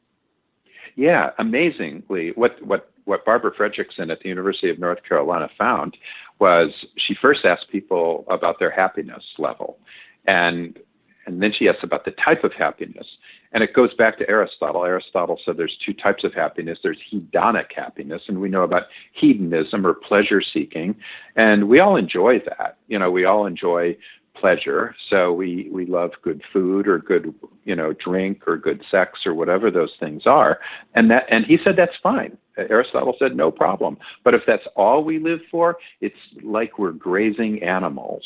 Yeah, 0.97 1.29
amazingly, 1.38 2.31
what 2.33 2.58
what 2.65 2.89
what 3.06 3.23
Barbara 3.23 3.52
Fredrickson 3.52 4.12
at 4.12 4.19
the 4.19 4.29
University 4.29 4.69
of 4.69 4.79
North 4.79 4.98
Carolina 5.08 5.48
found 5.56 5.95
was 6.39 6.71
she 6.98 7.15
first 7.21 7.45
asked 7.45 7.67
people 7.71 8.25
about 8.29 8.58
their 8.60 8.71
happiness 8.71 9.23
level, 9.37 9.77
and 10.25 10.79
and 11.27 11.41
then 11.41 11.54
she 11.58 11.69
asked 11.69 11.83
about 11.83 12.04
the 12.04 12.15
type 12.25 12.43
of 12.43 12.52
happiness. 12.54 13.06
And 13.52 13.62
it 13.62 13.73
goes 13.73 13.93
back 13.93 14.17
to 14.17 14.29
Aristotle. 14.29 14.85
Aristotle 14.85 15.39
said 15.45 15.56
there's 15.56 15.77
two 15.85 15.93
types 15.93 16.23
of 16.23 16.33
happiness. 16.33 16.79
There's 16.81 17.00
hedonic 17.13 17.73
happiness, 17.75 18.23
and 18.27 18.41
we 18.41 18.50
know 18.50 18.63
about 18.63 18.83
hedonism 19.13 19.85
or 19.85 19.93
pleasure 19.93 20.41
seeking, 20.41 20.95
and 21.35 21.69
we 21.69 21.79
all 21.79 21.95
enjoy 21.95 22.39
that. 22.39 22.77
You 22.87 22.98
know, 22.98 23.12
we 23.12 23.23
all 23.25 23.45
enjoy 23.45 23.95
pleasure. 24.40 24.96
So 25.10 25.33
we, 25.33 25.69
we 25.71 25.85
love 25.85 26.12
good 26.21 26.42
food 26.52 26.88
or 26.88 27.00
good, 27.00 27.33
you 27.65 27.75
know, 27.75 27.94
drink 27.94 28.48
or 28.48 28.58
good 28.58 28.83
sex 28.90 29.19
or 29.25 29.33
whatever 29.33 29.71
those 29.71 29.92
things 30.00 30.23
are. 30.25 30.60
And 30.96 31.10
that, 31.12 31.23
and 31.29 31.46
he 31.46 31.58
said 31.63 31.75
that's 31.77 31.96
fine. 32.02 32.38
Aristotle 32.58 33.15
said 33.19 33.35
no 33.35 33.52
problem. 33.52 33.98
But 34.23 34.33
if 34.33 34.42
that's 34.48 34.63
all 34.75 35.04
we 35.04 35.19
live 35.19 35.40
for, 35.52 35.77
it's 36.02 36.15
like 36.44 36.79
we're 36.79 36.92
grazing 36.92 37.62
animals. 37.63 38.23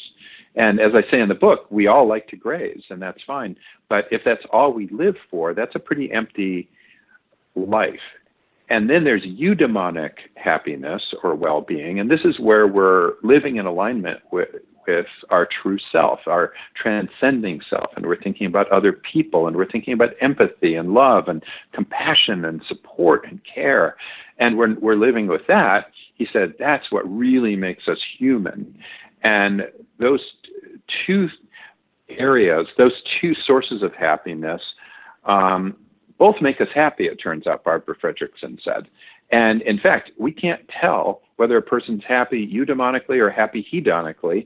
And 0.56 0.80
as 0.80 0.92
I 0.94 1.10
say 1.10 1.22
in 1.22 1.30
the 1.30 1.36
book, 1.36 1.68
we 1.70 1.88
all 1.88 2.08
like 2.08 2.28
to 2.28 2.36
graze, 2.36 2.84
and 2.90 3.02
that's 3.02 3.22
fine. 3.26 3.56
But 3.90 4.06
if 4.12 4.22
that's 4.26 4.44
all 4.52 4.74
we 4.74 4.88
live 4.90 5.16
for, 5.30 5.54
that's 5.54 5.76
a 5.76 5.80
pretty 5.80 6.12
empty 6.12 6.70
life. 7.56 8.00
And 8.70 8.90
then 8.90 9.04
there's 9.04 9.24
eudaimonic 9.24 10.12
happiness 10.36 11.02
or 11.24 11.36
well 11.36 11.62
being. 11.62 12.00
And 12.00 12.10
this 12.10 12.22
is 12.24 12.40
where 12.40 12.68
we're 12.68 13.14
living 13.22 13.58
in 13.58 13.66
alignment 13.66 14.20
with, 14.32 14.50
with 14.88 15.08
our 15.30 15.48
true 15.62 15.78
self, 15.92 16.20
our 16.28 16.54
transcending 16.76 17.62
self. 17.70 17.92
And 17.96 18.06
we're 18.06 18.22
thinking 18.22 18.48
about 18.48 18.72
other 18.72 18.94
people 18.94 19.48
and 19.48 19.56
we're 19.56 19.70
thinking 19.70 19.94
about 19.94 20.12
empathy 20.22 20.76
and 20.76 20.94
love 20.94 21.28
and 21.28 21.44
compassion 21.74 22.46
and 22.46 22.62
support 22.68 23.26
and 23.28 23.40
care. 23.44 23.96
And 24.38 24.58
we're, 24.58 24.76
we're 24.80 24.96
living 24.96 25.28
with 25.28 25.42
that. 25.48 25.92
He 26.16 26.28
said 26.32 26.54
that's 26.60 26.92
what 26.92 27.04
really 27.10 27.56
makes 27.56 27.88
us 27.88 28.00
human. 28.18 28.78
And 29.24 29.64
those 30.00 30.22
two 31.06 31.30
areas, 32.10 32.68
those 32.78 32.94
two 33.20 33.34
sources 33.46 33.84
of 33.84 33.94
happiness, 33.94 34.62
um, 35.26 35.76
both 36.18 36.36
make 36.42 36.62
us 36.62 36.68
happy, 36.74 37.06
it 37.06 37.16
turns 37.16 37.48
out, 37.48 37.64
Barbara 37.64 37.96
Fredrickson 37.96 38.60
said. 38.64 38.88
And 39.32 39.62
in 39.64 39.80
fact, 39.80 40.12
we 40.20 40.32
can't 40.32 40.62
tell 40.80 41.22
whether 41.42 41.58
a 41.58 41.62
person's 41.64 42.04
happy 42.08 42.46
eudaimonically 42.46 43.18
or 43.18 43.32
happy 43.32 43.66
hedonically 43.74 44.46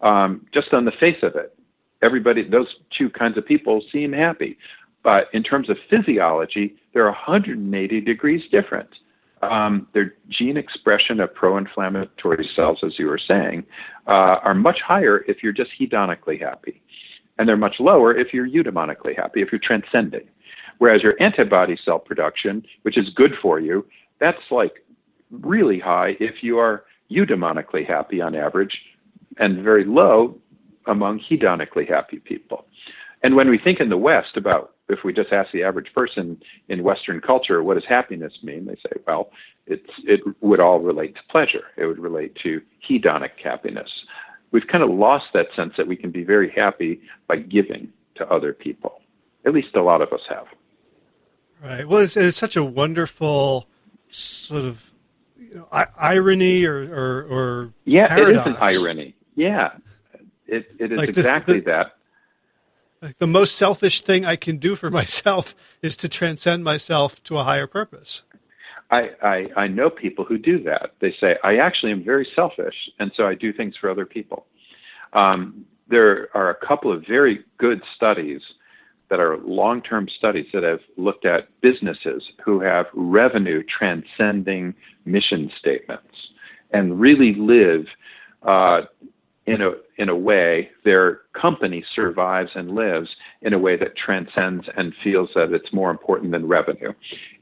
um, 0.00 0.44
just 0.52 0.72
on 0.72 0.84
the 0.84 0.90
face 0.98 1.22
of 1.22 1.36
it. 1.36 1.56
Everybody, 2.02 2.42
those 2.42 2.66
two 2.98 3.10
kinds 3.10 3.38
of 3.38 3.46
people 3.46 3.80
seem 3.92 4.12
happy. 4.12 4.58
But 5.04 5.28
in 5.32 5.44
terms 5.44 5.70
of 5.70 5.76
physiology, 5.88 6.74
they're 6.92 7.04
180 7.04 8.00
degrees 8.00 8.42
different. 8.50 8.88
Um, 9.40 9.86
their 9.94 10.14
gene 10.30 10.56
expression 10.56 11.20
of 11.20 11.32
pro 11.32 11.58
inflammatory 11.58 12.50
cells, 12.56 12.80
as 12.84 12.98
you 12.98 13.06
were 13.06 13.20
saying, 13.24 13.64
uh, 14.08 14.42
are 14.42 14.54
much 14.54 14.80
higher 14.84 15.24
if 15.28 15.44
you're 15.44 15.52
just 15.52 15.70
hedonically 15.78 16.40
happy. 16.40 16.82
And 17.38 17.48
they're 17.48 17.56
much 17.56 17.76
lower 17.78 18.16
if 18.16 18.34
you're 18.34 18.48
eudaimonically 18.48 19.14
happy, 19.16 19.42
if 19.42 19.52
you're 19.52 19.60
transcending. 19.62 20.26
Whereas 20.78 21.02
your 21.02 21.12
antibody 21.20 21.78
cell 21.84 22.00
production, 22.00 22.64
which 22.82 22.98
is 22.98 23.10
good 23.10 23.34
for 23.40 23.60
you, 23.60 23.86
that's 24.22 24.50
like 24.50 24.81
really 25.32 25.80
high 25.80 26.16
if 26.20 26.42
you 26.42 26.58
are 26.58 26.84
eudaimonically 27.10 27.86
happy 27.86 28.20
on 28.20 28.34
average, 28.34 28.78
and 29.38 29.62
very 29.62 29.84
low 29.84 30.36
among 30.86 31.20
hedonically 31.20 31.88
happy 31.88 32.18
people. 32.18 32.66
And 33.22 33.36
when 33.36 33.48
we 33.48 33.58
think 33.58 33.80
in 33.80 33.88
the 33.88 33.96
West 33.96 34.36
about 34.36 34.72
if 34.88 35.00
we 35.04 35.12
just 35.12 35.32
ask 35.32 35.50
the 35.52 35.62
average 35.62 35.92
person 35.94 36.40
in 36.68 36.82
Western 36.82 37.20
culture, 37.20 37.62
what 37.62 37.74
does 37.74 37.84
happiness 37.88 38.32
mean? 38.42 38.66
They 38.66 38.74
say, 38.74 39.00
well, 39.06 39.30
it's, 39.66 39.88
it 40.04 40.20
would 40.40 40.60
all 40.60 40.80
relate 40.80 41.14
to 41.14 41.20
pleasure. 41.30 41.64
It 41.76 41.86
would 41.86 41.98
relate 41.98 42.36
to 42.42 42.60
hedonic 42.88 43.30
happiness. 43.42 43.88
We've 44.50 44.66
kind 44.66 44.84
of 44.84 44.90
lost 44.90 45.26
that 45.34 45.46
sense 45.56 45.74
that 45.78 45.86
we 45.86 45.96
can 45.96 46.10
be 46.10 46.24
very 46.24 46.52
happy 46.54 47.00
by 47.26 47.36
giving 47.36 47.90
to 48.16 48.26
other 48.28 48.52
people. 48.52 49.00
At 49.46 49.54
least 49.54 49.74
a 49.74 49.82
lot 49.82 50.02
of 50.02 50.12
us 50.12 50.20
have. 50.28 50.46
Right. 51.62 51.88
Well, 51.88 52.00
it's, 52.00 52.16
it's 52.16 52.36
such 52.36 52.56
a 52.56 52.64
wonderful 52.64 53.66
sort 54.10 54.64
of 54.64 54.91
you 55.48 55.54
know, 55.54 55.68
irony 55.98 56.64
or, 56.64 56.76
or, 56.76 57.22
or 57.24 57.72
yeah, 57.84 58.08
paradox. 58.08 58.46
it 58.46 58.50
is 58.50 58.56
an 58.56 58.62
irony. 58.62 59.14
Yeah, 59.34 59.72
it, 60.46 60.66
it 60.78 60.92
is 60.92 60.98
like 60.98 61.08
exactly 61.08 61.60
the, 61.60 61.60
the, 61.60 61.70
that. 61.70 61.96
Like 63.00 63.18
the 63.18 63.26
most 63.26 63.56
selfish 63.56 64.02
thing 64.02 64.24
I 64.24 64.36
can 64.36 64.58
do 64.58 64.76
for 64.76 64.90
myself 65.00 65.54
is 65.82 65.96
to 65.98 66.08
transcend 66.08 66.64
myself 66.64 67.22
to 67.24 67.38
a 67.38 67.44
higher 67.44 67.66
purpose. 67.66 68.22
I, 68.90 69.10
I, 69.22 69.46
I 69.56 69.66
know 69.68 69.88
people 69.88 70.24
who 70.24 70.36
do 70.36 70.62
that. 70.64 70.92
They 71.00 71.14
say, 71.18 71.36
I 71.42 71.56
actually 71.56 71.92
am 71.92 72.04
very 72.04 72.28
selfish, 72.36 72.74
and 72.98 73.10
so 73.16 73.26
I 73.26 73.34
do 73.34 73.52
things 73.52 73.74
for 73.80 73.90
other 73.90 74.04
people. 74.04 74.44
Um, 75.14 75.64
there 75.88 76.28
are 76.34 76.50
a 76.50 76.66
couple 76.66 76.92
of 76.92 77.04
very 77.06 77.44
good 77.58 77.82
studies 77.96 78.42
that 79.12 79.20
are 79.20 79.36
long 79.44 79.82
term 79.82 80.08
studies 80.08 80.46
that 80.54 80.62
have 80.62 80.80
looked 80.96 81.26
at 81.26 81.48
businesses 81.60 82.22
who 82.42 82.60
have 82.60 82.86
revenue 82.94 83.62
transcending 83.64 84.74
mission 85.04 85.50
statements 85.58 86.16
and 86.72 86.98
really 86.98 87.34
live 87.34 87.84
uh, 88.48 88.80
in 89.44 89.60
a 89.60 89.72
in 89.98 90.08
a 90.08 90.16
way 90.16 90.70
their 90.86 91.20
company 91.38 91.84
survives 91.94 92.52
and 92.54 92.74
lives 92.74 93.10
in 93.42 93.52
a 93.52 93.58
way 93.58 93.76
that 93.76 93.94
transcends 93.98 94.64
and 94.78 94.94
feels 95.04 95.28
that 95.34 95.52
it's 95.52 95.74
more 95.74 95.90
important 95.90 96.32
than 96.32 96.48
revenue. 96.48 96.94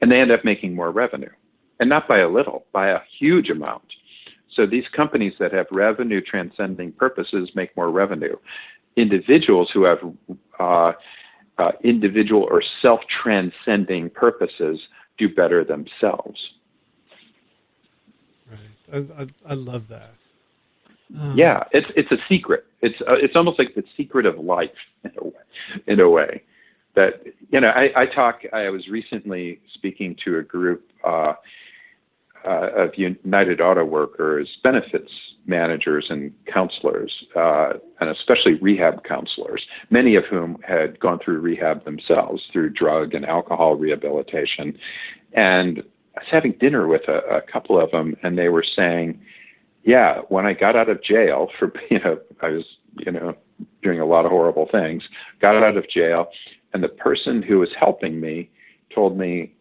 And 0.02 0.10
they 0.10 0.20
end 0.20 0.32
up 0.32 0.44
making 0.44 0.74
more 0.74 0.90
revenue. 0.90 1.30
And 1.78 1.88
not 1.88 2.08
by 2.08 2.18
a 2.18 2.28
little 2.28 2.64
by 2.72 2.88
a 2.88 2.98
huge 3.20 3.48
amount. 3.48 3.84
So 4.56 4.66
these 4.66 4.88
companies 4.96 5.34
that 5.38 5.52
have 5.52 5.66
revenue 5.70 6.20
transcending 6.20 6.90
purposes 6.90 7.48
make 7.54 7.76
more 7.76 7.92
revenue. 7.92 8.34
Individuals 8.96 9.70
who 9.72 9.84
have 9.84 9.98
uh, 10.58 10.92
uh, 11.60 11.72
individual 11.84 12.46
or 12.50 12.62
self 12.82 13.00
transcending 13.22 14.10
purposes 14.10 14.80
do 15.18 15.28
better 15.28 15.64
themselves. 15.64 16.40
Right. 18.50 19.06
I, 19.18 19.22
I, 19.22 19.26
I 19.46 19.54
love 19.54 19.88
that. 19.88 20.14
Um, 21.18 21.36
yeah, 21.36 21.64
it's 21.72 21.90
it's 21.96 22.10
a 22.12 22.18
secret. 22.28 22.66
It's 22.82 23.00
uh, 23.02 23.14
it's 23.14 23.36
almost 23.36 23.58
like 23.58 23.74
the 23.74 23.84
secret 23.96 24.26
of 24.26 24.38
life 24.38 24.70
in 25.04 25.12
a 25.18 25.24
way. 25.24 25.32
In 25.86 26.00
a 26.00 26.08
way, 26.08 26.42
that 26.94 27.24
you 27.50 27.60
know, 27.60 27.68
I, 27.68 28.02
I 28.02 28.06
talk. 28.06 28.42
I 28.52 28.70
was 28.70 28.88
recently 28.88 29.60
speaking 29.74 30.16
to 30.24 30.38
a 30.38 30.42
group 30.42 30.90
uh, 31.04 31.34
uh, 32.46 32.68
of 32.76 32.90
United 32.96 33.60
Auto 33.60 33.84
Workers 33.84 34.48
benefits 34.62 35.10
managers 35.46 36.06
and 36.08 36.32
counselors, 36.52 37.12
uh, 37.36 37.74
and 38.00 38.10
especially 38.10 38.54
rehab 38.54 39.04
counselors, 39.04 39.64
many 39.90 40.14
of 40.14 40.24
whom 40.24 40.58
had 40.66 40.98
gone 41.00 41.18
through 41.22 41.40
rehab 41.40 41.84
themselves 41.84 42.42
through 42.52 42.70
drug 42.70 43.14
and 43.14 43.26
alcohol 43.26 43.74
rehabilitation. 43.74 44.78
And 45.32 45.80
I 46.16 46.20
was 46.20 46.28
having 46.30 46.52
dinner 46.52 46.86
with 46.86 47.02
a, 47.08 47.18
a 47.36 47.42
couple 47.42 47.80
of 47.80 47.90
them, 47.90 48.16
and 48.22 48.38
they 48.38 48.48
were 48.48 48.64
saying, 48.64 49.20
"Yeah, 49.84 50.20
when 50.28 50.46
I 50.46 50.54
got 50.54 50.76
out 50.76 50.88
of 50.88 51.02
jail 51.02 51.48
for 51.58 51.72
you 51.90 51.98
know 51.98 52.18
I 52.40 52.48
was 52.48 52.64
you 52.98 53.12
know 53.12 53.34
doing 53.82 54.00
a 54.00 54.06
lot 54.06 54.24
of 54.24 54.30
horrible 54.30 54.68
things, 54.70 55.02
got 55.40 55.56
out 55.56 55.76
of 55.76 55.88
jail, 55.88 56.28
and 56.72 56.82
the 56.82 56.88
person 56.88 57.42
who 57.42 57.58
was 57.58 57.70
helping 57.78 58.20
me 58.20 58.50
told 58.94 59.18
me." 59.18 59.54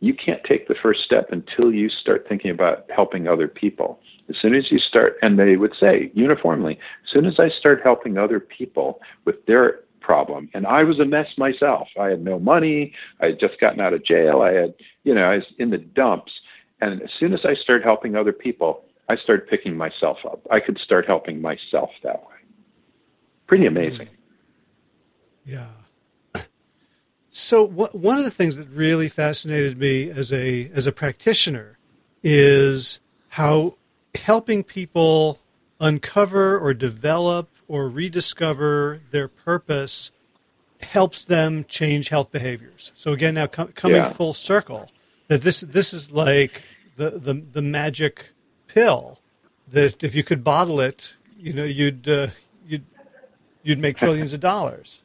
You 0.00 0.14
can't 0.14 0.42
take 0.44 0.68
the 0.68 0.76
first 0.80 1.00
step 1.02 1.30
until 1.32 1.72
you 1.72 1.88
start 1.88 2.26
thinking 2.28 2.50
about 2.50 2.86
helping 2.94 3.26
other 3.26 3.48
people. 3.48 4.00
As 4.28 4.36
soon 4.40 4.54
as 4.54 4.70
you 4.70 4.78
start, 4.78 5.16
and 5.22 5.38
they 5.38 5.56
would 5.56 5.74
say 5.78 6.10
uniformly, 6.14 6.78
as 7.04 7.10
soon 7.12 7.26
as 7.26 7.40
I 7.40 7.48
start 7.48 7.80
helping 7.82 8.16
other 8.16 8.38
people 8.38 9.00
with 9.24 9.44
their 9.46 9.80
problem, 10.00 10.48
and 10.54 10.66
I 10.66 10.84
was 10.84 11.00
a 11.00 11.04
mess 11.04 11.26
myself. 11.36 11.88
I 11.98 12.06
had 12.08 12.22
no 12.22 12.38
money. 12.38 12.94
I 13.20 13.26
had 13.26 13.40
just 13.40 13.60
gotten 13.60 13.80
out 13.80 13.92
of 13.92 14.04
jail. 14.04 14.42
I 14.42 14.52
had, 14.52 14.74
you 15.04 15.14
know, 15.14 15.24
I 15.24 15.36
was 15.36 15.44
in 15.58 15.70
the 15.70 15.78
dumps. 15.78 16.32
And 16.80 17.02
as 17.02 17.10
soon 17.18 17.34
as 17.34 17.40
I 17.44 17.54
started 17.54 17.84
helping 17.84 18.14
other 18.14 18.32
people, 18.32 18.84
I 19.08 19.16
started 19.16 19.48
picking 19.48 19.76
myself 19.76 20.18
up. 20.24 20.46
I 20.50 20.60
could 20.60 20.78
start 20.78 21.06
helping 21.06 21.40
myself 21.40 21.90
that 22.04 22.20
way. 22.20 22.36
Pretty 23.46 23.66
amazing. 23.66 24.06
Hmm. 24.06 25.50
Yeah. 25.50 25.70
So 27.38 27.64
one 27.64 28.18
of 28.18 28.24
the 28.24 28.32
things 28.32 28.56
that 28.56 28.68
really 28.68 29.08
fascinated 29.08 29.78
me 29.78 30.10
as 30.10 30.32
a 30.32 30.70
as 30.70 30.88
a 30.88 30.92
practitioner 30.92 31.78
is 32.20 32.98
how 33.28 33.76
helping 34.16 34.64
people 34.64 35.38
uncover 35.80 36.58
or 36.58 36.74
develop 36.74 37.48
or 37.68 37.88
rediscover 37.88 39.02
their 39.12 39.28
purpose 39.28 40.10
helps 40.80 41.24
them 41.24 41.64
change 41.68 42.08
health 42.08 42.32
behaviors. 42.32 42.90
So 42.96 43.12
again, 43.12 43.34
now 43.34 43.46
com- 43.46 43.68
coming 43.68 43.98
yeah. 43.98 44.12
full 44.12 44.34
circle, 44.34 44.90
that 45.28 45.42
this 45.42 45.60
this 45.60 45.94
is 45.94 46.10
like 46.10 46.64
the, 46.96 47.10
the 47.10 47.34
the 47.34 47.62
magic 47.62 48.30
pill 48.66 49.20
that 49.68 50.02
if 50.02 50.12
you 50.16 50.24
could 50.24 50.42
bottle 50.42 50.80
it, 50.80 51.14
you 51.38 51.52
know, 51.52 51.64
you'd 51.64 52.08
uh, 52.08 52.28
you'd 52.66 52.84
you'd 53.62 53.78
make 53.78 53.96
trillions 53.96 54.32
of 54.32 54.40
dollars, 54.40 55.02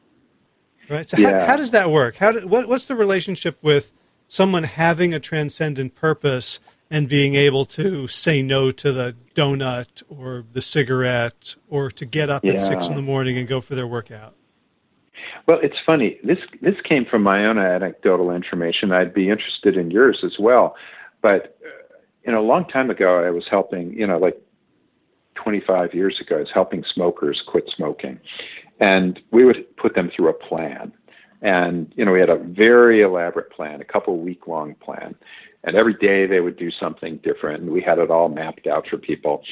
right? 0.90 1.08
So 1.08 1.18
yeah. 1.18 1.42
how, 1.42 1.48
how 1.48 1.58
does 1.58 1.72
that 1.72 1.92
work? 1.92 2.18
How 2.18 2.32
do, 2.32 2.48
what, 2.48 2.68
what's 2.68 2.88
the 2.88 2.96
relationship 2.96 3.58
with 3.62 3.92
someone 4.28 4.64
having 4.64 5.14
a 5.14 5.20
transcendent 5.20 5.96
purpose 5.96 6.60
and 6.90 7.10
being 7.10 7.36
able 7.36 7.66
to 7.66 8.08
say 8.08 8.42
no 8.42 8.72
to 8.72 8.92
the 8.92 9.16
donut 9.36 10.04
or 10.10 10.46
the 10.54 10.62
cigarette 10.62 11.56
or 11.68 11.90
to 11.92 12.06
get 12.06 12.30
up 12.30 12.44
yeah. 12.44 12.54
at 12.54 12.62
six 12.62 12.88
in 12.88 12.96
the 12.96 13.02
morning 13.02 13.38
and 13.38 13.48
go 13.48 13.62
for 13.62 13.76
their 13.76 13.88
workout? 13.88 14.36
Well, 15.48 15.60
it's 15.62 15.76
funny. 15.86 16.20
This 16.24 16.38
this 16.62 16.76
came 16.88 17.06
from 17.06 17.22
my 17.22 17.46
own 17.46 17.58
anecdotal 17.58 18.32
information. 18.32 18.92
I'd 18.92 19.14
be 19.14 19.30
interested 19.30 19.76
in 19.76 19.92
yours 19.92 20.20
as 20.24 20.36
well. 20.40 20.76
But 21.22 21.58
uh, 21.66 21.98
you 22.26 22.32
know, 22.32 22.40
a 22.40 22.48
long 22.48 22.66
time 22.68 22.90
ago, 22.90 23.24
I 23.24 23.30
was 23.30 23.46
helping. 23.50 23.94
You 23.94 24.08
know, 24.08 24.18
like 24.18 24.40
25 25.36 25.94
years 25.94 26.20
ago, 26.22 26.38
I 26.38 26.40
was 26.40 26.52
helping 26.54 26.86
smokers 26.94 27.42
quit 27.46 27.66
smoking, 27.76 28.20
and 28.80 29.20
we 29.32 29.46
would 29.46 29.76
put 29.78 29.96
them 29.96 30.12
through 30.16 30.30
a 30.30 30.34
plan. 30.34 30.92
And 31.42 31.94
you 31.96 32.06
know, 32.06 32.12
we 32.12 32.20
had 32.20 32.30
a 32.30 32.38
very 32.38 33.02
elaborate 33.02 33.52
plan, 33.52 33.82
a 33.82 33.86
couple 33.86 34.18
week 34.18 34.48
long 34.48 34.76
plan, 34.76 35.16
And 35.64 35.76
every 35.76 35.94
day 35.94 36.26
they 36.26 36.40
would 36.42 36.58
do 36.58 36.72
something 36.72 37.18
different. 37.18 37.64
And 37.64 37.72
we 37.72 37.82
had 37.82 38.00
it 38.00 38.12
all 38.12 38.30
mapped 38.30 38.68
out 38.68 38.88
for 38.88 38.98
people. 38.98 39.44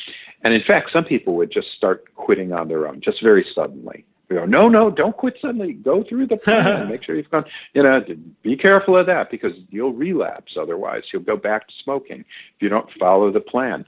And 0.44 0.54
in 0.54 0.62
fact, 0.64 0.92
some 0.92 1.06
people 1.06 1.36
would 1.36 1.52
just 1.52 1.68
start 1.76 2.14
quitting 2.16 2.52
on 2.52 2.68
their 2.68 2.88
own, 2.88 3.02
just 3.02 3.22
very 3.22 3.46
suddenly. 3.56 4.06
We 4.30 4.38
go, 4.38 4.46
no, 4.46 4.70
no, 4.70 4.90
don't 4.90 5.16
quit 5.16 5.36
suddenly. 5.42 5.74
Go 5.74 6.04
through 6.08 6.28
the 6.28 6.38
plan. 6.38 6.88
Make 6.90 7.04
sure 7.04 7.16
you've 7.16 7.30
gone. 7.30 7.46
You 7.74 7.84
know, 7.84 8.02
be 8.42 8.56
careful 8.56 8.98
of 8.98 9.06
that 9.08 9.30
because 9.30 9.52
you'll 9.70 9.94
relapse. 9.94 10.54
Otherwise, 10.60 11.04
you'll 11.12 11.22
go 11.24 11.36
back 11.36 11.68
to 11.68 11.74
smoking 11.84 12.22
if 12.22 12.62
you 12.62 12.70
don't 12.70 12.90
follow 12.98 13.32
the 13.32 13.42
plan. 13.42 13.86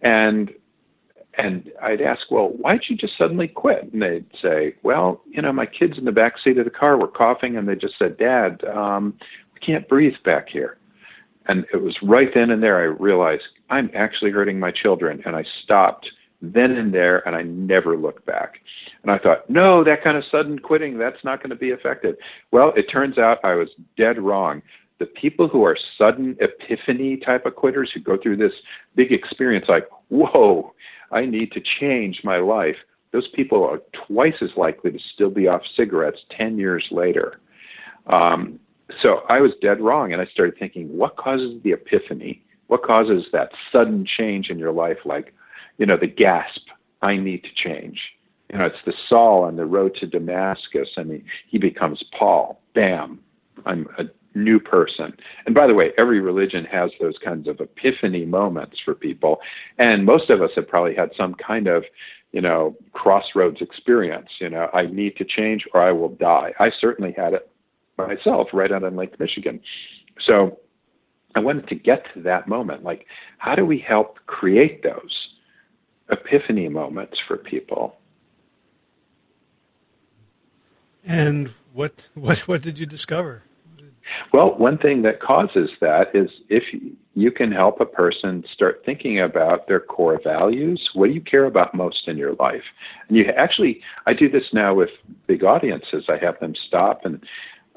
And 0.00 0.52
and 1.38 1.70
I'd 1.80 2.02
ask, 2.02 2.30
well, 2.30 2.48
why'd 2.48 2.82
you 2.88 2.96
just 2.96 3.16
suddenly 3.16 3.48
quit? 3.48 3.92
And 3.92 4.02
they'd 4.02 4.26
say, 4.42 4.74
well, 4.82 5.22
you 5.30 5.40
know, 5.40 5.52
my 5.52 5.66
kids 5.66 5.96
in 5.96 6.04
the 6.04 6.12
back 6.12 6.34
seat 6.42 6.58
of 6.58 6.64
the 6.64 6.70
car 6.70 6.98
were 6.98 7.08
coughing, 7.08 7.56
and 7.56 7.66
they 7.66 7.74
just 7.74 7.94
said, 7.98 8.18
Dad, 8.18 8.62
um, 8.64 9.14
we 9.54 9.60
can't 9.60 9.88
breathe 9.88 10.14
back 10.24 10.48
here. 10.48 10.76
And 11.46 11.64
it 11.72 11.78
was 11.78 11.96
right 12.02 12.28
then 12.34 12.50
and 12.50 12.62
there 12.62 12.78
I 12.78 12.84
realized 13.02 13.42
I'm 13.70 13.90
actually 13.94 14.30
hurting 14.30 14.60
my 14.60 14.70
children, 14.70 15.22
and 15.24 15.34
I 15.34 15.44
stopped 15.64 16.06
then 16.42 16.72
and 16.72 16.92
there, 16.92 17.26
and 17.26 17.34
I 17.34 17.42
never 17.42 17.96
looked 17.96 18.26
back. 18.26 18.56
And 19.02 19.10
I 19.10 19.18
thought, 19.18 19.48
no, 19.48 19.82
that 19.84 20.04
kind 20.04 20.16
of 20.16 20.24
sudden 20.30 20.58
quitting, 20.58 20.98
that's 20.98 21.24
not 21.24 21.38
going 21.38 21.50
to 21.50 21.56
be 21.56 21.70
effective. 21.70 22.16
Well, 22.50 22.72
it 22.76 22.84
turns 22.92 23.16
out 23.16 23.38
I 23.44 23.54
was 23.54 23.68
dead 23.96 24.20
wrong. 24.20 24.60
The 24.98 25.06
people 25.06 25.48
who 25.48 25.64
are 25.64 25.76
sudden 25.96 26.36
epiphany 26.40 27.16
type 27.16 27.46
of 27.46 27.56
quitters 27.56 27.90
who 27.92 28.00
go 28.00 28.16
through 28.20 28.36
this 28.36 28.52
big 28.94 29.12
experience, 29.12 29.66
like, 29.68 29.88
whoa, 30.08 30.74
I 31.12 31.26
need 31.26 31.52
to 31.52 31.60
change 31.60 32.20
my 32.24 32.38
life, 32.38 32.76
those 33.12 33.28
people 33.28 33.62
are 33.64 33.80
twice 34.06 34.34
as 34.40 34.50
likely 34.56 34.90
to 34.90 34.98
still 35.14 35.30
be 35.30 35.46
off 35.46 35.62
cigarettes 35.76 36.20
10 36.36 36.58
years 36.58 36.86
later. 36.90 37.40
Um, 38.06 38.58
so 39.00 39.20
I 39.28 39.40
was 39.40 39.52
dead 39.60 39.80
wrong. 39.80 40.12
And 40.12 40.20
I 40.20 40.26
started 40.26 40.58
thinking, 40.58 40.96
what 40.96 41.16
causes 41.16 41.60
the 41.62 41.72
epiphany? 41.72 42.42
What 42.66 42.82
causes 42.82 43.26
that 43.32 43.50
sudden 43.70 44.06
change 44.06 44.48
in 44.48 44.58
your 44.58 44.72
life? 44.72 44.98
Like, 45.04 45.34
you 45.78 45.86
know, 45.86 45.96
the 45.96 46.06
gasp, 46.06 46.62
I 47.02 47.16
need 47.16 47.44
to 47.44 47.50
change. 47.54 48.00
You 48.50 48.58
know, 48.58 48.66
it's 48.66 48.76
the 48.84 48.94
Saul 49.08 49.44
on 49.44 49.56
the 49.56 49.64
road 49.64 49.94
to 50.00 50.06
Damascus, 50.06 50.88
and 50.96 51.10
he, 51.10 51.24
he 51.48 51.58
becomes 51.58 52.02
Paul. 52.18 52.60
Bam, 52.74 53.18
I'm 53.66 53.86
a 53.98 54.04
new 54.34 54.58
person. 54.58 55.14
And 55.46 55.54
by 55.54 55.66
the 55.66 55.74
way, 55.74 55.92
every 55.98 56.20
religion 56.20 56.64
has 56.66 56.90
those 57.00 57.16
kinds 57.22 57.48
of 57.48 57.60
epiphany 57.60 58.24
moments 58.24 58.78
for 58.84 58.94
people. 58.94 59.40
And 59.78 60.04
most 60.04 60.30
of 60.30 60.42
us 60.42 60.50
have 60.56 60.68
probably 60.68 60.94
had 60.94 61.10
some 61.16 61.34
kind 61.34 61.66
of, 61.66 61.84
you 62.32 62.40
know, 62.40 62.76
crossroads 62.92 63.60
experience. 63.60 64.28
You 64.40 64.48
know, 64.48 64.68
I 64.72 64.86
need 64.86 65.16
to 65.16 65.24
change 65.24 65.64
or 65.74 65.82
I 65.82 65.92
will 65.92 66.10
die. 66.10 66.54
I 66.58 66.70
certainly 66.80 67.12
had 67.16 67.34
it 67.34 67.50
myself 67.98 68.48
right 68.52 68.72
out 68.72 68.82
in 68.82 68.96
Lake 68.96 69.18
Michigan. 69.20 69.60
So 70.26 70.58
I 71.34 71.40
wanted 71.40 71.68
to 71.68 71.74
get 71.74 72.04
to 72.14 72.22
that 72.22 72.48
moment. 72.48 72.84
Like, 72.84 73.06
how 73.38 73.54
do 73.54 73.64
we 73.64 73.78
help 73.78 74.18
create 74.26 74.82
those 74.82 75.28
epiphany 76.10 76.68
moments 76.68 77.18
for 77.26 77.36
people? 77.36 77.96
And 81.04 81.52
what 81.72 82.08
what 82.14 82.40
what 82.40 82.62
did 82.62 82.78
you 82.78 82.86
discover? 82.86 83.42
Well, 84.32 84.56
one 84.56 84.78
thing 84.78 85.02
that 85.02 85.20
causes 85.20 85.70
that 85.80 86.14
is 86.14 86.30
if 86.48 86.64
you 87.14 87.30
can 87.30 87.52
help 87.52 87.80
a 87.80 87.86
person 87.86 88.44
start 88.52 88.82
thinking 88.84 89.20
about 89.20 89.68
their 89.68 89.80
core 89.80 90.18
values. 90.22 90.90
What 90.94 91.08
do 91.08 91.12
you 91.12 91.20
care 91.20 91.44
about 91.44 91.74
most 91.74 92.08
in 92.08 92.16
your 92.16 92.34
life? 92.34 92.62
And 93.08 93.16
you 93.16 93.24
actually, 93.36 93.80
I 94.06 94.14
do 94.14 94.30
this 94.30 94.44
now 94.52 94.74
with 94.74 94.90
big 95.26 95.44
audiences. 95.44 96.04
I 96.08 96.16
have 96.24 96.40
them 96.40 96.54
stop 96.66 97.04
and 97.04 97.22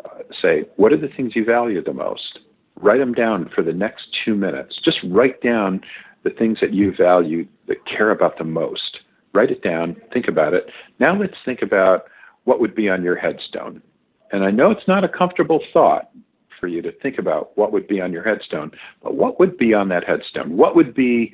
uh, 0.05 0.23
say, 0.41 0.65
What 0.77 0.93
are 0.93 0.97
the 0.97 1.09
things 1.09 1.35
you 1.35 1.43
value 1.43 1.83
the 1.83 1.93
most? 1.93 2.39
Write 2.77 2.99
them 2.99 3.13
down 3.13 3.49
for 3.53 3.61
the 3.61 3.73
next 3.73 4.07
two 4.23 4.35
minutes. 4.35 4.79
Just 4.83 4.99
write 5.05 5.41
down 5.41 5.81
the 6.23 6.29
things 6.29 6.59
that 6.61 6.73
you 6.73 6.93
value 6.95 7.45
that 7.67 7.85
care 7.85 8.11
about 8.11 8.37
the 8.37 8.43
most. 8.43 8.99
Write 9.33 9.51
it 9.51 9.61
down, 9.61 9.97
think 10.13 10.27
about 10.27 10.53
it. 10.53 10.69
Now 10.99 11.17
let's 11.17 11.35
think 11.43 11.61
about 11.61 12.05
what 12.45 12.59
would 12.61 12.73
be 12.73 12.89
on 12.89 13.03
your 13.03 13.15
headstone. 13.15 13.81
And 14.31 14.43
I 14.43 14.51
know 14.51 14.71
it's 14.71 14.87
not 14.87 15.03
a 15.03 15.09
comfortable 15.09 15.59
thought 15.73 16.09
for 16.59 16.67
you 16.67 16.81
to 16.81 16.91
think 16.91 17.17
about 17.17 17.57
what 17.57 17.71
would 17.71 17.87
be 17.87 18.01
on 18.01 18.11
your 18.11 18.23
headstone, 18.23 18.71
but 19.03 19.15
what 19.15 19.39
would 19.39 19.57
be 19.57 19.73
on 19.73 19.89
that 19.89 20.03
headstone? 20.03 20.57
What 20.57 20.75
would 20.75 20.93
be 20.93 21.33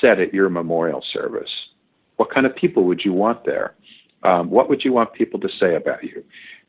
said 0.00 0.20
at 0.20 0.34
your 0.34 0.48
memorial 0.48 1.02
service? 1.12 1.50
What 2.16 2.32
kind 2.32 2.46
of 2.46 2.54
people 2.54 2.84
would 2.84 3.02
you 3.04 3.12
want 3.12 3.44
there? 3.44 3.74
Um, 4.22 4.50
what 4.50 4.68
would 4.68 4.84
you 4.84 4.92
want 4.92 5.12
people 5.12 5.38
to 5.40 5.48
say 5.60 5.76
about 5.76 6.02
you? 6.02 6.24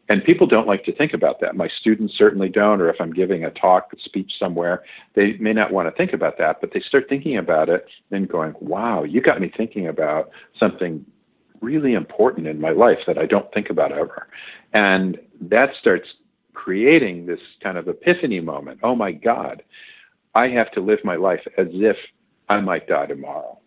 And 0.10 0.24
people 0.24 0.47
don't 0.47 0.68
like 0.68 0.84
to 0.86 0.95
think 0.95 1.14
about 1.14 1.39
that. 1.41 1.56
My 1.56 1.70
students 1.80 2.16
certainly 2.18 2.50
don't, 2.50 2.82
or 2.82 2.89
if 2.89 2.95
I'm 3.00 3.14
giving 3.14 3.45
a 3.45 3.52
talk, 3.52 3.89
a 3.93 4.00
speech 4.04 4.32
somewhere, 4.39 4.84
they 5.16 5.34
may 5.39 5.54
not 5.54 5.72
want 5.72 5.88
to 5.88 5.95
think 5.95 6.14
about 6.14 6.39
that, 6.39 6.62
but 6.62 6.72
they 6.74 6.80
start 6.80 7.06
thinking 7.08 7.38
about 7.38 7.70
it 7.70 7.86
and 8.10 8.28
going, 8.28 8.56
wow, 8.60 9.04
you 9.04 9.22
got 9.22 9.39
me 9.39 9.52
thinking 9.56 9.88
about 9.88 10.32
something 10.60 11.06
really 11.62 11.93
important 11.93 12.47
in 12.47 12.60
my 12.60 12.72
life 12.72 13.00
that 13.06 13.20
I 13.20 13.28
don't 13.28 13.54
think 13.54 13.70
about 13.70 13.91
ever. 13.91 14.28
And 14.74 15.20
that 15.41 15.70
starts 15.80 16.08
creating 16.64 17.26
this 17.26 17.39
kind 17.64 17.78
of 17.78 17.88
epiphany 17.88 18.41
moment. 18.41 18.80
Oh 18.84 18.95
my 18.95 19.12
God, 19.12 19.64
I 20.36 20.49
have 20.49 20.72
to 20.74 20.82
live 20.82 20.99
my 21.03 21.16
life 21.16 21.39
as 21.57 21.68
if 21.72 21.95
I 22.49 22.60
might 22.60 22.88
die 22.88 23.05
tomorrow. 23.05 23.57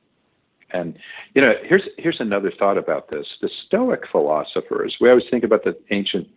And 0.70 0.98
you 1.34 1.42
know, 1.42 1.52
here's 1.64 1.82
here's 1.96 2.20
another 2.20 2.52
thought 2.58 2.76
about 2.76 3.10
this. 3.10 3.26
The 3.40 3.50
Stoic 3.66 4.00
philosophers, 4.10 4.96
we 5.00 5.08
always 5.08 5.24
think 5.30 5.44
about 5.44 5.64
the 5.64 5.76
ancient 5.90 6.28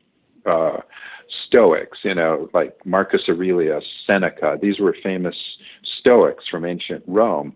uh, 0.46 0.78
Stoics, 1.48 2.00
you 2.04 2.16
know, 2.16 2.50
like 2.54 2.74
Marcus 2.86 3.22
Aurelius, 3.28 3.84
Seneca. 4.08 4.58
These 4.62 4.80
were 4.80 4.96
famous 5.04 5.36
Stoics 6.00 6.46
from 6.50 6.66
ancient 6.66 7.04
Rome. 7.08 7.54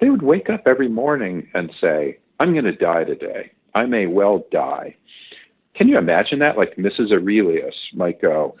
They 0.00 0.10
would 0.10 0.22
wake 0.22 0.50
up 0.50 0.64
every 0.66 0.88
morning 0.88 1.48
and 1.54 1.70
say, 1.80 2.18
"I'm 2.40 2.52
going 2.52 2.64
to 2.64 2.72
die 2.72 3.04
today. 3.04 3.52
I 3.74 3.86
may 3.86 4.06
well 4.06 4.44
die." 4.50 4.96
Can 5.74 5.88
you 5.88 5.98
imagine 5.98 6.38
that? 6.40 6.56
Like 6.56 6.76
Mrs. 6.76 7.12
Aurelius 7.12 7.74
might 7.94 8.20
go, 8.20 8.56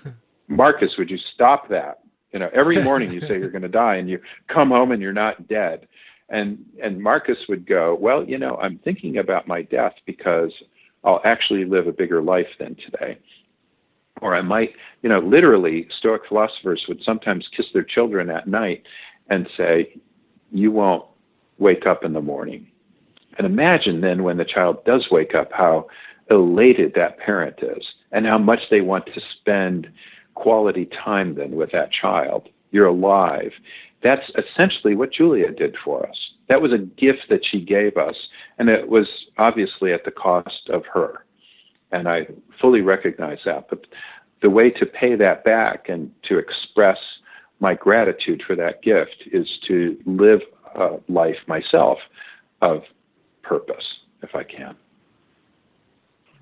"Marcus, 0.48 0.96
would 0.98 1.10
you 1.10 1.18
stop 1.34 1.68
that?" 1.68 2.00
You 2.32 2.40
know, 2.40 2.50
every 2.52 2.82
morning 2.82 3.12
you 3.12 3.20
say 3.20 3.38
you're 3.38 3.50
going 3.50 3.62
to 3.62 3.68
die, 3.68 3.96
and 3.96 4.08
you 4.08 4.20
come 4.48 4.70
home 4.70 4.90
and 4.92 5.00
you're 5.00 5.12
not 5.12 5.46
dead. 5.48 5.86
And 6.28 6.64
and 6.82 7.00
Marcus 7.00 7.38
would 7.48 7.66
go, 7.66 7.94
well, 8.00 8.24
you 8.24 8.38
know, 8.38 8.56
I'm 8.56 8.78
thinking 8.78 9.18
about 9.18 9.46
my 9.46 9.62
death 9.62 9.94
because 10.06 10.52
I'll 11.04 11.20
actually 11.24 11.64
live 11.64 11.86
a 11.86 11.92
bigger 11.92 12.22
life 12.22 12.48
than 12.58 12.76
today. 12.76 13.18
Or 14.22 14.34
I 14.34 14.42
might, 14.42 14.70
you 15.02 15.08
know, 15.08 15.18
literally, 15.18 15.86
Stoic 15.98 16.22
philosophers 16.28 16.84
would 16.88 17.02
sometimes 17.04 17.46
kiss 17.56 17.66
their 17.74 17.82
children 17.82 18.30
at 18.30 18.46
night 18.46 18.84
and 19.28 19.48
say, 19.56 20.00
you 20.50 20.70
won't 20.70 21.04
wake 21.58 21.86
up 21.86 22.04
in 22.04 22.12
the 22.12 22.22
morning. 22.22 22.68
And 23.36 23.46
imagine 23.46 24.00
then 24.00 24.22
when 24.22 24.36
the 24.36 24.44
child 24.44 24.84
does 24.84 25.06
wake 25.10 25.34
up, 25.34 25.50
how 25.52 25.88
elated 26.30 26.92
that 26.94 27.18
parent 27.18 27.56
is 27.62 27.84
and 28.12 28.26
how 28.26 28.38
much 28.38 28.60
they 28.70 28.80
want 28.80 29.06
to 29.06 29.20
spend 29.38 29.88
quality 30.34 30.88
time 31.04 31.34
then 31.34 31.52
with 31.52 31.70
that 31.72 31.90
child. 31.92 32.48
You're 32.70 32.86
alive. 32.86 33.52
That's 34.02 34.30
essentially 34.36 34.94
what 34.94 35.12
Julia 35.12 35.50
did 35.52 35.76
for 35.84 36.06
us. 36.08 36.16
That 36.48 36.60
was 36.60 36.72
a 36.72 36.78
gift 36.78 37.26
that 37.30 37.40
she 37.50 37.60
gave 37.60 37.96
us, 37.96 38.16
and 38.58 38.68
it 38.68 38.88
was 38.88 39.06
obviously 39.38 39.92
at 39.92 40.04
the 40.04 40.10
cost 40.10 40.68
of 40.68 40.82
her. 40.92 41.24
And 41.90 42.08
I 42.08 42.26
fully 42.60 42.82
recognize 42.82 43.38
that. 43.46 43.68
But 43.70 43.86
the 44.42 44.50
way 44.50 44.70
to 44.70 44.84
pay 44.84 45.14
that 45.16 45.44
back 45.44 45.88
and 45.88 46.10
to 46.24 46.38
express 46.38 46.98
my 47.60 47.74
gratitude 47.74 48.42
for 48.46 48.56
that 48.56 48.82
gift 48.82 49.22
is 49.32 49.48
to 49.68 49.96
live 50.04 50.40
a 50.74 50.96
life 51.08 51.36
myself 51.46 51.98
of 52.60 52.82
purpose, 53.42 53.84
if 54.22 54.34
I 54.34 54.42
can. 54.42 54.76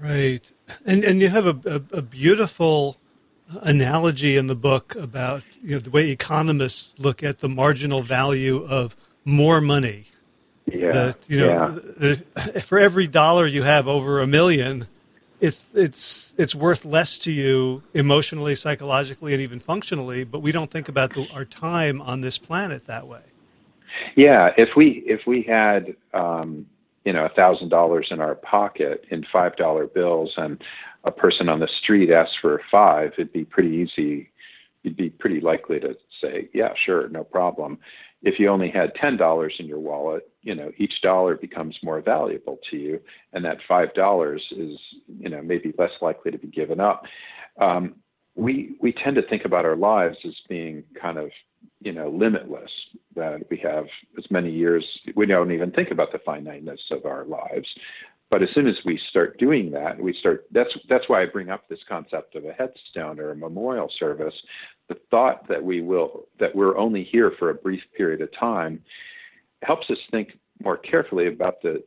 Right. 0.03 0.50
And 0.84 1.05
and 1.05 1.20
you 1.20 1.28
have 1.28 1.46
a, 1.46 1.61
a, 1.64 1.98
a 1.98 2.03
beautiful 2.03 2.96
analogy 3.61 4.36
in 4.36 4.48
the 4.48 4.57
book 4.57 4.96
about 4.96 5.44
you 5.62 5.76
know 5.76 5.78
the 5.78 5.90
way 5.90 6.11
economists 6.11 6.92
look 6.98 7.22
at 7.22 7.38
the 7.38 7.48
marginal 7.48 8.03
value 8.03 8.66
of 8.66 8.96
more 9.24 9.61
money. 9.61 10.07
Yeah. 10.66 10.90
That, 10.90 11.18
you 11.28 11.40
know, 11.40 11.46
yeah. 11.46 12.14
That 12.34 12.64
for 12.64 12.80
every 12.80 13.07
dollar 13.07 13.46
you 13.46 13.62
have 13.62 13.86
over 13.86 14.20
a 14.20 14.26
million, 14.26 14.88
it's 15.40 15.66
it's 15.72 16.34
it's 16.36 16.55
worth 16.55 16.84
less 16.84 17.16
to 17.18 17.30
you 17.30 17.84
emotionally, 17.94 18.57
psychologically, 18.57 19.34
and 19.34 19.40
even 19.40 19.61
functionally. 19.61 20.24
But 20.24 20.40
we 20.40 20.50
don't 20.50 20.70
think 20.70 20.88
about 20.88 21.12
the, 21.12 21.28
our 21.32 21.44
time 21.44 22.03
on 22.03 22.22
this 22.22 22.38
planet 22.38 22.86
that 22.86 23.07
way. 23.07 23.22
Yeah. 24.16 24.50
If 24.57 24.70
we 24.74 25.05
if 25.07 25.28
we 25.28 25.42
had 25.42 25.94
um, 26.12 26.66
you 27.05 27.12
know 27.12 27.24
a 27.24 27.30
thousand 27.30 27.68
dollars 27.68 28.09
in 28.11 28.20
our 28.20 28.34
pocket 28.34 29.05
in 29.11 29.24
five 29.32 29.57
dollar 29.57 29.86
bills 29.86 30.32
and 30.36 30.62
a 31.05 31.11
person 31.11 31.48
on 31.48 31.61
the 31.61 31.68
street 31.82 32.11
asks 32.11 32.36
for 32.40 32.61
five, 32.70 33.12
it'd 33.14 33.32
be 33.32 33.44
pretty 33.44 33.70
easy. 33.70 34.30
You'd 34.82 34.96
be 34.96 35.11
pretty 35.11 35.40
likely 35.40 35.80
to 35.80 35.96
say, 36.20 36.48
yeah, 36.53 36.72
sure, 36.84 37.09
no 37.09 37.24
problem. 37.24 37.78
If 38.22 38.38
you 38.38 38.48
only 38.48 38.70
had 38.70 38.94
$10 38.94 39.50
in 39.59 39.66
your 39.66 39.80
wallet, 39.80 40.28
you 40.42 40.55
know, 40.55 40.70
each 40.78 41.03
dollar 41.03 41.36
becomes 41.36 41.76
more 41.82 42.00
valuable 42.00 42.59
to 42.70 42.76
you. 42.76 43.00
And 43.32 43.44
that 43.44 43.59
$5 43.68 44.36
is, 44.36 44.78
you 45.09 45.28
know, 45.28 45.42
maybe 45.42 45.74
less 45.78 45.90
likely 46.00 46.30
to 46.30 46.38
be 46.38 46.48
given 46.48 46.80
up. 46.80 47.05
Um, 47.61 47.96
we, 48.35 48.76
we 48.80 48.93
tend 48.93 49.16
to 49.16 49.22
think 49.28 49.45
about 49.45 49.64
our 49.64 49.76
lives 49.76 50.16
as 50.26 50.35
being 50.49 50.85
kind 51.01 51.18
of, 51.18 51.30
you 51.80 51.93
know, 51.93 52.09
limitless. 52.09 52.70
That 53.14 53.43
we 53.51 53.59
have 53.59 53.85
as 54.16 54.24
many 54.30 54.51
years. 54.51 54.85
We 55.14 55.26
don't 55.26 55.53
even 55.53 55.70
think 55.70 55.91
about 55.91 56.12
the 56.12 56.20
finiteness 56.24 56.80
of 56.91 57.05
our 57.05 57.24
lives. 57.24 57.68
But 58.30 58.43
as 58.43 58.49
soon 58.55 58.66
as 58.66 58.76
we 58.87 58.99
start 59.11 59.39
doing 59.39 59.70
that, 59.72 60.01
we 60.01 60.14
start. 60.18 60.47
That's 60.51 60.70
that's 60.89 61.07
why 61.09 61.22
I 61.22 61.26
bring 61.26 61.51
up 61.51 61.68
this 61.68 61.80
concept 61.87 62.35
of 62.35 62.47
a 62.47 62.53
headstone 62.53 63.20
or 63.20 63.33
a 63.33 63.37
memorial 63.37 63.91
service. 63.99 64.35
The 64.89 64.97
thought 65.11 65.47
that 65.49 65.62
we 65.62 65.83
will 65.83 66.24
that 66.41 66.57
we're 66.57 66.78
only 66.78 67.05
here 67.05 67.33
for 67.39 67.51
a 67.51 67.55
brief 67.55 67.83
period 67.95 68.22
of 68.22 68.30
time 68.41 68.83
helps 69.62 69.91
us 69.91 69.99
think 70.11 70.30
more 70.64 70.78
carefully 70.78 71.28
about 71.28 71.61
the 71.61 71.85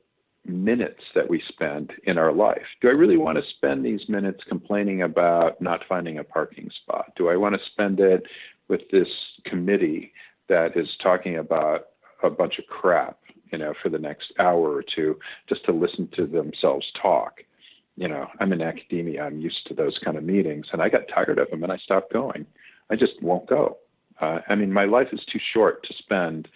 minutes 0.47 1.01
that 1.13 1.29
we 1.29 1.41
spend 1.49 1.91
in 2.03 2.17
our 2.17 2.31
life. 2.31 2.65
Do 2.81 2.87
I 2.87 2.91
really 2.91 3.17
want 3.17 3.37
to 3.37 3.43
spend 3.57 3.83
these 3.83 4.07
minutes 4.07 4.41
complaining 4.47 5.01
about 5.01 5.59
not 5.61 5.81
finding 5.87 6.19
a 6.19 6.23
parking 6.23 6.69
spot? 6.83 7.11
Do 7.15 7.29
I 7.29 7.35
want 7.35 7.55
to 7.55 7.69
spend 7.71 7.99
it 7.99 8.23
with 8.67 8.81
this 8.91 9.07
committee 9.45 10.13
that 10.49 10.75
is 10.75 10.87
talking 11.01 11.37
about 11.37 11.87
a 12.23 12.29
bunch 12.29 12.59
of 12.59 12.65
crap, 12.67 13.17
you 13.51 13.57
know, 13.57 13.73
for 13.81 13.89
the 13.89 13.97
next 13.97 14.33
hour 14.39 14.71
or 14.73 14.83
two 14.83 15.19
just 15.49 15.65
to 15.65 15.71
listen 15.71 16.09
to 16.15 16.25
themselves 16.25 16.85
talk? 17.01 17.41
You 17.95 18.07
know, 18.07 18.27
I'm 18.39 18.51
in 18.51 18.61
academia, 18.61 19.23
I'm 19.23 19.39
used 19.39 19.65
to 19.67 19.73
those 19.73 19.97
kind 20.03 20.17
of 20.17 20.23
meetings, 20.23 20.67
and 20.73 20.81
I 20.81 20.89
got 20.89 21.07
tired 21.13 21.39
of 21.39 21.49
them 21.49 21.63
and 21.63 21.71
I 21.71 21.77
stopped 21.77 22.11
going. 22.11 22.45
I 22.89 22.95
just 22.95 23.21
won't 23.21 23.47
go. 23.47 23.77
Uh, 24.19 24.39
I 24.47 24.55
mean, 24.55 24.71
my 24.71 24.85
life 24.85 25.07
is 25.11 25.21
too 25.31 25.39
short 25.53 25.83
to 25.83 25.93
spend 25.97 26.47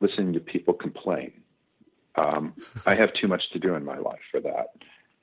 listening 0.00 0.32
to 0.34 0.40
people 0.40 0.74
complain 0.74 1.32
um, 2.16 2.54
I 2.86 2.94
have 2.94 3.12
too 3.14 3.28
much 3.28 3.42
to 3.52 3.58
do 3.58 3.74
in 3.74 3.84
my 3.84 3.98
life 3.98 4.20
for 4.30 4.40
that, 4.40 4.68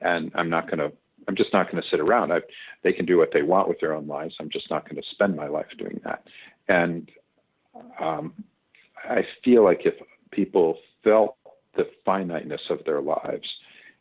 and 0.01 0.31
I'm 0.35 0.49
not 0.49 0.67
going 0.67 0.79
to. 0.79 0.91
I'm 1.27 1.35
just 1.35 1.53
not 1.53 1.71
going 1.71 1.81
to 1.81 1.87
sit 1.87 1.99
around. 1.99 2.33
I, 2.33 2.41
they 2.83 2.93
can 2.93 3.05
do 3.05 3.17
what 3.17 3.29
they 3.31 3.43
want 3.43 3.69
with 3.69 3.79
their 3.79 3.93
own 3.93 4.07
lives. 4.07 4.35
I'm 4.39 4.49
just 4.49 4.71
not 4.71 4.89
going 4.89 4.99
to 4.99 5.07
spend 5.11 5.35
my 5.35 5.47
life 5.47 5.67
doing 5.77 6.01
that. 6.03 6.25
And 6.67 7.11
um, 7.99 8.33
I 9.03 9.27
feel 9.43 9.63
like 9.63 9.81
if 9.85 9.93
people 10.31 10.79
felt 11.03 11.37
the 11.75 11.87
finiteness 12.05 12.61
of 12.71 12.83
their 12.85 13.01
lives, 13.01 13.47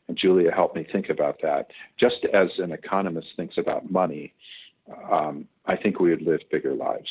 and 0.08 0.16
Julia 0.16 0.50
helped 0.50 0.74
me 0.74 0.86
think 0.90 1.10
about 1.10 1.42
that, 1.42 1.70
just 1.98 2.24
as 2.32 2.48
an 2.58 2.72
economist 2.72 3.28
thinks 3.36 3.58
about 3.58 3.90
money, 3.90 4.32
um, 5.10 5.46
I 5.66 5.76
think 5.76 6.00
we 6.00 6.10
would 6.10 6.22
live 6.22 6.40
bigger 6.50 6.74
lives. 6.74 7.08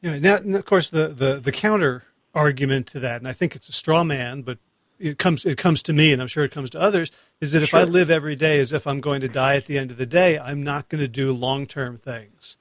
Yeah. 0.00 0.18
Now, 0.18 0.36
of 0.36 0.64
course, 0.64 0.88
the, 0.88 1.08
the, 1.08 1.40
the 1.40 1.52
counter 1.52 2.04
argument 2.34 2.86
to 2.88 3.00
that, 3.00 3.20
and 3.20 3.28
I 3.28 3.32
think 3.32 3.56
it's 3.56 3.68
a 3.68 3.72
straw 3.72 4.04
man, 4.04 4.42
but 4.42 4.58
it 4.98 5.18
comes 5.18 5.44
it 5.44 5.58
comes 5.58 5.82
to 5.84 5.92
me, 5.92 6.12
and 6.12 6.20
I'm 6.20 6.28
sure 6.28 6.44
it 6.44 6.52
comes 6.52 6.70
to 6.70 6.80
others, 6.80 7.10
is 7.40 7.52
that 7.52 7.62
if 7.62 7.70
sure. 7.70 7.80
I 7.80 7.84
live 7.84 8.10
every 8.10 8.36
day 8.36 8.60
as 8.60 8.72
if 8.72 8.86
I'm 8.86 9.00
going 9.00 9.20
to 9.22 9.28
die 9.28 9.56
at 9.56 9.66
the 9.66 9.78
end 9.78 9.90
of 9.90 9.96
the 9.96 10.06
day, 10.06 10.38
I'm 10.38 10.62
not 10.62 10.88
going 10.88 11.00
to 11.00 11.08
do 11.08 11.32
long 11.32 11.66
term 11.66 11.96
things. 11.96 12.56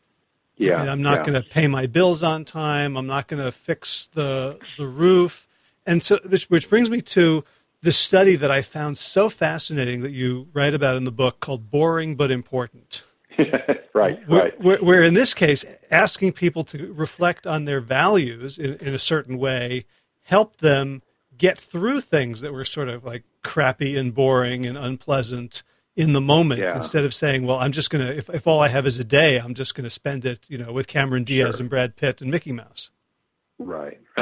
Yeah, 0.55 0.73
right? 0.73 0.89
I'm 0.89 1.01
not 1.01 1.19
yeah. 1.19 1.25
going 1.25 1.43
to 1.43 1.49
pay 1.49 1.67
my 1.67 1.85
bills 1.85 2.23
on 2.23 2.45
time. 2.45 2.97
I'm 2.97 3.07
not 3.07 3.27
going 3.27 3.43
to 3.43 3.51
fix 3.51 4.07
the 4.07 4.57
the 4.77 4.87
roof, 4.87 5.47
and 5.85 6.01
so 6.03 6.19
this, 6.23 6.49
which 6.49 6.69
brings 6.69 6.89
me 6.89 7.01
to 7.01 7.43
the 7.81 7.91
study 7.91 8.35
that 8.35 8.51
I 8.51 8.61
found 8.61 8.97
so 8.97 9.29
fascinating 9.29 10.01
that 10.01 10.11
you 10.11 10.47
write 10.53 10.73
about 10.73 10.97
in 10.97 11.03
the 11.03 11.11
book 11.11 11.39
called 11.39 11.69
"Boring 11.69 12.15
but 12.15 12.31
Important." 12.31 13.03
right, 13.93 14.27
where, 14.27 14.79
right. 14.79 15.03
In 15.03 15.13
this 15.13 15.33
case, 15.33 15.65
asking 15.91 16.33
people 16.33 16.63
to 16.65 16.93
reflect 16.93 17.47
on 17.47 17.65
their 17.65 17.81
values 17.81 18.57
in, 18.57 18.75
in, 18.75 18.93
a 18.93 18.99
certain 18.99 19.37
way 19.37 19.85
helped 20.23 20.59
them 20.59 21.01
get 21.37 21.57
through 21.57 22.01
things 22.01 22.41
that 22.41 22.53
were 22.53 22.65
sort 22.65 22.89
of 22.89 23.03
like 23.03 23.23
crappy 23.43 23.95
and 23.97 24.13
boring 24.13 24.65
and 24.65 24.77
unpleasant 24.77 25.63
in 25.95 26.13
the 26.13 26.21
moment 26.21 26.61
yeah. 26.61 26.75
instead 26.75 27.03
of 27.03 27.13
saying, 27.13 27.45
well, 27.45 27.57
I'm 27.59 27.71
just 27.71 27.89
going 27.89 28.05
to, 28.05 28.15
if, 28.15 28.29
if 28.29 28.47
all 28.47 28.61
I 28.61 28.69
have 28.69 28.85
is 28.85 28.99
a 28.99 29.03
day, 29.03 29.37
I'm 29.37 29.53
just 29.53 29.75
going 29.75 29.83
to 29.83 29.89
spend 29.89 30.23
it, 30.23 30.45
you 30.47 30.57
know, 30.57 30.71
with 30.71 30.87
Cameron 30.87 31.23
Diaz 31.23 31.55
sure. 31.55 31.61
and 31.61 31.69
Brad 31.69 31.95
Pitt 31.95 32.21
and 32.21 32.31
Mickey 32.31 32.51
Mouse. 32.51 32.89
Right, 33.61 33.99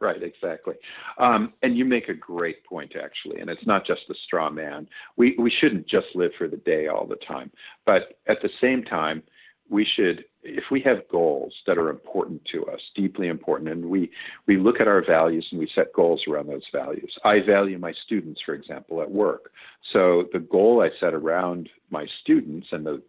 right, 0.00 0.22
exactly. 0.22 0.74
Um, 1.18 1.52
and 1.62 1.76
you 1.76 1.84
make 1.84 2.08
a 2.08 2.14
great 2.14 2.64
point, 2.64 2.94
actually. 2.96 3.38
And 3.40 3.50
it's 3.50 3.66
not 3.66 3.86
just 3.86 4.00
the 4.08 4.14
straw 4.24 4.48
man. 4.48 4.88
We 5.16 5.36
we 5.38 5.50
shouldn't 5.50 5.86
just 5.86 6.06
live 6.14 6.32
for 6.38 6.48
the 6.48 6.56
day 6.56 6.88
all 6.88 7.06
the 7.06 7.16
time, 7.16 7.50
but 7.84 8.18
at 8.26 8.40
the 8.40 8.48
same 8.62 8.82
time, 8.82 9.22
we 9.68 9.84
should, 9.84 10.24
if 10.42 10.64
we 10.70 10.80
have 10.80 11.06
goals 11.10 11.52
that 11.66 11.76
are 11.76 11.90
important 11.90 12.40
to 12.52 12.64
us, 12.66 12.80
deeply 12.96 13.28
important, 13.28 13.68
and 13.68 13.84
we 13.84 14.10
we 14.46 14.56
look 14.56 14.80
at 14.80 14.88
our 14.88 15.04
values 15.04 15.46
and 15.50 15.60
we 15.60 15.70
set 15.74 15.92
goals 15.92 16.22
around 16.26 16.48
those 16.48 16.66
values. 16.72 17.14
I 17.24 17.40
value 17.40 17.78
my 17.78 17.92
students, 18.06 18.40
for 18.44 18.54
example, 18.54 19.02
at 19.02 19.10
work. 19.10 19.52
So 19.92 20.24
the 20.32 20.40
goal 20.40 20.80
I 20.82 20.88
set 20.98 21.12
around 21.12 21.68
my 21.90 22.06
students 22.22 22.68
and 22.72 22.86
the 22.86 23.02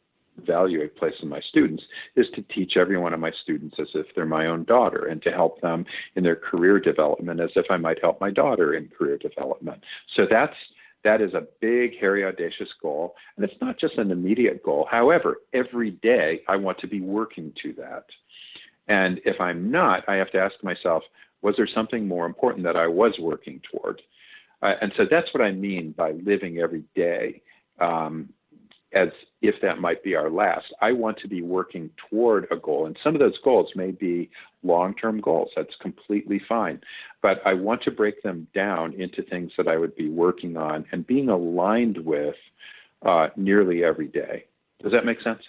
value 0.46 0.84
I 0.84 0.88
place 0.88 1.14
in 1.22 1.30
my 1.30 1.42
students 1.42 1.84
is 2.16 2.28
to 2.36 2.42
teach 2.44 2.78
every 2.78 2.98
one 2.98 3.14
of 3.14 3.20
my 3.20 3.32
students 3.44 3.76
as 3.80 3.88
if 3.94 4.08
they're 4.16 4.26
my 4.26 4.48
own 4.48 4.64
daughter 4.64 5.06
and 5.06 5.22
to 5.24 5.32
help 5.32 5.62
them 5.62 5.86
in 6.16 6.24
their 6.24 6.36
career 6.36 6.80
development 6.80 7.40
as 7.40 7.52
if 7.56 7.66
I 7.70 7.78
might 7.78 8.02
help 8.02 8.20
my 8.20 8.32
daughter 8.32 8.74
in 8.74 8.90
career 8.90 9.18
development. 9.18 9.84
So 10.16 10.26
that's 10.30 10.56
that 11.04 11.22
is 11.22 11.34
a 11.34 11.48
big, 11.62 11.98
hairy, 11.98 12.26
audacious 12.26 12.68
goal. 12.82 13.16
And 13.36 13.46
it's 13.46 13.62
not 13.62 13.80
just 13.80 13.98
an 13.98 14.12
immediate 14.12 14.62
goal. 14.64 14.88
However, 14.92 15.38
every 15.54 15.92
day 15.92 16.42
I 16.48 16.58
want 16.58 16.78
to 16.80 16.88
be 16.88 17.00
working 17.00 17.54
to 17.64 17.74
that. 17.74 18.04
And 18.90 19.22
if 19.24 19.40
I'm 19.40 19.72
not, 19.72 20.04
I 20.10 20.16
have 20.16 20.32
to 20.32 20.40
ask 20.40 20.56
myself, 20.62 21.04
was 21.42 21.56
there 21.56 21.70
something 21.74 22.06
more 22.06 22.26
important 22.26 22.66
that 22.66 22.76
I 22.76 22.88
was 22.88 23.14
working 23.18 23.62
toward? 23.72 24.02
Uh, 24.62 24.74
and 24.82 24.92
so 24.98 25.06
that's 25.10 25.34
what 25.34 25.42
I 25.42 25.52
mean 25.52 25.94
by 25.98 26.12
living 26.12 26.58
every 26.60 26.84
day 26.96 27.42
um, 27.80 28.30
as 28.94 29.10
if 29.42 29.56
that 29.62 29.80
might 29.80 30.04
be 30.04 30.16
our 30.16 30.30
last. 30.30 30.66
I 30.82 30.92
want 30.92 31.18
to 31.20 31.28
be 31.28 31.42
working 31.42 31.90
toward 32.10 32.48
a 32.52 32.56
goal, 32.58 32.86
and 32.86 32.98
some 33.04 33.16
of 33.16 33.20
those 33.20 33.38
goals 33.44 33.70
may 33.76 33.92
be 33.92 34.30
long 34.64 34.96
term 34.96 35.22
goals. 35.22 35.50
That's 35.56 35.76
completely 35.82 36.42
fine. 36.48 36.82
But 37.22 37.42
I 37.46 37.54
want 37.54 37.84
to 37.84 37.92
break 37.92 38.24
them 38.24 38.48
down 38.54 38.94
into 38.94 39.22
things 39.22 39.52
that 39.58 39.68
I 39.68 39.78
would 39.78 39.96
be 39.96 40.10
working 40.10 40.58
on 40.58 40.86
and 40.92 41.06
being 41.06 41.30
aligned 41.30 42.00
with 42.00 42.36
uh, 43.06 43.28
nearly 43.36 43.84
every 43.84 44.08
day. 44.08 44.46
Does 44.82 44.92
that 44.92 45.06
make 45.06 45.22
sense? 45.22 45.42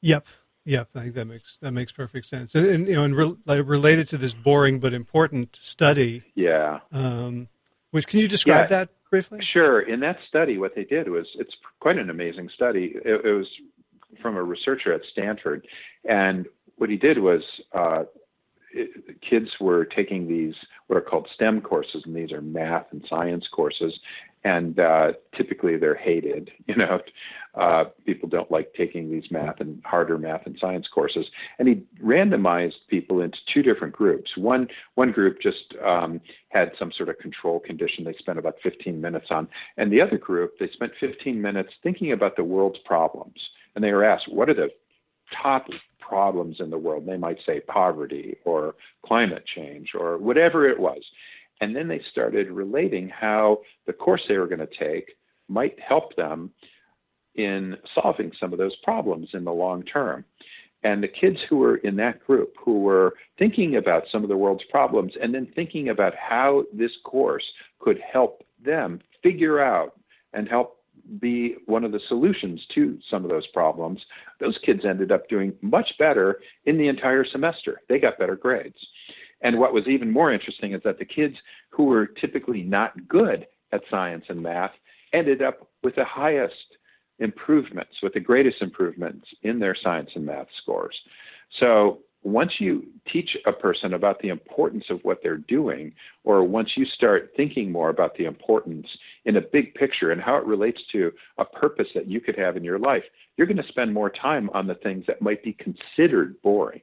Yep. 0.00 0.26
Yep, 0.66 0.88
I 0.94 1.00
think 1.00 1.14
that 1.14 1.26
makes 1.26 1.58
that 1.58 1.72
makes 1.72 1.92
perfect 1.92 2.24
sense. 2.24 2.54
And, 2.54 2.66
and 2.66 2.88
you 2.88 2.94
know, 2.94 3.04
and 3.04 3.14
re- 3.14 3.36
like, 3.44 3.62
related 3.66 4.08
to 4.08 4.16
this 4.16 4.32
boring 4.32 4.80
but 4.80 4.94
important 4.94 5.58
study, 5.60 6.22
yeah. 6.34 6.80
Um, 6.90 7.48
which 7.94 8.08
can 8.08 8.18
you 8.18 8.26
describe 8.26 8.64
yeah. 8.64 8.78
that 8.78 8.88
briefly? 9.08 9.38
Sure. 9.52 9.80
In 9.80 10.00
that 10.00 10.16
study, 10.28 10.58
what 10.58 10.74
they 10.74 10.82
did 10.82 11.08
was 11.08 11.26
it's 11.36 11.54
quite 11.78 11.96
an 11.96 12.10
amazing 12.10 12.50
study. 12.52 12.96
It, 13.04 13.24
it 13.24 13.32
was 13.32 13.46
from 14.20 14.36
a 14.36 14.42
researcher 14.42 14.92
at 14.92 15.02
Stanford, 15.12 15.64
and 16.04 16.46
what 16.74 16.90
he 16.90 16.96
did 16.96 17.20
was 17.20 17.42
uh, 17.72 18.02
it, 18.72 19.20
kids 19.20 19.48
were 19.60 19.84
taking 19.84 20.26
these 20.26 20.54
what 20.88 20.96
are 20.96 21.02
called 21.02 21.28
STEM 21.36 21.60
courses, 21.60 22.02
and 22.04 22.16
these 22.16 22.32
are 22.32 22.42
math 22.42 22.86
and 22.90 23.04
science 23.08 23.46
courses, 23.52 23.96
and 24.44 24.78
uh, 24.78 25.12
typically 25.36 25.76
they're 25.76 25.94
hated. 25.94 26.50
You 26.66 26.76
know, 26.76 26.98
uh, 27.54 27.84
people 28.04 28.28
don't 28.28 28.50
like 28.50 28.72
taking 28.76 29.08
these 29.08 29.30
math 29.30 29.60
and 29.60 29.80
harder 29.84 30.18
math 30.18 30.44
and 30.46 30.56
science 30.60 30.88
courses. 30.92 31.26
And 31.58 31.68
he 31.68 31.84
randomized 32.02 32.88
people 32.88 33.20
into 33.20 33.38
two 33.52 33.62
different 33.62 33.94
groups. 33.94 34.30
One 34.36 34.66
one 34.94 35.12
group 35.12 35.40
just 35.40 35.74
um, 35.86 36.20
had 36.48 36.72
some 36.78 36.90
sort 36.90 37.10
of 37.10 37.18
control 37.18 37.60
condition 37.60 38.02
they 38.02 38.14
spent 38.18 38.38
about 38.38 38.56
15 38.62 39.00
minutes 39.00 39.26
on, 39.30 39.46
and 39.76 39.92
the 39.92 40.00
other 40.00 40.18
group 40.18 40.54
they 40.58 40.68
spent 40.72 40.92
15 40.98 41.40
minutes 41.40 41.70
thinking 41.82 42.10
about 42.12 42.34
the 42.36 42.44
world's 42.44 42.78
problems. 42.84 43.38
And 43.74 43.84
they 43.84 43.92
were 43.92 44.04
asked, 44.04 44.32
what 44.32 44.48
are 44.48 44.54
the 44.54 44.70
top 45.42 45.66
problems 46.00 46.56
in 46.60 46.70
the 46.70 46.78
world? 46.78 47.06
They 47.06 47.16
might 47.16 47.38
say 47.46 47.60
poverty 47.60 48.36
or 48.44 48.74
climate 49.06 49.44
change 49.54 49.90
or 49.94 50.18
whatever 50.18 50.68
it 50.68 50.78
was. 50.80 51.02
And 51.60 51.74
then 51.74 51.88
they 51.88 52.00
started 52.10 52.50
relating 52.50 53.08
how 53.08 53.60
the 53.86 53.92
course 53.92 54.22
they 54.28 54.38
were 54.38 54.48
going 54.48 54.66
to 54.66 54.78
take 54.78 55.14
might 55.48 55.78
help 55.80 56.14
them 56.16 56.50
in 57.34 57.76
solving 57.94 58.32
some 58.38 58.52
of 58.52 58.58
those 58.58 58.76
problems 58.82 59.28
in 59.34 59.44
the 59.44 59.52
long 59.52 59.82
term. 59.84 60.24
And 60.82 61.02
the 61.02 61.08
kids 61.08 61.38
who 61.48 61.56
were 61.56 61.76
in 61.78 61.96
that 61.96 62.24
group, 62.24 62.54
who 62.62 62.80
were 62.80 63.14
thinking 63.38 63.76
about 63.76 64.04
some 64.12 64.22
of 64.22 64.28
the 64.28 64.36
world's 64.36 64.64
problems 64.70 65.12
and 65.20 65.34
then 65.34 65.48
thinking 65.54 65.88
about 65.88 66.12
how 66.14 66.64
this 66.74 66.92
course 67.04 67.44
could 67.80 67.98
help 68.12 68.44
them 68.62 69.00
figure 69.22 69.60
out 69.60 69.98
and 70.34 70.46
help 70.48 70.76
be 71.20 71.56
one 71.66 71.84
of 71.84 71.92
the 71.92 72.00
solutions 72.08 72.60
to 72.74 72.98
some 73.10 73.24
of 73.24 73.30
those 73.30 73.46
problems, 73.48 74.00
those 74.40 74.58
kids 74.64 74.84
ended 74.84 75.12
up 75.12 75.28
doing 75.28 75.52
much 75.60 75.88
better 75.98 76.40
in 76.66 76.78
the 76.78 76.88
entire 76.88 77.24
semester. 77.24 77.80
They 77.88 77.98
got 77.98 78.18
better 78.18 78.36
grades. 78.36 78.76
And 79.44 79.60
what 79.60 79.74
was 79.74 79.86
even 79.86 80.10
more 80.10 80.32
interesting 80.32 80.72
is 80.72 80.80
that 80.84 80.98
the 80.98 81.04
kids 81.04 81.36
who 81.70 81.84
were 81.84 82.06
typically 82.06 82.62
not 82.62 83.06
good 83.06 83.46
at 83.72 83.82
science 83.90 84.24
and 84.28 84.42
math 84.42 84.72
ended 85.12 85.42
up 85.42 85.68
with 85.82 85.94
the 85.94 86.04
highest 86.04 86.54
improvements, 87.18 87.92
with 88.02 88.14
the 88.14 88.20
greatest 88.20 88.60
improvements 88.62 89.26
in 89.42 89.60
their 89.60 89.76
science 89.80 90.10
and 90.14 90.26
math 90.26 90.48
scores. 90.62 90.96
So 91.60 92.00
once 92.22 92.52
you 92.58 92.86
teach 93.12 93.36
a 93.46 93.52
person 93.52 93.92
about 93.92 94.18
the 94.20 94.30
importance 94.30 94.84
of 94.88 94.98
what 95.02 95.18
they're 95.22 95.36
doing, 95.36 95.92
or 96.24 96.42
once 96.42 96.70
you 96.74 96.86
start 96.86 97.30
thinking 97.36 97.70
more 97.70 97.90
about 97.90 98.16
the 98.16 98.24
importance 98.24 98.86
in 99.26 99.36
a 99.36 99.42
big 99.42 99.74
picture 99.74 100.10
and 100.10 100.22
how 100.22 100.36
it 100.36 100.46
relates 100.46 100.80
to 100.92 101.12
a 101.36 101.44
purpose 101.44 101.88
that 101.94 102.08
you 102.08 102.20
could 102.20 102.36
have 102.36 102.56
in 102.56 102.64
your 102.64 102.78
life, 102.78 103.04
you're 103.36 103.46
going 103.46 103.58
to 103.58 103.68
spend 103.68 103.92
more 103.92 104.08
time 104.08 104.48
on 104.54 104.66
the 104.66 104.74
things 104.76 105.04
that 105.06 105.20
might 105.20 105.44
be 105.44 105.52
considered 105.52 106.40
boring. 106.40 106.80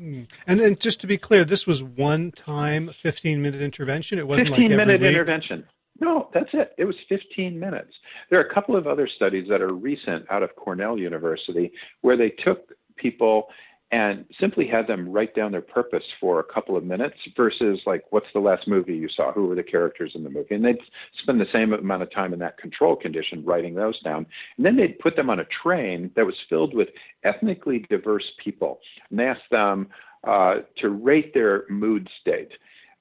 Hmm. 0.00 0.22
And 0.46 0.58
then, 0.58 0.76
just 0.76 0.98
to 1.02 1.06
be 1.06 1.18
clear, 1.18 1.44
this 1.44 1.66
was 1.66 1.82
one 1.82 2.32
time, 2.32 2.88
fifteen 2.88 3.42
minute 3.42 3.60
intervention. 3.60 4.18
It 4.18 4.26
wasn't 4.26 4.48
15 4.48 4.68
like 4.70 4.76
minute 4.78 5.00
week. 5.02 5.10
intervention. 5.10 5.66
No, 6.00 6.30
that's 6.32 6.48
it. 6.54 6.72
It 6.78 6.86
was 6.86 6.96
15 7.10 7.60
minutes. 7.60 7.92
There 8.30 8.40
are 8.40 8.44
a 8.44 8.54
couple 8.54 8.74
of 8.74 8.86
other 8.86 9.06
studies 9.14 9.46
that 9.50 9.60
are 9.60 9.74
recent 9.74 10.24
out 10.30 10.42
of 10.42 10.56
Cornell 10.56 10.96
University 10.96 11.70
where 12.00 12.16
they 12.16 12.30
took 12.42 12.72
people 12.96 13.48
and 13.92 14.24
simply 14.38 14.68
had 14.68 14.86
them 14.86 15.10
write 15.10 15.34
down 15.34 15.50
their 15.50 15.60
purpose 15.60 16.04
for 16.20 16.38
a 16.38 16.44
couple 16.44 16.76
of 16.76 16.84
minutes 16.84 17.16
versus 17.36 17.80
like 17.86 18.04
what's 18.10 18.26
the 18.32 18.40
last 18.40 18.68
movie 18.68 18.94
you 18.94 19.08
saw? 19.08 19.32
Who 19.32 19.46
were 19.46 19.56
the 19.56 19.64
characters 19.64 20.12
in 20.14 20.22
the 20.22 20.30
movie? 20.30 20.54
And 20.54 20.64
they'd 20.64 20.78
spend 21.22 21.40
the 21.40 21.46
same 21.52 21.72
amount 21.72 22.02
of 22.02 22.12
time 22.12 22.32
in 22.32 22.38
that 22.38 22.58
control 22.58 22.94
condition 22.94 23.44
writing 23.44 23.74
those 23.74 24.00
down. 24.02 24.26
And 24.56 24.64
then 24.64 24.76
they'd 24.76 24.98
put 25.00 25.16
them 25.16 25.28
on 25.28 25.40
a 25.40 25.46
train 25.62 26.10
that 26.14 26.26
was 26.26 26.36
filled 26.48 26.74
with 26.74 26.88
ethnically 27.24 27.84
diverse 27.90 28.30
people 28.42 28.78
and 29.10 29.20
asked 29.20 29.50
them 29.50 29.88
uh, 30.26 30.56
to 30.78 30.90
rate 30.90 31.34
their 31.34 31.64
mood 31.68 32.08
state. 32.20 32.50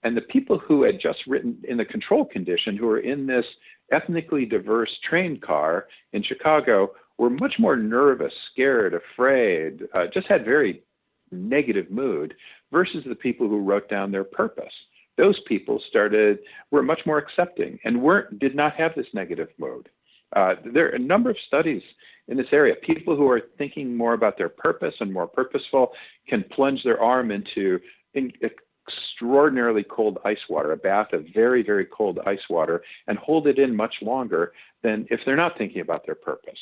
And 0.04 0.18
the 0.18 0.22
people 0.22 0.58
who 0.58 0.84
had 0.84 1.00
just 1.00 1.20
written 1.28 1.58
in 1.68 1.78
the 1.78 1.86
control 1.86 2.26
condition 2.26 2.78
who 2.78 2.88
were 2.88 3.00
in 3.00 3.28
this 3.28 3.46
ethnically 3.92 4.46
diverse 4.46 4.92
train 5.08 5.40
car 5.40 5.88
in 6.14 6.24
chicago 6.24 6.92
were 7.20 7.30
much 7.30 7.56
more 7.60 7.76
nervous, 7.76 8.34
scared, 8.52 8.94
afraid, 8.94 9.84
uh, 9.94 10.06
just 10.12 10.28
had 10.28 10.46
very 10.46 10.82
negative 11.32 11.92
mood 11.92 12.34
versus 12.72 13.04
the 13.08 13.14
people 13.14 13.48
who 13.48 13.60
wrote 13.62 13.90
down 13.90 14.12
their 14.12 14.24
purpose. 14.24 14.74
Those 15.18 15.40
people 15.48 15.82
started 15.90 16.40
were 16.72 16.82
much 16.82 17.02
more 17.06 17.18
accepting 17.18 17.78
and 17.84 18.02
weren't 18.02 18.40
did 18.40 18.56
not 18.56 18.74
have 18.76 18.94
this 18.96 19.06
negative 19.14 19.50
mood. 19.58 19.90
Uh, 20.36 20.56
there 20.74 20.88
are 20.88 20.96
a 20.96 21.00
number 21.00 21.30
of 21.30 21.36
studies 21.46 21.82
in 22.30 22.38
this 22.38 22.48
area. 22.54 22.76
People 22.84 23.18
who 23.18 23.30
are 23.30 23.42
thinking 23.58 23.98
more 23.98 24.14
about 24.14 24.38
their 24.38 24.50
purpose 24.50 24.94
and 25.02 25.12
more 25.12 25.28
purposeful 25.28 25.92
can 26.28 26.46
plunge 26.56 26.84
their 26.84 27.02
arm 27.02 27.32
into 27.32 27.80
in, 28.14 28.32
extraordinarily 28.88 29.84
cold 29.84 30.20
ice 30.24 30.38
water, 30.50 30.72
a 30.72 30.78
bath 30.78 31.12
of 31.12 31.26
very, 31.34 31.64
very 31.64 31.86
cold 31.86 32.20
ice 32.26 32.40
water, 32.50 32.82
and 33.08 33.18
hold 33.18 33.46
it 33.46 33.60
in 33.60 33.76
much 33.76 33.96
longer 34.02 34.54
than 34.84 35.06
if 35.12 35.20
they're 35.26 35.36
not 35.36 35.58
thinking 35.58 35.82
about 35.82 36.06
their 36.06 36.16
purpose 36.16 36.58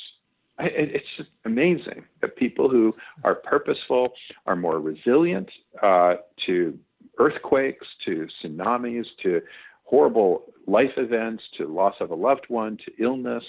it's 0.59 1.05
just 1.17 1.29
amazing 1.45 2.03
that 2.21 2.35
people 2.35 2.69
who 2.69 2.93
are 3.23 3.35
purposeful 3.35 4.13
are 4.45 4.55
more 4.55 4.79
resilient 4.79 5.49
uh, 5.83 6.15
to 6.45 6.77
earthquakes, 7.19 7.85
to 8.05 8.27
tsunamis, 8.43 9.05
to 9.23 9.41
horrible 9.83 10.53
life 10.65 10.91
events, 10.97 11.43
to 11.57 11.67
loss 11.67 11.95
of 11.99 12.11
a 12.11 12.15
loved 12.15 12.45
one, 12.49 12.77
to 12.85 13.03
illness, 13.03 13.43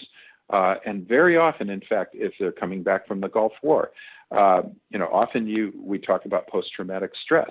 uh, 0.51 0.77
and 0.87 1.07
very 1.07 1.37
often, 1.37 1.69
in 1.69 1.83
fact, 1.89 2.15
if 2.15 2.33
they're 2.39 2.53
coming 2.53 2.83
back 2.83 3.07
from 3.07 3.21
the 3.21 3.29
Gulf 3.29 3.53
War, 3.63 3.91
uh, 4.31 4.63
you 4.91 4.99
know, 4.99 5.09
often 5.13 5.47
you 5.47 5.73
we 5.77 5.99
talk 5.99 6.25
about 6.25 6.49
post-traumatic 6.49 7.13
stress. 7.25 7.51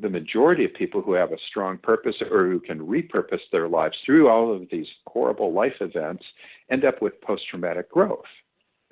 The 0.00 0.08
majority 0.08 0.64
of 0.64 0.72
people 0.74 1.02
who 1.02 1.12
have 1.12 1.32
a 1.32 1.36
strong 1.50 1.78
purpose 1.78 2.16
or 2.30 2.46
who 2.48 2.60
can 2.60 2.78
repurpose 2.78 3.40
their 3.52 3.68
lives 3.68 3.96
through 4.04 4.28
all 4.28 4.52
of 4.54 4.62
these 4.70 4.86
horrible 5.06 5.52
life 5.52 5.74
events 5.80 6.24
end 6.72 6.84
up 6.84 7.02
with 7.02 7.20
post 7.20 7.42
traumatic 7.48 7.90
growth. 7.90 8.24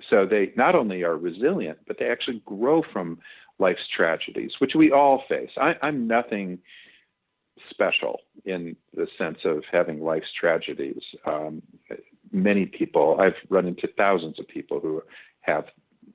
So 0.08 0.26
they 0.26 0.52
not 0.56 0.74
only 0.74 1.02
are 1.02 1.16
resilient, 1.16 1.78
but 1.86 1.96
they 1.98 2.08
actually 2.08 2.42
grow 2.44 2.82
from 2.92 3.18
life's 3.58 3.86
tragedies, 3.94 4.52
which 4.58 4.72
we 4.74 4.92
all 4.92 5.22
face. 5.28 5.50
I, 5.56 5.74
I'm 5.82 6.06
nothing 6.06 6.58
special 7.68 8.20
in 8.44 8.76
the 8.94 9.06
sense 9.18 9.38
of 9.44 9.62
having 9.70 10.00
life's 10.00 10.32
tragedies. 10.38 11.02
Um, 11.26 11.62
many 12.32 12.66
people, 12.66 13.18
I've 13.20 13.34
run 13.50 13.66
into 13.66 13.88
thousands 13.96 14.38
of 14.38 14.48
people 14.48 14.80
who 14.80 15.02
have 15.42 15.64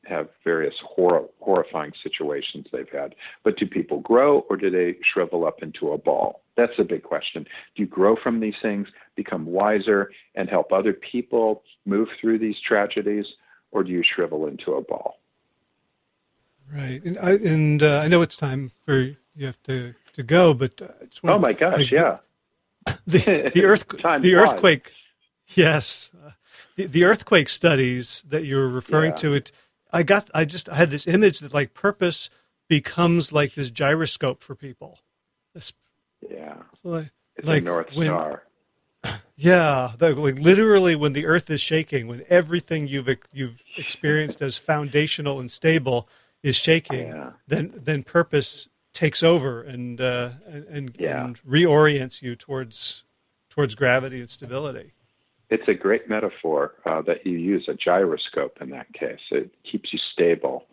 have 0.08 0.30
various 0.44 0.76
hor- 0.84 1.30
horrifying 1.40 1.94
situations 2.04 2.68
they've 2.72 2.90
had. 2.90 3.16
But 3.44 3.58
do 3.58 3.68
people 3.68 4.00
grow 4.00 4.40
or 4.50 4.58
do 4.58 4.70
they 4.70 4.98
shrivel 5.14 5.46
up 5.46 5.62
into 5.62 5.92
a 5.92 5.98
ball? 5.98 6.42
That's 6.58 6.74
a 6.80 6.84
big 6.84 7.04
question. 7.04 7.44
Do 7.76 7.84
you 7.84 7.88
grow 7.88 8.16
from 8.22 8.40
these 8.40 8.56
things, 8.62 8.88
become 9.16 9.46
wiser, 9.46 10.12
and 10.36 10.50
help 10.50 10.72
other 10.72 10.94
people 10.94 11.64
move 11.86 12.08
through 12.20 12.40
these 12.40 12.56
tragedies, 12.66 13.26
or 13.72 13.84
do 13.84 13.92
you 13.92 14.04
shrivel 14.04 14.48
into 14.48 14.74
a 14.74 14.82
ball? 14.82 15.20
Right, 16.74 17.04
and 17.04 17.20
I, 17.20 17.32
and 17.32 17.84
uh, 17.84 18.00
I 18.00 18.08
know 18.08 18.22
it's 18.22 18.38
time 18.38 18.72
for 18.86 19.00
you 19.36 19.46
have 19.46 19.62
to, 19.64 19.94
to 20.14 20.24
go, 20.24 20.54
but 20.54 20.82
uh, 20.82 20.88
oh 21.26 21.38
my 21.38 21.54
gosh, 21.54 21.92
yeah, 21.92 22.18
the 23.06 23.52
the, 23.54 23.66
earth, 23.66 23.86
the 24.22 24.36
earthquake, 24.36 24.92
yes, 25.50 26.12
uh, 26.26 26.32
the, 26.76 26.88
the 26.88 27.04
earthquake 27.04 27.50
studies 27.50 28.24
that 28.28 28.46
you 28.46 28.56
were 28.56 28.70
referring 28.70 29.12
yeah. 29.12 29.18
to 29.18 29.34
it 29.34 29.52
I 29.96 30.04
got 30.04 30.30
I 30.34 30.44
just 30.44 30.68
I 30.68 30.76
had 30.76 30.90
this 30.90 31.08
image 31.08 31.40
that 31.40 31.54
like 31.54 31.74
purpose 31.74 32.30
becomes 32.68 33.32
like 33.32 33.54
this 33.54 33.70
gyroscope 33.70 34.44
for 34.44 34.54
people. 34.54 35.00
This, 35.54 35.72
yeah. 36.30 36.58
Like, 36.84 37.12
it's 37.38 37.48
like 37.48 37.64
North 37.64 37.96
when, 37.96 38.08
Star. 38.08 38.44
Yeah, 39.38 39.94
the, 39.98 40.16
like 40.16 40.40
literally 40.40 40.96
when 40.96 41.14
the 41.14 41.26
earth 41.26 41.50
is 41.50 41.62
shaking, 41.62 42.08
when 42.08 42.24
everything 42.28 42.88
you've 42.88 43.08
you've 43.32 43.62
experienced 43.78 44.42
as 44.42 44.58
foundational 44.58 45.40
and 45.40 45.50
stable 45.50 46.10
is 46.44 46.58
shaking, 46.58 47.08
yeah. 47.08 47.32
then 47.48 47.74
then 47.76 48.04
purpose 48.04 48.68
takes 48.94 49.24
over 49.24 49.62
and 49.62 50.02
uh, 50.02 50.32
and, 50.48 50.96
yeah. 51.00 51.24
and 51.24 51.42
reorients 51.44 52.22
you 52.22 52.36
towards 52.36 53.04
towards 53.50 53.76
gravity 53.76 54.20
and 54.20 54.30
stability 54.30 54.95
it's 55.56 55.70
a 55.70 55.74
great 55.74 56.10
metaphor 56.10 56.74
uh, 56.86 57.02
that 57.04 57.26
you 57.26 57.38
use 57.38 57.66
a 57.70 57.74
gyroscope 57.74 58.58
in 58.60 58.70
that 58.72 58.92
case. 58.94 59.20
It 59.32 59.52
keeps 59.70 59.94
you 59.94 60.00
stable 60.12 60.66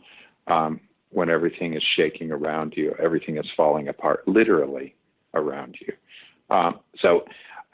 um, 0.48 0.80
when 1.10 1.30
everything 1.30 1.74
is 1.74 1.82
shaking 1.96 2.32
around 2.32 2.74
you, 2.76 2.94
everything 3.00 3.38
is 3.38 3.46
falling 3.56 3.86
apart, 3.86 4.26
literally 4.26 4.96
around 5.34 5.76
you. 5.80 5.92
Um, 6.54 6.80
so, 6.98 7.24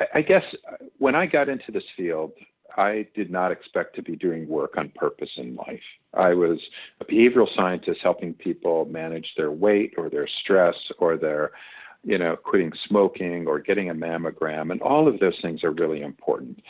I, 0.00 0.18
I 0.18 0.22
guess 0.22 0.42
uh, 0.70 0.84
when 0.98 1.14
I 1.14 1.24
got 1.24 1.48
into 1.48 1.72
this 1.72 1.84
field, 1.96 2.32
I 2.76 3.06
did 3.14 3.30
not 3.30 3.52
expect 3.52 3.96
to 3.96 4.02
be 4.02 4.14
doing 4.14 4.46
work 4.46 4.76
on 4.76 4.92
purpose 4.94 5.30
in 5.38 5.56
life. 5.56 5.80
I 6.12 6.34
was 6.34 6.59
a 7.00 7.06
behavioral 7.06 7.48
scientist 7.56 8.00
helping 8.02 8.34
people 8.34 8.84
manage 8.84 9.28
their 9.36 9.50
weight 9.50 9.94
or 9.96 10.11
their 10.11 10.28
stress 10.42 10.76
or 10.98 11.16
their 11.16 11.52
you 12.04 12.18
know, 12.18 12.36
quitting 12.36 12.72
smoking 12.86 13.46
or 13.46 13.59
getting 13.59 13.90
a 13.90 13.94
mammogram, 13.94 14.70
and 14.70 14.80
all 14.82 15.09
of 15.09 15.18
those 15.20 15.38
things 15.42 15.64
are 15.64 15.72
really 15.72 16.02
important. 16.02 16.61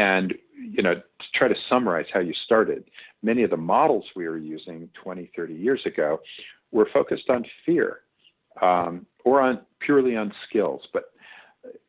And, 0.00 0.32
you 0.56 0.82
know, 0.82 0.94
to 0.94 1.26
try 1.34 1.46
to 1.46 1.54
summarize 1.68 2.06
how 2.10 2.20
you 2.20 2.32
started, 2.46 2.84
many 3.22 3.42
of 3.42 3.50
the 3.50 3.58
models 3.58 4.06
we 4.16 4.26
were 4.26 4.38
using 4.38 4.88
20, 4.94 5.30
30 5.36 5.52
years 5.52 5.82
ago 5.84 6.20
were 6.72 6.88
focused 6.90 7.28
on 7.28 7.44
fear 7.66 7.98
um, 8.62 9.04
or 9.26 9.42
on 9.42 9.60
purely 9.80 10.16
on 10.16 10.32
skills. 10.48 10.80
But 10.94 11.12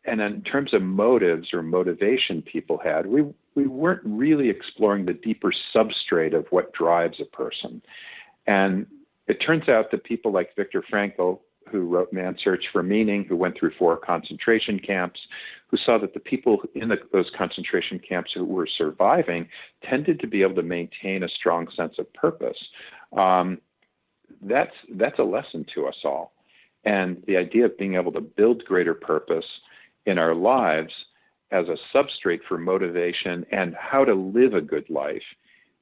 and 0.04 0.20
in 0.20 0.42
terms 0.42 0.74
of 0.74 0.82
motives 0.82 1.54
or 1.54 1.64
motivation 1.64 2.42
people 2.42 2.78
had, 2.84 3.06
we 3.06 3.24
we 3.56 3.68
weren't 3.68 4.02
really 4.04 4.50
exploring 4.50 5.06
the 5.06 5.14
deeper 5.14 5.54
substrate 5.74 6.36
of 6.36 6.46
what 6.50 6.74
drives 6.74 7.22
a 7.22 7.26
person. 7.26 7.82
And 8.46 8.86
it 9.28 9.36
turns 9.36 9.70
out 9.70 9.92
that 9.92 10.04
people 10.04 10.34
like 10.34 10.54
Viktor 10.58 10.84
Frankl 10.92 11.40
who 11.72 11.82
wrote 11.82 12.12
Man's 12.12 12.40
Search 12.44 12.64
for 12.72 12.84
Meaning, 12.84 13.26
who 13.28 13.36
went 13.36 13.58
through 13.58 13.72
four 13.78 13.98
concentration 13.98 14.80
camps, 14.80 15.20
who 15.68 15.78
saw 15.78 15.98
that 16.00 16.14
the 16.14 16.20
people 16.20 16.62
in 16.76 16.90
the, 16.90 16.98
those 17.12 17.30
concentration 17.38 18.00
camps 18.00 18.32
who 18.34 18.46
were 18.46 18.68
surviving 18.78 19.48
tended 19.88 20.20
to 20.20 20.28
be 20.28 20.42
able 20.42 20.56
to 20.56 20.64
maintain 20.64 21.24
a 21.24 21.30
strong 21.30 21.68
sense 21.76 21.96
of 21.98 22.12
purpose. 22.14 22.58
Um, 23.18 23.60
that's 24.42 24.74
that's 24.96 25.20
a 25.20 25.24
lesson 25.24 25.66
to 25.76 25.88
us 25.88 25.98
all, 26.04 26.34
and 26.86 27.22
the 27.28 27.38
idea 27.38 27.66
of 27.66 27.78
being 27.78 27.96
able 27.96 28.12
to 28.14 28.22
build 28.22 28.64
greater 28.66 28.94
purpose 28.94 29.46
in 30.06 30.18
our 30.18 30.34
lives 30.34 30.94
as 31.52 31.66
a 31.68 31.78
substrate 31.96 32.40
for 32.48 32.58
motivation 32.58 33.46
and 33.52 33.76
how 33.76 34.06
to 34.06 34.14
live 34.14 34.54
a 34.54 34.62
good 34.62 34.90
life 34.90 35.22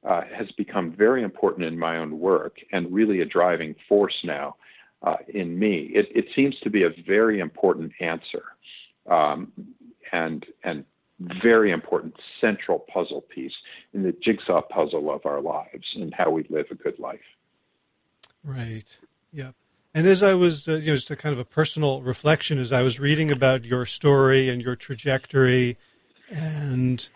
uh, 0.08 0.22
has 0.36 0.50
become 0.56 0.92
very 0.96 1.22
important 1.22 1.64
in 1.64 1.78
my 1.78 1.98
own 1.98 2.18
work 2.18 2.56
and 2.72 2.92
really 2.92 3.20
a 3.20 3.24
driving 3.24 3.74
force 3.88 4.16
now 4.24 4.56
uh, 5.02 5.16
in 5.28 5.58
me. 5.58 5.90
It, 5.94 6.08
it, 6.14 6.26
seems 6.34 6.58
to 6.60 6.70
be 6.70 6.82
a 6.84 6.90
very 7.06 7.40
important 7.40 7.92
answer 8.00 8.44
um, 9.08 9.52
and 10.12 10.44
and 10.62 10.84
very 11.42 11.70
important 11.70 12.14
central 12.40 12.78
puzzle 12.78 13.22
piece 13.22 13.52
in 13.92 14.02
the 14.02 14.14
jigsaw 14.24 14.62
puzzle 14.62 15.10
of 15.12 15.26
our 15.26 15.40
lives 15.40 15.84
and 15.94 16.14
how 16.14 16.30
we 16.30 16.46
live 16.48 16.66
a 16.70 16.74
good 16.74 16.98
life. 16.98 17.20
Right. 18.42 18.98
Yep. 19.32 19.54
And 19.92 20.06
as 20.06 20.22
I 20.22 20.34
was, 20.34 20.68
uh, 20.68 20.76
you 20.76 20.86
know, 20.86 20.94
just 20.94 21.10
a 21.10 21.16
kind 21.16 21.34
of 21.34 21.38
a 21.38 21.44
personal 21.44 22.00
reflection 22.00 22.58
as 22.58 22.72
I 22.72 22.82
was 22.82 23.00
reading 23.00 23.30
about 23.30 23.64
your 23.64 23.84
story 23.86 24.48
and 24.48 24.62
your 24.62 24.76
trajectory, 24.76 25.76
and 26.30 27.06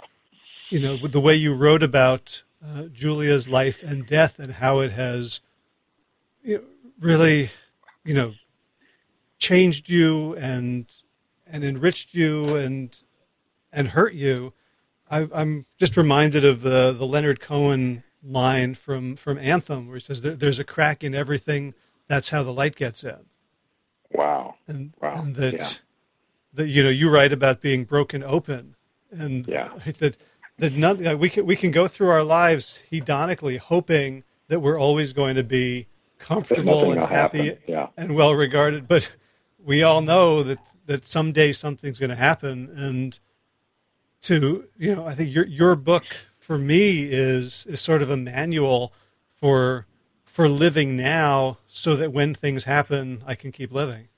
you 0.70 0.80
know, 0.80 1.06
the 1.06 1.20
way 1.20 1.34
you 1.34 1.54
wrote 1.54 1.82
about 1.82 2.42
uh, 2.64 2.84
Julia's 2.92 3.48
life 3.48 3.82
and 3.82 4.06
death 4.06 4.38
and 4.38 4.54
how 4.54 4.80
it 4.80 4.92
has 4.92 5.40
you 6.42 6.56
know, 6.56 6.64
really, 6.98 7.50
you 8.04 8.14
know, 8.14 8.34
changed 9.38 9.88
you 9.88 10.34
and 10.36 10.86
and 11.46 11.64
enriched 11.64 12.14
you 12.14 12.56
and 12.56 12.96
and 13.72 13.88
hurt 13.88 14.14
you. 14.14 14.52
I, 15.10 15.28
am 15.34 15.66
just 15.78 15.96
reminded 15.96 16.44
of 16.44 16.62
the 16.62 16.92
the 16.92 17.06
Leonard 17.06 17.40
Cohen 17.40 18.04
line 18.22 18.74
from 18.74 19.16
from 19.16 19.38
Anthem, 19.38 19.86
where 19.86 19.96
he 19.96 20.00
says, 20.00 20.22
there, 20.22 20.34
"There's 20.34 20.58
a 20.58 20.64
crack 20.64 21.04
in 21.04 21.14
everything. 21.14 21.74
That's 22.08 22.30
how 22.30 22.42
the 22.42 22.52
light 22.52 22.76
gets 22.76 23.04
in." 23.04 23.26
Wow. 24.10 24.54
And, 24.66 24.94
wow. 25.00 25.14
and 25.16 25.34
that 25.36 25.54
yeah. 25.54 25.68
that 26.54 26.68
you 26.68 26.82
know 26.82 26.90
you 26.90 27.10
write 27.10 27.32
about 27.32 27.60
being 27.60 27.84
broken 27.84 28.22
open, 28.22 28.76
and 29.10 29.46
yeah. 29.46 29.70
that 29.98 30.16
that 30.58 30.72
none, 30.72 31.18
we 31.18 31.28
can 31.28 31.46
we 31.46 31.56
can 31.56 31.70
go 31.70 31.88
through 31.88 32.08
our 32.08 32.24
lives 32.24 32.80
hedonically 32.90 33.58
hoping 33.58 34.24
that 34.48 34.60
we're 34.60 34.78
always 34.78 35.12
going 35.12 35.36
to 35.36 35.42
be 35.42 35.86
comfortable 36.24 36.92
and 36.92 37.00
happy 37.00 37.58
yeah. 37.66 37.88
and 37.96 38.14
well 38.14 38.34
regarded, 38.34 38.88
but 38.88 39.16
we 39.58 39.82
all 39.82 40.00
know 40.00 40.42
that 40.42 40.58
that 40.86 41.06
someday 41.06 41.52
something's 41.52 41.98
going 41.98 42.10
to 42.10 42.16
happen. 42.16 42.70
And 42.76 43.18
to 44.24 44.64
you 44.78 44.94
know 44.94 45.06
i 45.06 45.14
think 45.14 45.32
your 45.32 45.46
your 45.46 45.76
book 45.76 46.04
for 46.38 46.56
me 46.56 47.02
is 47.02 47.66
is 47.68 47.78
sort 47.78 48.00
of 48.00 48.08
a 48.08 48.16
manual 48.16 48.90
for 49.34 49.86
for 50.24 50.48
living 50.48 50.96
now 50.96 51.58
so 51.68 51.94
that 51.94 52.10
when 52.10 52.34
things 52.34 52.64
happen 52.64 53.22
i 53.26 53.34
can 53.34 53.52
keep 53.52 53.70
living. 53.70 54.08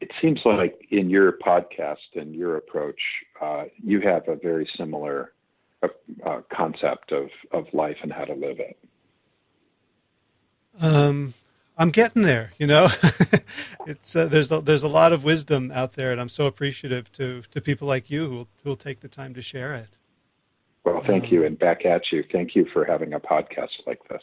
It 0.00 0.10
seems 0.20 0.40
like 0.44 0.86
in 0.90 1.10
your 1.10 1.32
podcast 1.32 2.10
and 2.14 2.34
your 2.34 2.56
approach 2.56 3.00
uh, 3.40 3.64
you 3.82 4.00
have 4.00 4.28
a 4.28 4.36
very 4.36 4.68
similar 4.76 5.32
uh, 5.82 5.88
uh, 6.26 6.40
concept 6.52 7.12
of 7.12 7.28
of 7.52 7.66
life 7.72 7.98
and 8.02 8.12
how 8.12 8.24
to 8.24 8.34
live 8.34 8.58
it 8.58 8.76
um 10.80 11.34
I'm 11.78 11.90
getting 11.90 12.22
there. 12.22 12.50
You 12.58 12.66
know, 12.66 12.88
it's 13.86 14.16
uh, 14.16 14.26
there's 14.26 14.50
a, 14.50 14.60
there's 14.60 14.82
a 14.82 14.88
lot 14.88 15.12
of 15.12 15.22
wisdom 15.22 15.70
out 15.72 15.92
there, 15.92 16.10
and 16.10 16.20
I'm 16.20 16.28
so 16.28 16.46
appreciative 16.46 17.10
to 17.12 17.42
to 17.52 17.60
people 17.60 17.86
like 17.86 18.10
you 18.10 18.28
who 18.28 18.34
will, 18.34 18.48
who 18.62 18.70
will 18.70 18.76
take 18.76 19.00
the 19.00 19.08
time 19.08 19.32
to 19.34 19.42
share 19.42 19.74
it. 19.74 19.88
Well, 20.84 21.02
thank 21.04 21.24
um, 21.24 21.30
you, 21.30 21.44
and 21.44 21.56
back 21.56 21.86
at 21.86 22.10
you. 22.10 22.24
Thank 22.32 22.56
you 22.56 22.66
for 22.72 22.84
having 22.84 23.12
a 23.12 23.20
podcast 23.20 23.86
like 23.86 24.00
this. 24.08 24.22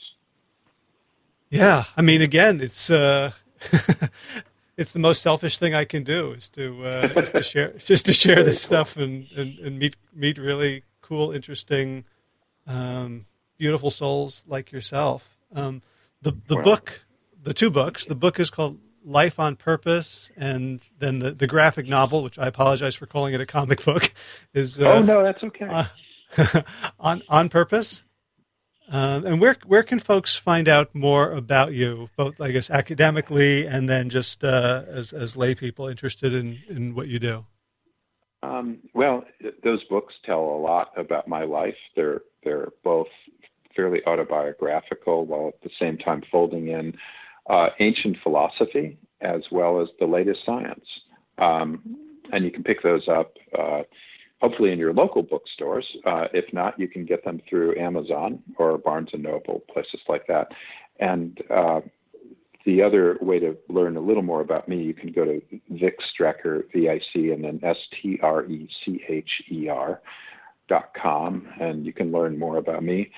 Yeah, 1.50 1.86
I 1.96 2.02
mean, 2.02 2.22
again, 2.22 2.60
it's 2.60 2.90
uh, 2.90 3.32
it's 4.78 4.92
the 4.92 5.00
most 5.00 5.22
selfish 5.22 5.58
thing 5.58 5.74
I 5.74 5.86
can 5.86 6.04
do 6.04 6.34
is 6.34 6.50
to 6.50 6.86
uh, 6.86 7.14
is 7.16 7.32
to 7.32 7.42
share 7.42 7.74
just 7.78 8.06
to 8.08 8.14
share 8.14 8.44
this 8.44 8.62
stuff 8.62 8.98
and, 8.98 9.28
and, 9.36 9.60
and 9.60 9.80
meet 9.80 9.96
meet 10.14 10.38
really 10.38 10.84
cool, 11.02 11.32
interesting, 11.32 12.04
um, 12.68 13.26
beautiful 13.58 13.92
souls 13.92 14.44
like 14.46 14.74
yourself. 14.74 15.38
Um, 15.54 15.82
the 16.22 16.32
the 16.48 16.58
book 16.58 17.06
the 17.46 17.54
two 17.54 17.70
books. 17.70 18.06
The 18.06 18.16
book 18.16 18.40
is 18.40 18.50
called 18.50 18.80
Life 19.04 19.40
on 19.40 19.56
Purpose, 19.56 20.32
and 20.36 20.82
then 21.00 21.20
the, 21.20 21.32
the 21.32 21.48
graphic 21.48 21.88
novel, 21.88 22.24
which 22.24 22.38
I 22.38 22.48
apologize 22.48 22.96
for 22.96 23.06
calling 23.06 23.34
it 23.34 23.42
a 23.42 23.46
comic 23.46 23.86
book, 23.86 24.14
is 24.54 24.80
uh, 24.80 24.94
oh 24.94 25.02
no, 25.02 25.24
that's 25.24 25.44
okay. 25.44 25.68
Uh, 25.68 26.62
on 27.00 27.24
on 27.30 27.50
purpose. 27.50 28.04
Um, 28.88 29.26
and 29.26 29.42
where 29.42 29.56
where 29.66 29.84
can 29.84 30.00
folks 30.00 30.36
find 30.36 30.68
out 30.68 30.94
more 30.94 31.32
about 31.32 31.74
you, 31.74 32.10
both 32.18 32.40
I 32.40 32.52
guess 32.52 32.70
academically 32.70 33.66
and 33.66 33.90
then 33.90 34.10
just 34.10 34.44
uh, 34.44 34.84
as 34.88 35.14
as 35.14 35.36
lay 35.36 35.56
people 35.56 35.88
interested 35.88 36.34
in 36.34 36.60
in 36.68 36.94
what 36.94 37.08
you 37.08 37.20
do? 37.20 37.46
Um, 38.44 38.80
well, 38.94 39.24
those 39.64 39.84
books 39.86 40.14
tell 40.24 40.40
a 40.40 40.60
lot 40.60 40.92
about 40.98 41.28
my 41.28 41.46
life. 41.46 41.78
They're 41.96 42.22
they're 42.44 42.70
both 42.84 43.08
fairly 43.76 44.02
autobiographical, 44.06 45.26
while 45.26 45.50
at 45.50 45.62
the 45.62 45.70
same 45.80 45.98
time 45.98 46.24
folding 46.32 46.70
in 46.70 46.94
uh, 47.50 47.70
ancient 47.80 48.18
philosophy 48.24 48.98
as 49.22 49.42
well 49.52 49.82
as 49.82 49.88
the 50.00 50.06
latest 50.06 50.40
science. 50.46 50.86
Um, 51.38 51.98
and 52.32 52.44
you 52.44 52.52
can 52.52 52.64
pick 52.64 52.82
those 52.84 53.08
up 53.08 53.34
uh, 53.58 53.84
hopefully 54.42 54.72
in 54.72 54.80
your 54.80 54.94
local 54.94 55.22
bookstores. 55.24 55.86
Uh, 56.06 56.26
if 56.34 56.52
not, 56.54 56.80
you 56.80 56.88
can 56.88 57.06
get 57.06 57.24
them 57.24 57.42
through 57.50 57.78
Amazon 57.80 58.40
or 58.58 58.78
Barnes 58.78 59.10
and 59.14 59.24
Noble, 59.24 59.64
places 59.72 60.02
like 60.08 60.28
that. 60.28 60.52
And 61.00 61.40
uh, 61.50 61.82
the 62.66 62.82
other 62.82 63.18
way 63.22 63.40
to 63.40 63.56
learn 63.70 63.96
a 63.98 64.02
little 64.02 64.24
more 64.24 64.42
about 64.42 64.68
me, 64.68 64.82
you 64.82 64.94
can 64.94 65.12
go 65.12 65.24
to 65.26 65.42
Vic 65.70 65.98
Strecher, 66.14 66.64
V-I-C, 66.74 67.32
and 67.32 67.44
then 67.44 67.60
S-T-R-E-C-H-E-R 67.64 68.22
dot 70.68 70.90
com, 71.00 71.48
and 71.60 71.86
you 71.86 71.94
can 71.94 72.12
learn 72.12 72.40
more 72.40 72.58
about 72.58 72.84
me. 72.84 73.12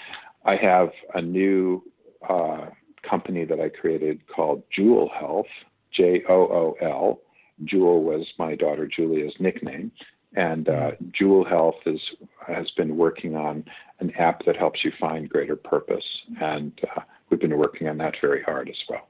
I 0.48 0.56
have 0.56 0.91
a 1.14 1.22
new 1.22 1.84
uh, 2.28 2.68
company 3.08 3.43
that 3.45 3.60
I 3.60 3.68
created 3.70 4.22
called 4.34 4.64
Jool 4.74 5.12
Health, 5.20 5.45
J 5.91 6.24
O 6.28 6.34
O 6.34 6.78
L. 6.82 7.20
Jool 7.66 8.04
was 8.04 8.26
my 8.39 8.56
daughter 8.56 8.88
Julia's 8.88 9.34
nickname, 9.39 9.91
and 10.36 10.70
uh, 10.70 10.91
Jool 11.12 11.43
Health 11.43 11.76
is 11.86 12.00
has 12.48 12.72
been 12.72 12.95
working 12.95 13.36
on 13.36 13.66
an 14.00 14.12
app 14.12 14.45
that 14.45 14.56
helps 14.56 14.86
you 14.86 14.91
find 14.98 15.30
greater 15.30 15.58
purpose, 15.58 16.06
and 16.41 16.72
uh, 16.95 17.02
we've 17.30 17.41
been 17.41 17.58
working 17.58 17.89
on 17.89 17.98
that 17.98 18.16
very 18.22 18.41
hard 18.41 18.70
as 18.70 18.78
well. 18.89 19.08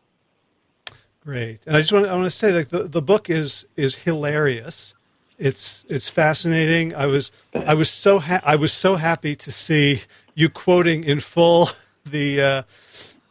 Great, 1.24 1.60
and 1.68 1.78
I 1.78 1.82
just 1.82 1.94
want 1.94 2.06
to, 2.06 2.12
I 2.12 2.16
want 2.16 2.26
to 2.26 2.32
say 2.32 2.52
like 2.52 2.70
the, 2.70 2.84
the 2.84 3.02
book 3.02 3.30
is 3.30 3.68
is 3.76 3.94
hilarious. 3.94 4.96
It's 5.38 5.86
it's 5.88 6.10
fascinating. 6.10 6.96
I 6.96 7.06
was 7.06 7.32
I 7.54 7.76
was 7.76 7.92
so 7.92 8.18
ha- 8.20 8.42
I 8.44 8.56
was 8.56 8.74
so 8.74 8.96
happy 8.96 9.36
to 9.36 9.52
see 9.52 10.02
you 10.38 10.50
quoting 10.50 11.04
in 11.04 11.20
full 11.20 11.68
the 12.06 12.42
uh, 12.42 12.62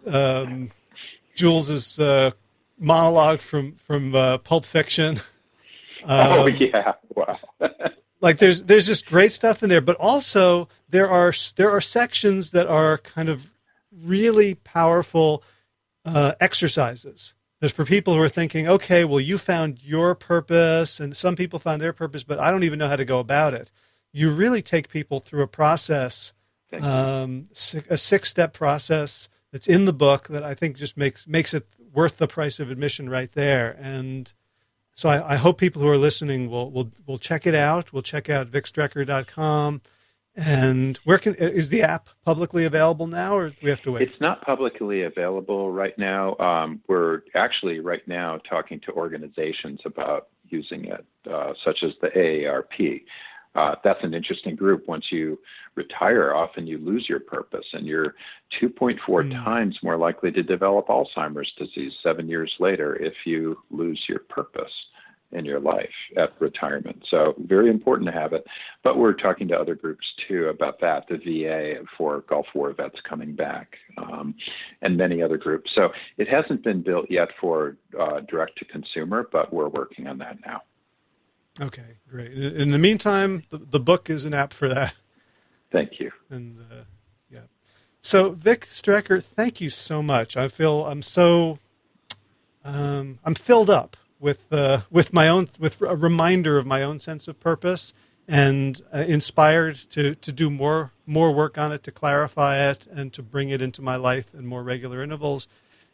um, 0.06 0.72
Jules's 1.36 1.98
uh, 1.98 2.32
monologue 2.78 3.40
from 3.40 3.76
from 3.76 4.14
uh, 4.14 4.38
Pulp 4.38 4.66
Fiction. 4.66 5.18
Um, 6.04 6.38
oh 6.38 6.46
yeah! 6.46 6.92
Wow. 7.16 7.36
like 8.20 8.38
there's 8.38 8.62
there's 8.62 8.86
just 8.86 9.06
great 9.06 9.32
stuff 9.32 9.64
in 9.64 9.68
there, 9.68 9.80
but 9.80 9.96
also 9.96 10.68
there 10.88 11.10
are 11.10 11.32
there 11.56 11.68
are 11.68 11.80
sections 11.80 12.52
that 12.52 12.68
are 12.68 12.98
kind 12.98 13.28
of 13.28 13.50
really 13.90 14.54
powerful 14.54 15.42
uh, 16.04 16.34
exercises 16.38 17.34
that 17.60 17.72
for 17.72 17.84
people 17.84 18.14
who 18.14 18.20
are 18.20 18.28
thinking, 18.28 18.68
okay, 18.68 19.04
well, 19.04 19.18
you 19.18 19.36
found 19.36 19.82
your 19.82 20.14
purpose, 20.14 21.00
and 21.00 21.16
some 21.16 21.34
people 21.34 21.58
found 21.58 21.82
their 21.82 21.92
purpose, 21.92 22.22
but 22.22 22.38
I 22.38 22.52
don't 22.52 22.62
even 22.62 22.78
know 22.78 22.88
how 22.88 22.94
to 22.94 23.04
go 23.04 23.18
about 23.18 23.52
it. 23.52 23.72
You 24.12 24.30
really 24.30 24.62
take 24.62 24.88
people 24.88 25.18
through 25.18 25.42
a 25.42 25.48
process, 25.48 26.32
um, 26.72 27.48
a 27.88 27.96
six 27.96 28.28
step 28.28 28.52
process 28.52 29.28
that's 29.52 29.66
in 29.66 29.84
the 29.84 29.92
book 29.92 30.28
that 30.28 30.42
I 30.42 30.54
think 30.54 30.76
just 30.76 30.96
makes 30.96 31.26
makes 31.26 31.54
it 31.54 31.66
worth 31.92 32.18
the 32.18 32.28
price 32.28 32.60
of 32.60 32.70
admission 32.70 33.08
right 33.08 33.32
there. 33.32 33.76
And 33.80 34.32
so 34.94 35.08
I, 35.08 35.34
I 35.34 35.36
hope 35.36 35.58
people 35.58 35.82
who 35.82 35.88
are 35.88 35.98
listening 35.98 36.50
will 36.50 36.70
will 36.70 36.90
will 37.06 37.18
check 37.18 37.46
it 37.46 37.54
out. 37.54 37.92
We'll 37.92 38.02
check 38.02 38.28
out 38.28 38.50
vicstrecher.com. 38.50 39.82
And 40.38 40.98
where 40.98 41.16
can 41.16 41.34
is 41.34 41.70
the 41.70 41.82
app 41.82 42.10
publicly 42.22 42.66
available 42.66 43.06
now, 43.06 43.38
or 43.38 43.48
do 43.48 43.56
we 43.62 43.70
have 43.70 43.80
to 43.82 43.92
wait? 43.92 44.02
It's 44.02 44.20
not 44.20 44.42
publicly 44.42 45.02
available 45.02 45.72
right 45.72 45.96
now. 45.96 46.36
Um, 46.36 46.82
we're 46.88 47.22
actually 47.34 47.80
right 47.80 48.06
now 48.06 48.38
talking 48.48 48.80
to 48.80 48.92
organizations 48.92 49.80
about 49.86 50.28
using 50.48 50.84
it, 50.84 51.06
uh, 51.30 51.54
such 51.64 51.78
as 51.82 51.92
the 52.02 52.08
AARP 52.08 53.02
uh, 53.56 53.74
that's 53.82 54.02
an 54.02 54.14
interesting 54.14 54.54
group. 54.54 54.86
Once 54.86 55.06
you 55.10 55.38
retire, 55.74 56.34
often 56.34 56.66
you 56.66 56.78
lose 56.78 57.06
your 57.08 57.20
purpose, 57.20 57.66
and 57.72 57.86
you're 57.86 58.14
2.4 58.62 58.98
mm. 58.98 59.44
times 59.44 59.78
more 59.82 59.96
likely 59.96 60.30
to 60.32 60.42
develop 60.42 60.88
Alzheimer's 60.88 61.52
disease 61.58 61.92
seven 62.02 62.28
years 62.28 62.52
later 62.60 62.96
if 62.96 63.14
you 63.24 63.58
lose 63.70 64.02
your 64.08 64.20
purpose 64.20 64.72
in 65.32 65.44
your 65.44 65.58
life 65.58 65.90
at 66.16 66.40
retirement. 66.40 67.04
So, 67.10 67.34
very 67.46 67.68
important 67.68 68.06
to 68.06 68.12
have 68.12 68.32
it. 68.32 68.44
But 68.84 68.98
we're 68.98 69.12
talking 69.12 69.48
to 69.48 69.56
other 69.58 69.74
groups 69.74 70.06
too 70.28 70.46
about 70.46 70.80
that 70.80 71.04
the 71.08 71.16
VA 71.16 71.84
for 71.98 72.20
Gulf 72.28 72.46
War 72.54 72.72
vets 72.72 72.98
coming 73.08 73.34
back, 73.34 73.74
um, 73.98 74.34
and 74.82 74.96
many 74.96 75.22
other 75.22 75.36
groups. 75.36 75.70
So, 75.74 75.88
it 76.18 76.28
hasn't 76.28 76.62
been 76.62 76.82
built 76.82 77.06
yet 77.10 77.28
for 77.40 77.76
uh, 77.98 78.20
direct 78.28 78.58
to 78.58 78.64
consumer, 78.66 79.28
but 79.32 79.52
we're 79.52 79.68
working 79.68 80.06
on 80.06 80.18
that 80.18 80.38
now. 80.44 80.62
Okay, 81.60 81.98
great. 82.08 82.32
In 82.32 82.70
the 82.70 82.78
meantime, 82.78 83.44
the, 83.50 83.58
the 83.58 83.80
book 83.80 84.10
is 84.10 84.24
an 84.24 84.34
app 84.34 84.52
for 84.52 84.68
that. 84.68 84.94
Thank 85.72 85.98
you. 85.98 86.10
And 86.30 86.58
uh, 86.70 86.84
yeah, 87.30 87.40
so 88.00 88.30
Vic 88.30 88.68
Strecher, 88.70 89.22
thank 89.22 89.60
you 89.60 89.70
so 89.70 90.02
much. 90.02 90.36
I 90.36 90.48
feel 90.48 90.86
I'm 90.86 91.02
so 91.02 91.58
um, 92.64 93.18
I'm 93.24 93.34
filled 93.34 93.70
up 93.70 93.96
with 94.20 94.52
uh, 94.52 94.82
with 94.90 95.12
my 95.12 95.28
own 95.28 95.48
with 95.58 95.80
a 95.80 95.96
reminder 95.96 96.58
of 96.58 96.66
my 96.66 96.82
own 96.82 97.00
sense 97.00 97.28
of 97.28 97.40
purpose 97.40 97.94
and 98.28 98.80
uh, 98.92 98.98
inspired 98.98 99.76
to 99.90 100.14
to 100.16 100.32
do 100.32 100.50
more 100.50 100.92
more 101.06 101.32
work 101.32 101.56
on 101.56 101.72
it 101.72 101.82
to 101.84 101.92
clarify 101.92 102.68
it 102.68 102.86
and 102.86 103.12
to 103.12 103.22
bring 103.22 103.50
it 103.50 103.62
into 103.62 103.80
my 103.80 103.96
life 103.96 104.34
in 104.34 104.46
more 104.46 104.62
regular 104.62 105.02
intervals 105.02 105.48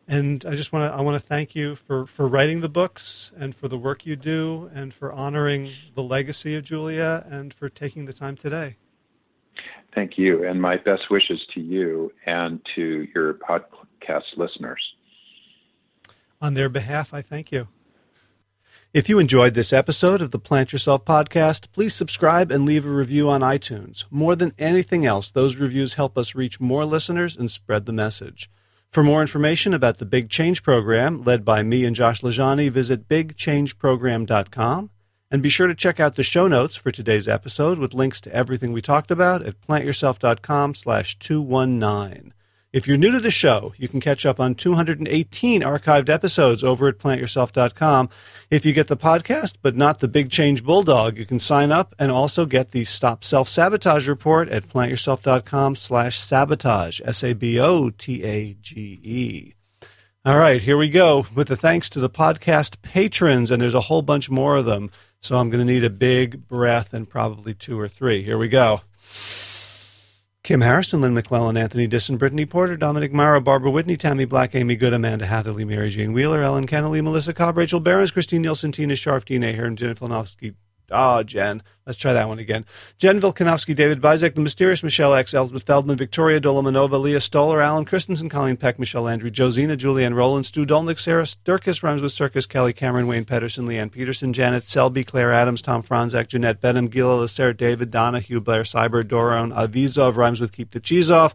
and 0.09 0.45
I 0.47 0.55
just 0.55 0.73
want 0.73 0.91
to 0.91 0.97
I 0.97 1.01
want 1.01 1.21
to 1.21 1.27
thank 1.27 1.55
you 1.55 1.75
for 1.75 2.07
for 2.07 2.27
writing 2.27 2.61
the 2.61 2.69
books 2.69 3.33
and 3.37 3.55
for 3.55 3.69
the 3.69 3.79
work 3.79 4.05
you 4.07 4.17
do 4.17 4.71
and 4.75 4.93
for 4.93 5.13
honoring 5.13 5.73
the 5.95 6.03
legacy 6.03 6.57
of 6.57 6.65
Julia 6.65 7.27
and 7.31 7.53
for 7.55 7.69
taking 7.69 8.07
the 8.07 8.13
time 8.13 8.37
today. 8.37 8.77
Thank 9.95 10.17
you, 10.17 10.47
and 10.49 10.61
my 10.61 10.79
best 10.79 11.11
wishes 11.11 11.45
to 11.55 11.61
you 11.61 12.13
and 12.25 12.61
to 12.75 13.07
your 13.15 13.35
podcast 13.35 14.37
listeners. 14.37 14.83
On 16.41 16.55
their 16.55 16.71
behalf, 16.71 17.13
I 17.13 17.21
thank 17.21 17.53
you. 17.53 17.69
If 18.95 19.09
you 19.09 19.19
enjoyed 19.19 19.55
this 19.55 19.73
episode 19.73 20.21
of 20.21 20.33
the 20.33 20.39
Plant 20.39 20.73
Yourself 20.73 21.05
podcast, 21.05 21.69
please 21.73 21.95
subscribe 21.95 22.51
and 22.51 22.67
leave 22.67 22.85
a 22.85 22.91
review 22.91 23.31
on 23.31 23.41
iTunes. 23.41 24.05
More 24.11 24.35
than 24.35 24.53
anything 24.59 25.07
else, 25.07 25.31
those 25.31 25.57
reviews 25.57 25.95
help 25.95 26.19
us 26.19 26.35
reach 26.35 26.61
more 26.61 26.85
listeners 26.85 27.37
and 27.37 27.51
spread 27.51 27.87
the 27.87 27.93
message. 27.93 28.51
For 28.93 29.03
more 29.03 29.23
information 29.23 29.73
about 29.73 29.97
the 29.97 30.05
Big 30.05 30.29
Change 30.29 30.63
Program, 30.63 31.23
led 31.23 31.47
by 31.47 31.63
me 31.63 31.87
and 31.87 31.97
Josh 31.97 32.21
LaJaunie, 32.21 32.71
visit 32.71 33.09
bigchangeprogram.com. 33.09 34.91
And 35.31 35.43
be 35.43 35.49
sure 35.49 35.67
to 35.67 35.75
check 35.75 35.99
out 35.99 36.17
the 36.17 36.23
show 36.23 36.47
notes 36.47 36.77
for 36.77 36.91
today's 36.91 37.27
episode 37.27 37.79
with 37.79 37.95
links 37.95 38.21
to 38.21 38.35
everything 38.35 38.71
we 38.71 38.83
talked 38.83 39.11
about 39.11 39.41
at 39.41 39.59
plantyourself.com 39.63 40.75
slash 40.75 41.19
219. 41.21 42.35
If 42.73 42.89
you're 42.89 42.97
new 42.97 43.11
to 43.11 43.21
the 43.21 43.31
show, 43.31 43.75
you 43.77 43.87
can 43.87 44.01
catch 44.01 44.25
up 44.25 44.41
on 44.41 44.55
218 44.55 45.61
archived 45.61 46.09
episodes 46.09 46.65
over 46.65 46.89
at 46.89 46.97
plantyourself.com. 46.97 48.09
If 48.51 48.65
you 48.65 48.73
get 48.73 48.87
the 48.87 48.97
podcast, 48.97 49.57
but 49.61 49.77
not 49.77 49.99
the 49.99 50.09
Big 50.09 50.31
Change 50.31 50.65
Bulldog, 50.65 51.19
you 51.19 51.27
can 51.27 51.39
sign 51.39 51.71
up 51.71 51.95
and 51.99 52.11
also 52.11 52.47
get 52.47 52.71
the 52.71 52.85
Stop 52.85 53.25
Self 53.25 53.51
Sabotage 53.51 54.09
report 54.09 54.49
at 54.49 54.69
plantyourself.com 54.69 55.77
slash 55.77 56.19
sabotage, 56.19 57.03
S-A-B-O-T-A-G-E. 57.05 57.45
All 60.25 60.39
right, 60.39 60.63
here 60.63 60.79
we 60.79 60.89
go 60.89 61.27
with 61.35 61.49
the 61.49 61.57
thanks 61.57 61.91
to 61.91 62.01
the 62.01 62.09
podcast 62.09 62.81
patrons, 62.81 63.51
and 63.51 63.61
there's 63.61 63.75
a 63.75 63.83
whole 63.83 64.03
bunch 64.03 64.31
more 64.31 64.57
of 64.57 64.65
them. 64.65 64.91
So 65.21 65.37
I'm 65.37 65.51
going 65.51 65.67
to 65.67 65.71
need 65.71 65.85
a 65.85 65.91
big 65.91 66.49
breath 66.49 66.95
and 66.95 67.07
probably 67.07 67.53
two 67.53 67.79
or 67.79 67.89
three. 67.89 68.23
Here 68.23 68.39
we 68.39 68.49
go. 68.49 68.81
Kim 70.45 70.61
Harrison, 70.61 71.01
Lynn 71.01 71.15
McClellan, 71.15 71.57
Anthony 71.57 71.87
Disson, 71.87 72.17
Brittany 72.17 72.45
Porter, 72.47 72.77
Dominic 72.77 73.13
Mara, 73.13 73.41
Barbara 73.41 73.71
Whitney, 73.71 73.97
Tammy 73.97 74.25
Black, 74.25 74.57
Amy 74.57 74.75
Good, 74.75 74.93
Amanda 74.93 75.25
Hatherley, 75.25 75.65
Mary 75.65 75.89
Jane 75.89 76.13
Wheeler, 76.13 76.43
Ellen 76.43 76.67
Kennelly, 76.67 77.01
Melissa 77.01 77.33
Cobb, 77.33 77.57
Rachel 77.57 77.79
Behrens, 77.79 78.11
Christine 78.11 78.43
Nielsen, 78.43 78.73
Tina 78.73 78.97
Sharf, 78.97 79.25
Dean 79.25 79.45
Ahern, 79.45 79.77
Jennifer 79.77 80.07
Filnowski, 80.93 81.19
Oh, 81.19 81.23
Jen. 81.23 81.63
Let's 81.85 81.99
try 81.99 82.13
that 82.13 82.29
one 82.29 82.39
again. 82.39 82.65
Jen 82.99 83.21
Vilkanovsky, 83.21 83.75
David 83.75 84.01
Bizek, 84.01 84.37
The 84.37 84.41
Mysterious 84.41 84.85
Michelle 84.85 85.15
X, 85.15 85.35
Elizabeth 85.35 85.65
Feldman, 85.65 85.97
Victoria 85.97 86.41
Dolomanova, 86.41 87.01
Leah 87.01 87.19
Stoller, 87.19 87.61
Alan 87.61 87.85
Christensen, 87.85 88.29
Colleen 88.29 88.57
Peck, 88.57 88.79
Michelle 88.79 89.09
Andrew, 89.09 89.31
Josina, 89.31 89.77
Julianne 89.77 90.15
Rowland, 90.15 90.47
Stu 90.47 90.65
Dolnick, 90.65 91.01
Sarah 91.01 91.25
Sturkis, 91.25 91.83
Rhymes 91.83 92.01
with 92.01 92.13
Circus, 92.13 92.47
Kelly 92.47 92.73
Cameron, 92.73 93.09
Wayne 93.09 93.25
Pedersen, 93.25 93.67
Leanne 93.67 93.91
Peterson, 93.91 94.33
Janet 94.33 94.69
Selby, 94.69 95.03
Claire 95.03 95.33
Adams, 95.33 95.61
Tom 95.61 95.83
Franzak, 95.83 96.29
Jeanette 96.29 96.61
Benham, 96.61 96.87
Gila, 96.87 97.27
Sarah 97.27 97.53
David, 97.53 97.91
Donna, 97.91 98.21
Hugh 98.21 98.41
Blair, 98.41 98.63
Cyber, 98.63 99.03
Doron, 99.03 99.53
Avizov, 99.53 100.17
Rhymes 100.17 100.41
with 100.41 100.53
Keep 100.53 100.71
the 100.71 100.79
Cheese 100.81 101.11
Off. 101.11 101.35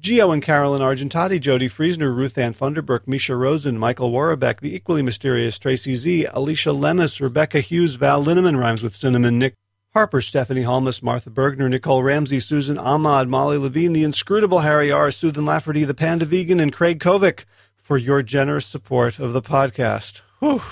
Geo 0.00 0.30
and 0.30 0.42
Carolyn 0.42 0.80
Argentati, 0.80 1.40
Jody 1.40 1.68
Friesner, 1.68 2.14
Ruth 2.14 2.38
Ann 2.38 2.54
Funderburk, 2.54 3.08
Misha 3.08 3.34
Rosen, 3.34 3.78
Michael 3.78 4.12
Warbeck, 4.12 4.60
the 4.60 4.74
equally 4.74 5.02
mysterious 5.02 5.58
Tracy 5.58 5.94
Z, 5.94 6.26
Alicia 6.26 6.70
Lemus, 6.70 7.20
Rebecca 7.20 7.60
Hughes, 7.60 7.96
Val 7.96 8.24
Linneman 8.24 8.58
rhymes 8.58 8.82
with 8.82 8.94
Cinnamon, 8.94 9.38
Nick 9.38 9.54
Harper, 9.94 10.20
Stephanie 10.20 10.62
Holmes, 10.62 11.02
Martha 11.02 11.30
Bergner, 11.30 11.68
Nicole 11.68 12.04
Ramsey, 12.04 12.38
Susan 12.38 12.78
Ahmad, 12.78 13.28
Molly 13.28 13.58
Levine, 13.58 13.92
the 13.92 14.04
inscrutable 14.04 14.60
Harry 14.60 14.92
R., 14.92 15.10
Susan 15.10 15.44
Lafferty, 15.44 15.84
the 15.84 15.94
Panda 15.94 16.24
Vegan, 16.24 16.60
and 16.60 16.72
Craig 16.72 17.00
Kovic 17.00 17.44
for 17.74 17.98
your 17.98 18.22
generous 18.22 18.66
support 18.66 19.18
of 19.18 19.32
the 19.32 19.42
podcast. 19.42 20.20
Whew. 20.38 20.62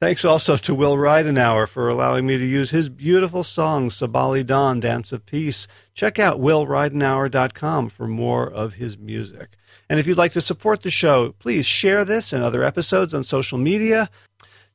Thanks 0.00 0.24
also 0.24 0.56
to 0.56 0.76
Will 0.76 0.96
Ridenauer 0.96 1.68
for 1.68 1.88
allowing 1.88 2.24
me 2.24 2.38
to 2.38 2.44
use 2.44 2.70
his 2.70 2.88
beautiful 2.88 3.42
song, 3.42 3.88
Sabali 3.88 4.46
Dawn, 4.46 4.78
Dance 4.78 5.10
of 5.10 5.26
Peace. 5.26 5.66
Check 5.92 6.20
out 6.20 6.38
willridenauer.com 6.38 7.88
for 7.88 8.06
more 8.06 8.48
of 8.48 8.74
his 8.74 8.96
music. 8.96 9.56
And 9.90 9.98
if 9.98 10.06
you'd 10.06 10.16
like 10.16 10.30
to 10.34 10.40
support 10.40 10.82
the 10.82 10.90
show, 10.90 11.32
please 11.40 11.66
share 11.66 12.04
this 12.04 12.32
and 12.32 12.44
other 12.44 12.62
episodes 12.62 13.12
on 13.12 13.24
social 13.24 13.58
media. 13.58 14.08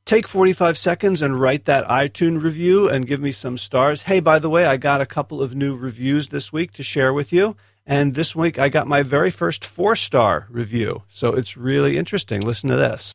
Take 0.04 0.28
45 0.28 0.76
seconds 0.76 1.22
and 1.22 1.40
write 1.40 1.64
that 1.64 1.88
iTunes 1.88 2.42
review 2.42 2.90
and 2.90 3.06
give 3.06 3.22
me 3.22 3.32
some 3.32 3.56
stars. 3.56 4.02
Hey, 4.02 4.20
by 4.20 4.38
the 4.38 4.50
way, 4.50 4.66
I 4.66 4.76
got 4.76 5.00
a 5.00 5.06
couple 5.06 5.40
of 5.40 5.54
new 5.54 5.74
reviews 5.74 6.28
this 6.28 6.52
week 6.52 6.72
to 6.72 6.82
share 6.82 7.14
with 7.14 7.32
you. 7.32 7.56
And 7.86 8.12
this 8.12 8.36
week 8.36 8.58
I 8.58 8.68
got 8.68 8.86
my 8.86 9.02
very 9.02 9.30
first 9.30 9.64
four 9.64 9.96
star 9.96 10.48
review. 10.50 11.04
So 11.08 11.32
it's 11.32 11.56
really 11.56 11.96
interesting. 11.96 12.42
Listen 12.42 12.68
to 12.68 12.76
this. 12.76 13.14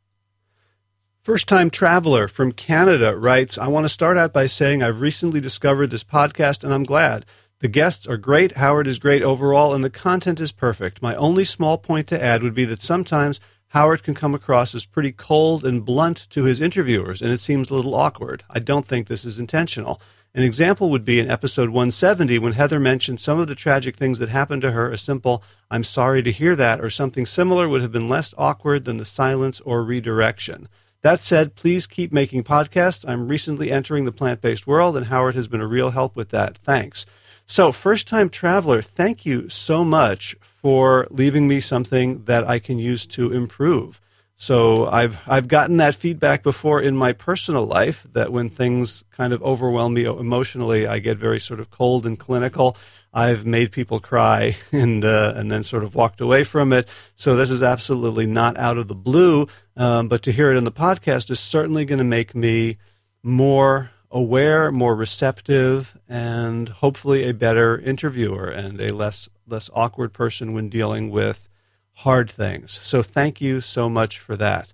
First 1.29 1.47
time 1.47 1.69
traveler 1.69 2.27
from 2.27 2.53
Canada 2.53 3.15
writes 3.15 3.59
I 3.59 3.67
want 3.67 3.85
to 3.85 3.89
start 3.89 4.17
out 4.17 4.33
by 4.33 4.47
saying 4.47 4.81
I've 4.81 4.99
recently 4.99 5.39
discovered 5.39 5.91
this 5.91 6.03
podcast 6.03 6.63
and 6.63 6.73
I'm 6.73 6.81
glad. 6.83 7.23
The 7.59 7.67
guests 7.67 8.07
are 8.07 8.17
great, 8.17 8.53
Howard 8.53 8.87
is 8.87 8.97
great 8.97 9.21
overall, 9.21 9.75
and 9.75 9.83
the 9.83 9.91
content 9.91 10.39
is 10.39 10.51
perfect. 10.51 11.03
My 11.03 11.13
only 11.13 11.43
small 11.43 11.77
point 11.77 12.07
to 12.07 12.19
add 12.19 12.41
would 12.41 12.55
be 12.55 12.65
that 12.65 12.81
sometimes 12.81 13.39
Howard 13.67 14.01
can 14.01 14.15
come 14.15 14.33
across 14.33 14.73
as 14.73 14.87
pretty 14.87 15.11
cold 15.11 15.63
and 15.63 15.85
blunt 15.85 16.25
to 16.31 16.45
his 16.45 16.59
interviewers, 16.59 17.21
and 17.21 17.31
it 17.31 17.39
seems 17.39 17.69
a 17.69 17.75
little 17.75 17.93
awkward. 17.93 18.43
I 18.49 18.57
don't 18.57 18.85
think 18.85 19.05
this 19.05 19.23
is 19.23 19.37
intentional. 19.37 20.01
An 20.33 20.41
example 20.41 20.89
would 20.89 21.05
be 21.05 21.19
in 21.19 21.29
episode 21.29 21.69
170 21.69 22.39
when 22.39 22.53
Heather 22.53 22.79
mentioned 22.79 23.19
some 23.19 23.37
of 23.37 23.45
the 23.45 23.53
tragic 23.53 23.95
things 23.95 24.17
that 24.17 24.29
happened 24.29 24.63
to 24.63 24.71
her. 24.71 24.91
A 24.91 24.97
simple, 24.97 25.43
I'm 25.69 25.83
sorry 25.83 26.23
to 26.23 26.31
hear 26.31 26.55
that, 26.55 26.81
or 26.81 26.89
something 26.89 27.27
similar 27.27 27.69
would 27.69 27.83
have 27.83 27.91
been 27.91 28.09
less 28.09 28.33
awkward 28.35 28.85
than 28.85 28.97
the 28.97 29.05
silence 29.05 29.61
or 29.61 29.83
redirection. 29.83 30.67
That 31.01 31.23
said, 31.23 31.55
please 31.55 31.87
keep 31.87 32.11
making 32.11 32.43
podcasts. 32.43 33.07
I'm 33.07 33.27
recently 33.27 33.71
entering 33.71 34.05
the 34.05 34.11
plant 34.11 34.41
based 34.41 34.67
world, 34.67 34.97
and 34.97 35.05
Howard 35.05 35.35
has 35.35 35.47
been 35.47 35.61
a 35.61 35.67
real 35.67 35.91
help 35.91 36.15
with 36.15 36.29
that. 36.29 36.57
Thanks. 36.57 37.05
So, 37.45 37.71
first 37.71 38.07
time 38.07 38.29
traveler, 38.29 38.81
thank 38.81 39.25
you 39.25 39.49
so 39.49 39.83
much 39.83 40.35
for 40.61 41.07
leaving 41.09 41.47
me 41.47 41.61
something 41.61 42.25
that 42.25 42.47
I 42.47 42.59
can 42.59 42.77
use 42.79 43.05
to 43.07 43.31
improve. 43.31 44.01
So 44.41 44.85
I've 44.87 45.19
I've 45.27 45.49
gotten 45.49 45.75
that 45.77 45.95
feedback 45.95 46.43
before 46.43 46.81
in 46.81 46.95
my 46.95 47.11
personal 47.11 47.65
life 47.65 48.07
that 48.13 48.31
when 48.31 48.47
things 48.47 49.03
kind 49.11 49.33
of 49.33 49.43
overwhelm 49.43 49.95
me 49.95 50.05
emotionally, 50.05 50.87
I 50.87 50.99
get 50.99 51.17
very 51.17 51.41
sort 51.41 51.59
of 51.59 51.69
cold 51.69 52.05
and 52.05 52.17
clinical. 52.17 52.77
I've 53.13 53.45
made 53.45 53.71
people 53.71 53.99
cry 53.99 54.55
and 54.71 55.03
uh, 55.03 55.33
and 55.35 55.51
then 55.51 55.63
sort 55.63 55.83
of 55.83 55.95
walked 55.95 56.21
away 56.21 56.43
from 56.43 56.73
it. 56.73 56.87
So 57.15 57.35
this 57.35 57.49
is 57.49 57.61
absolutely 57.61 58.25
not 58.25 58.57
out 58.57 58.77
of 58.77 58.87
the 58.87 58.95
blue, 58.95 59.47
um, 59.75 60.07
but 60.07 60.23
to 60.23 60.31
hear 60.31 60.51
it 60.51 60.57
in 60.57 60.63
the 60.63 60.71
podcast 60.71 61.29
is 61.29 61.39
certainly 61.39 61.85
going 61.85 61.99
to 61.99 62.05
make 62.05 62.35
me 62.35 62.77
more 63.23 63.91
aware, 64.11 64.71
more 64.71 64.95
receptive, 64.95 65.97
and 66.07 66.69
hopefully 66.69 67.27
a 67.27 67.33
better 67.33 67.77
interviewer 67.77 68.47
and 68.47 68.79
a 68.79 68.95
less 68.95 69.29
less 69.47 69.69
awkward 69.73 70.13
person 70.13 70.53
when 70.53 70.69
dealing 70.69 71.09
with 71.09 71.47
hard 71.93 72.31
things. 72.31 72.79
So 72.83 73.01
thank 73.01 73.41
you 73.41 73.61
so 73.61 73.89
much 73.89 74.19
for 74.19 74.37
that. 74.37 74.73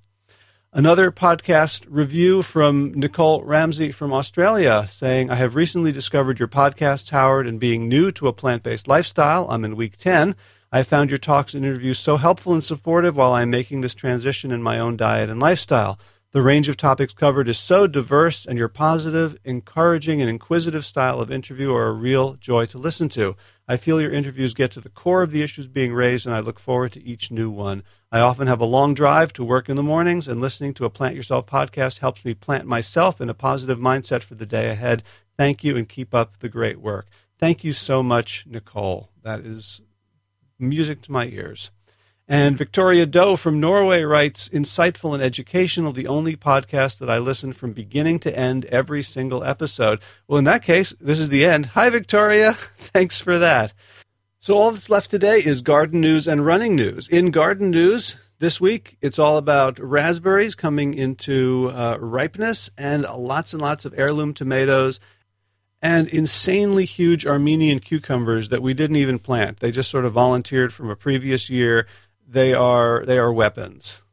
Another 0.78 1.10
podcast 1.10 1.86
review 1.88 2.42
from 2.42 2.92
Nicole 2.96 3.42
Ramsey 3.46 3.94
from 3.94 4.12
Australia 4.12 4.86
saying, 4.90 5.30
I 5.30 5.36
have 5.36 5.56
recently 5.56 5.94
discovered 5.94 6.38
your 6.38 6.50
podcast, 6.50 7.12
Howard, 7.12 7.48
and 7.48 7.62
being 7.62 7.88
new 7.88 8.12
to 8.12 8.28
a 8.28 8.34
plant 8.34 8.62
based 8.62 8.86
lifestyle, 8.86 9.48
I'm 9.50 9.64
in 9.64 9.78
week 9.78 9.96
10. 9.96 10.36
I 10.74 10.84
found 10.84 11.12
your 11.12 11.18
talks 11.18 11.54
and 11.54 11.64
interviews 11.64 11.98
so 11.98 12.18
helpful 12.18 12.52
and 12.52 12.62
supportive 12.62 13.16
while 13.16 13.32
I'm 13.32 13.50
making 13.50 13.80
this 13.80 13.96
transition 13.96 14.52
in 14.52 14.62
my 14.62 14.78
own 14.78 14.98
diet 14.98 15.30
and 15.30 15.40
lifestyle. 15.40 15.98
The 16.34 16.42
range 16.42 16.68
of 16.68 16.76
topics 16.76 17.14
covered 17.14 17.48
is 17.48 17.58
so 17.58 17.88
diverse, 17.88 18.46
and 18.46 18.58
your 18.58 18.68
positive, 18.68 19.38
encouraging, 19.46 20.20
and 20.20 20.30
inquisitive 20.30 20.84
style 20.84 21.22
of 21.22 21.32
interview 21.32 21.74
are 21.74 21.88
a 21.88 21.94
real 21.94 22.34
joy 22.34 22.66
to 22.66 22.78
listen 22.78 23.08
to. 23.10 23.38
I 23.70 23.78
feel 23.78 24.02
your 24.02 24.12
interviews 24.12 24.54
get 24.54 24.72
to 24.72 24.82
the 24.82 24.90
core 24.90 25.24
of 25.24 25.32
the 25.32 25.42
issues 25.42 25.70
being 25.70 25.94
raised, 25.94 26.26
and 26.26 26.36
I 26.36 26.42
look 26.42 26.60
forward 26.60 26.92
to 26.92 27.02
each 27.02 27.32
new 27.32 27.50
one. 27.50 27.84
I 28.16 28.22
often 28.22 28.48
have 28.48 28.62
a 28.62 28.66
long 28.66 28.94
drive 28.94 29.34
to 29.34 29.44
work 29.44 29.68
in 29.68 29.76
the 29.76 29.84
mornings, 29.84 30.30
and 30.30 30.40
listening 30.40 30.74
to 30.76 30.86
a 30.86 30.90
Plant 30.90 31.16
Yourself 31.16 31.48
podcast 31.48 32.00
helps 32.00 32.24
me 32.24 32.34
plant 32.34 32.66
myself 32.66 33.20
in 33.20 33.30
a 33.30 33.34
positive 33.34 33.78
mindset 33.78 34.24
for 34.24 34.36
the 34.36 34.46
day 34.46 34.70
ahead. 34.70 35.04
Thank 35.38 35.66
you, 35.66 35.76
and 35.76 35.90
keep 35.90 36.16
up 36.16 36.40
the 36.40 36.48
great 36.48 36.80
work. 36.80 37.08
Thank 37.38 37.66
you 37.66 37.74
so 37.74 38.02
much, 38.02 38.46
Nicole. 38.48 39.10
That 39.24 39.42
is 39.42 39.82
music 40.58 41.02
to 41.02 41.12
my 41.12 41.26
ears. 41.26 41.72
And 42.26 42.58
Victoria 42.58 43.06
Doe 43.06 43.36
from 43.36 43.60
Norway 43.60 44.04
writes, 44.04 44.48
insightful 44.48 45.14
and 45.14 45.22
educational, 45.22 45.92
the 45.92 46.08
only 46.08 46.38
podcast 46.38 47.00
that 47.00 47.10
I 47.10 47.18
listen 47.18 47.52
from 47.52 47.74
beginning 47.74 48.20
to 48.20 48.34
end 48.34 48.64
every 48.68 49.04
single 49.04 49.44
episode. 49.44 50.00
Well, 50.26 50.40
in 50.40 50.46
that 50.46 50.64
case, 50.64 50.94
this 51.02 51.20
is 51.20 51.28
the 51.28 51.44
end. 51.44 51.66
Hi, 51.66 51.90
Victoria. 51.90 52.54
Thanks 52.78 53.20
for 53.20 53.38
that. 53.40 53.74
So, 54.46 54.56
all 54.58 54.70
that's 54.70 54.92
left 54.92 55.10
today 55.10 55.38
is 55.44 55.64
garden 55.64 56.02
news 56.02 56.28
and 56.28 56.46
running 56.46 56.76
news. 56.76 57.08
In 57.08 57.32
garden 57.32 57.72
news, 57.72 58.16
this 58.38 58.62
week, 58.62 58.96
it's 59.02 59.18
all 59.18 59.38
about 59.38 59.80
raspberries 59.80 60.54
coming 60.54 60.94
into 60.94 61.72
uh, 61.74 61.98
ripeness 62.00 62.70
and 62.78 63.06
lots 63.06 63.54
and 63.54 63.62
lots 63.64 63.86
of 63.86 63.96
heirloom 63.98 64.36
tomatoes 64.36 65.00
and 65.82 66.08
insanely 66.10 66.86
huge 66.86 67.26
Armenian 67.26 67.80
cucumbers 67.80 68.50
that 68.50 68.62
we 68.62 68.76
didn't 68.76 68.98
even 68.98 69.18
plant. 69.18 69.62
They 69.62 69.72
just 69.72 69.90
sort 69.90 70.06
of 70.06 70.12
volunteered 70.12 70.72
from 70.72 70.92
a 70.92 70.96
previous 70.96 71.50
year 71.50 71.88
they 72.28 72.54
are 72.54 73.04
they 73.04 73.18
are 73.18 73.34
weapons. 73.34 74.04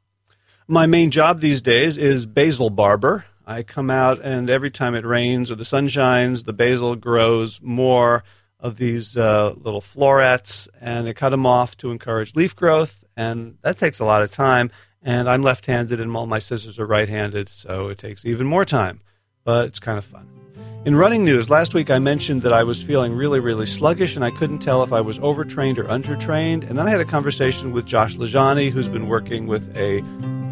My 0.67 0.87
main 0.87 1.11
job 1.11 1.41
these 1.41 1.61
days 1.61 1.99
is 1.99 2.25
basil 2.25 2.71
barber. 2.71 3.27
I 3.47 3.63
come 3.63 3.91
out 3.91 4.19
and 4.23 4.49
every 4.49 4.71
time 4.71 4.95
it 4.95 5.05
rains 5.05 5.51
or 5.51 5.57
the 5.57 5.67
sun 5.67 5.89
shines, 5.89 6.45
the 6.45 6.55
basil 6.55 6.97
grows 6.97 7.61
more 7.61 8.25
of 8.63 8.77
these 8.77 9.17
uh, 9.17 9.55
little 9.61 9.81
florets, 9.81 10.69
and 10.81 11.09
I 11.09 11.13
cut 11.13 11.31
them 11.31 11.45
off 11.45 11.77
to 11.79 11.91
encourage 11.91 12.35
leaf 12.37 12.57
growth, 12.57 13.05
and 13.17 13.59
that 13.63 13.77
takes 13.77 13.99
a 13.99 14.05
lot 14.05 14.23
of 14.23 14.31
time. 14.31 14.71
And 15.03 15.29
I'm 15.29 15.43
left 15.43 15.67
handed, 15.67 15.99
and 15.99 16.17
all 16.17 16.27
my 16.27 16.39
scissors 16.39 16.79
are 16.79 16.87
right 16.87 17.09
handed, 17.09 17.49
so 17.49 17.89
it 17.89 17.99
takes 17.99 18.25
even 18.25 18.47
more 18.47 18.65
time. 18.65 19.01
But 19.43 19.67
it's 19.67 19.81
kind 19.81 19.99
of 19.99 20.05
fun. 20.05 20.42
In 20.85 20.97
running 20.97 21.25
news, 21.25 21.49
last 21.49 21.75
week 21.75 21.91
I 21.91 22.01
mentioned 22.01 22.43
that 22.43 22.53
I 22.53 22.65
was 22.65 22.83
feeling 22.83 23.15
really, 23.15 23.39
really 23.39 23.67
sluggish 23.67 24.17
and 24.17 24.25
I 24.25 24.33
couldn't 24.33 24.59
tell 24.59 24.83
if 24.83 24.93
I 24.93 25.01
was 25.01 25.19
overtrained 25.21 25.79
or 25.79 25.85
undertrained. 25.85 26.69
And 26.69 26.77
then 26.77 26.89
I 26.89 26.91
had 26.91 27.01
a 27.01 27.05
conversation 27.05 27.71
with 27.71 27.87
Josh 27.87 28.17
LaJaunie, 28.17 28.71
who's 28.71 28.89
been 28.89 29.07
working 29.07 29.47
with 29.47 29.77
a 29.77 30.01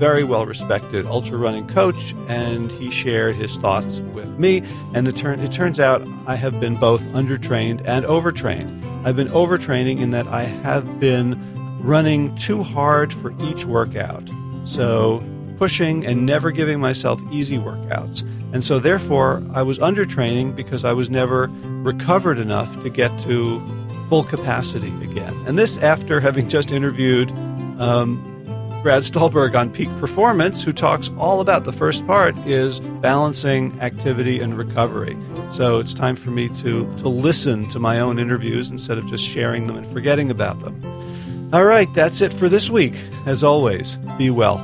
very 0.01 0.23
well 0.23 0.47
respected 0.47 1.05
ultra 1.05 1.37
running 1.37 1.67
coach, 1.67 2.15
and 2.29 2.71
he 2.73 2.91
shared 2.91 3.35
his 3.35 3.57
thoughts 3.57 3.99
with 4.15 4.39
me. 4.39 4.63
And 4.95 5.07
it 5.09 5.17
turns 5.53 5.81
out 5.81 6.07
I 6.27 6.37
have 6.37 6.61
been 6.61 6.77
both 6.77 7.03
undertrained 7.07 7.83
and 7.85 8.07
overtrained. 8.07 8.85
I've 9.05 9.17
been 9.17 9.29
overtraining 9.29 10.01
in 10.01 10.11
that 10.11 10.29
I 10.29 10.45
have 10.45 11.01
been 11.01 11.37
running 11.83 12.35
too 12.37 12.63
hard 12.63 13.13
for 13.13 13.35
each 13.43 13.65
workout. 13.65 14.31
So 14.65 15.25
pushing 15.61 16.07
and 16.07 16.25
never 16.25 16.51
giving 16.51 16.81
myself 16.81 17.21
easy 17.31 17.59
workouts. 17.59 18.23
And 18.55 18.65
so, 18.65 18.79
therefore, 18.79 19.43
I 19.53 19.61
was 19.61 19.79
undertraining 19.79 20.57
because 20.57 20.87
I 20.87 20.95
was 20.95 21.11
never 21.11 21.49
recovered 21.85 22.39
enough 22.39 22.83
to 22.83 22.89
get 22.89 23.11
to 23.21 23.63
full 24.09 24.25
capacity 24.25 24.89
again. 25.03 25.35
And 25.47 25.59
this 25.59 25.77
after 25.77 26.19
having 26.19 26.49
just 26.49 26.73
interviewed 26.73 27.31
um, 27.79 28.27
Brad 28.83 29.05
Stulberg 29.05 29.55
on 29.55 29.71
Peak 29.71 29.91
Performance, 29.99 30.65
who 30.65 30.73
talks 30.73 31.11
all 31.19 31.43
about 31.43 31.65
the 31.65 31.75
first 31.75 32.07
part 32.07 32.35
is 32.47 32.81
balancing 33.03 33.79
activity 33.83 34.41
and 34.41 34.57
recovery. 34.57 35.15
So 35.51 35.79
it's 35.79 35.93
time 35.93 36.17
for 36.17 36.31
me 36.31 36.49
to, 36.61 36.91
to 36.97 37.09
listen 37.09 37.69
to 37.69 37.79
my 37.79 38.01
own 38.01 38.19
interviews 38.19 38.71
instead 38.71 38.97
of 38.97 39.07
just 39.09 39.29
sharing 39.29 39.67
them 39.67 39.77
and 39.77 39.87
forgetting 39.89 40.31
about 40.31 40.59
them. 40.61 40.81
All 41.53 41.65
right, 41.65 41.93
that's 41.93 42.23
it 42.23 42.33
for 42.33 42.49
this 42.49 42.71
week. 42.71 42.95
As 43.27 43.45
always, 43.45 43.97
be 44.17 44.31
well. 44.31 44.57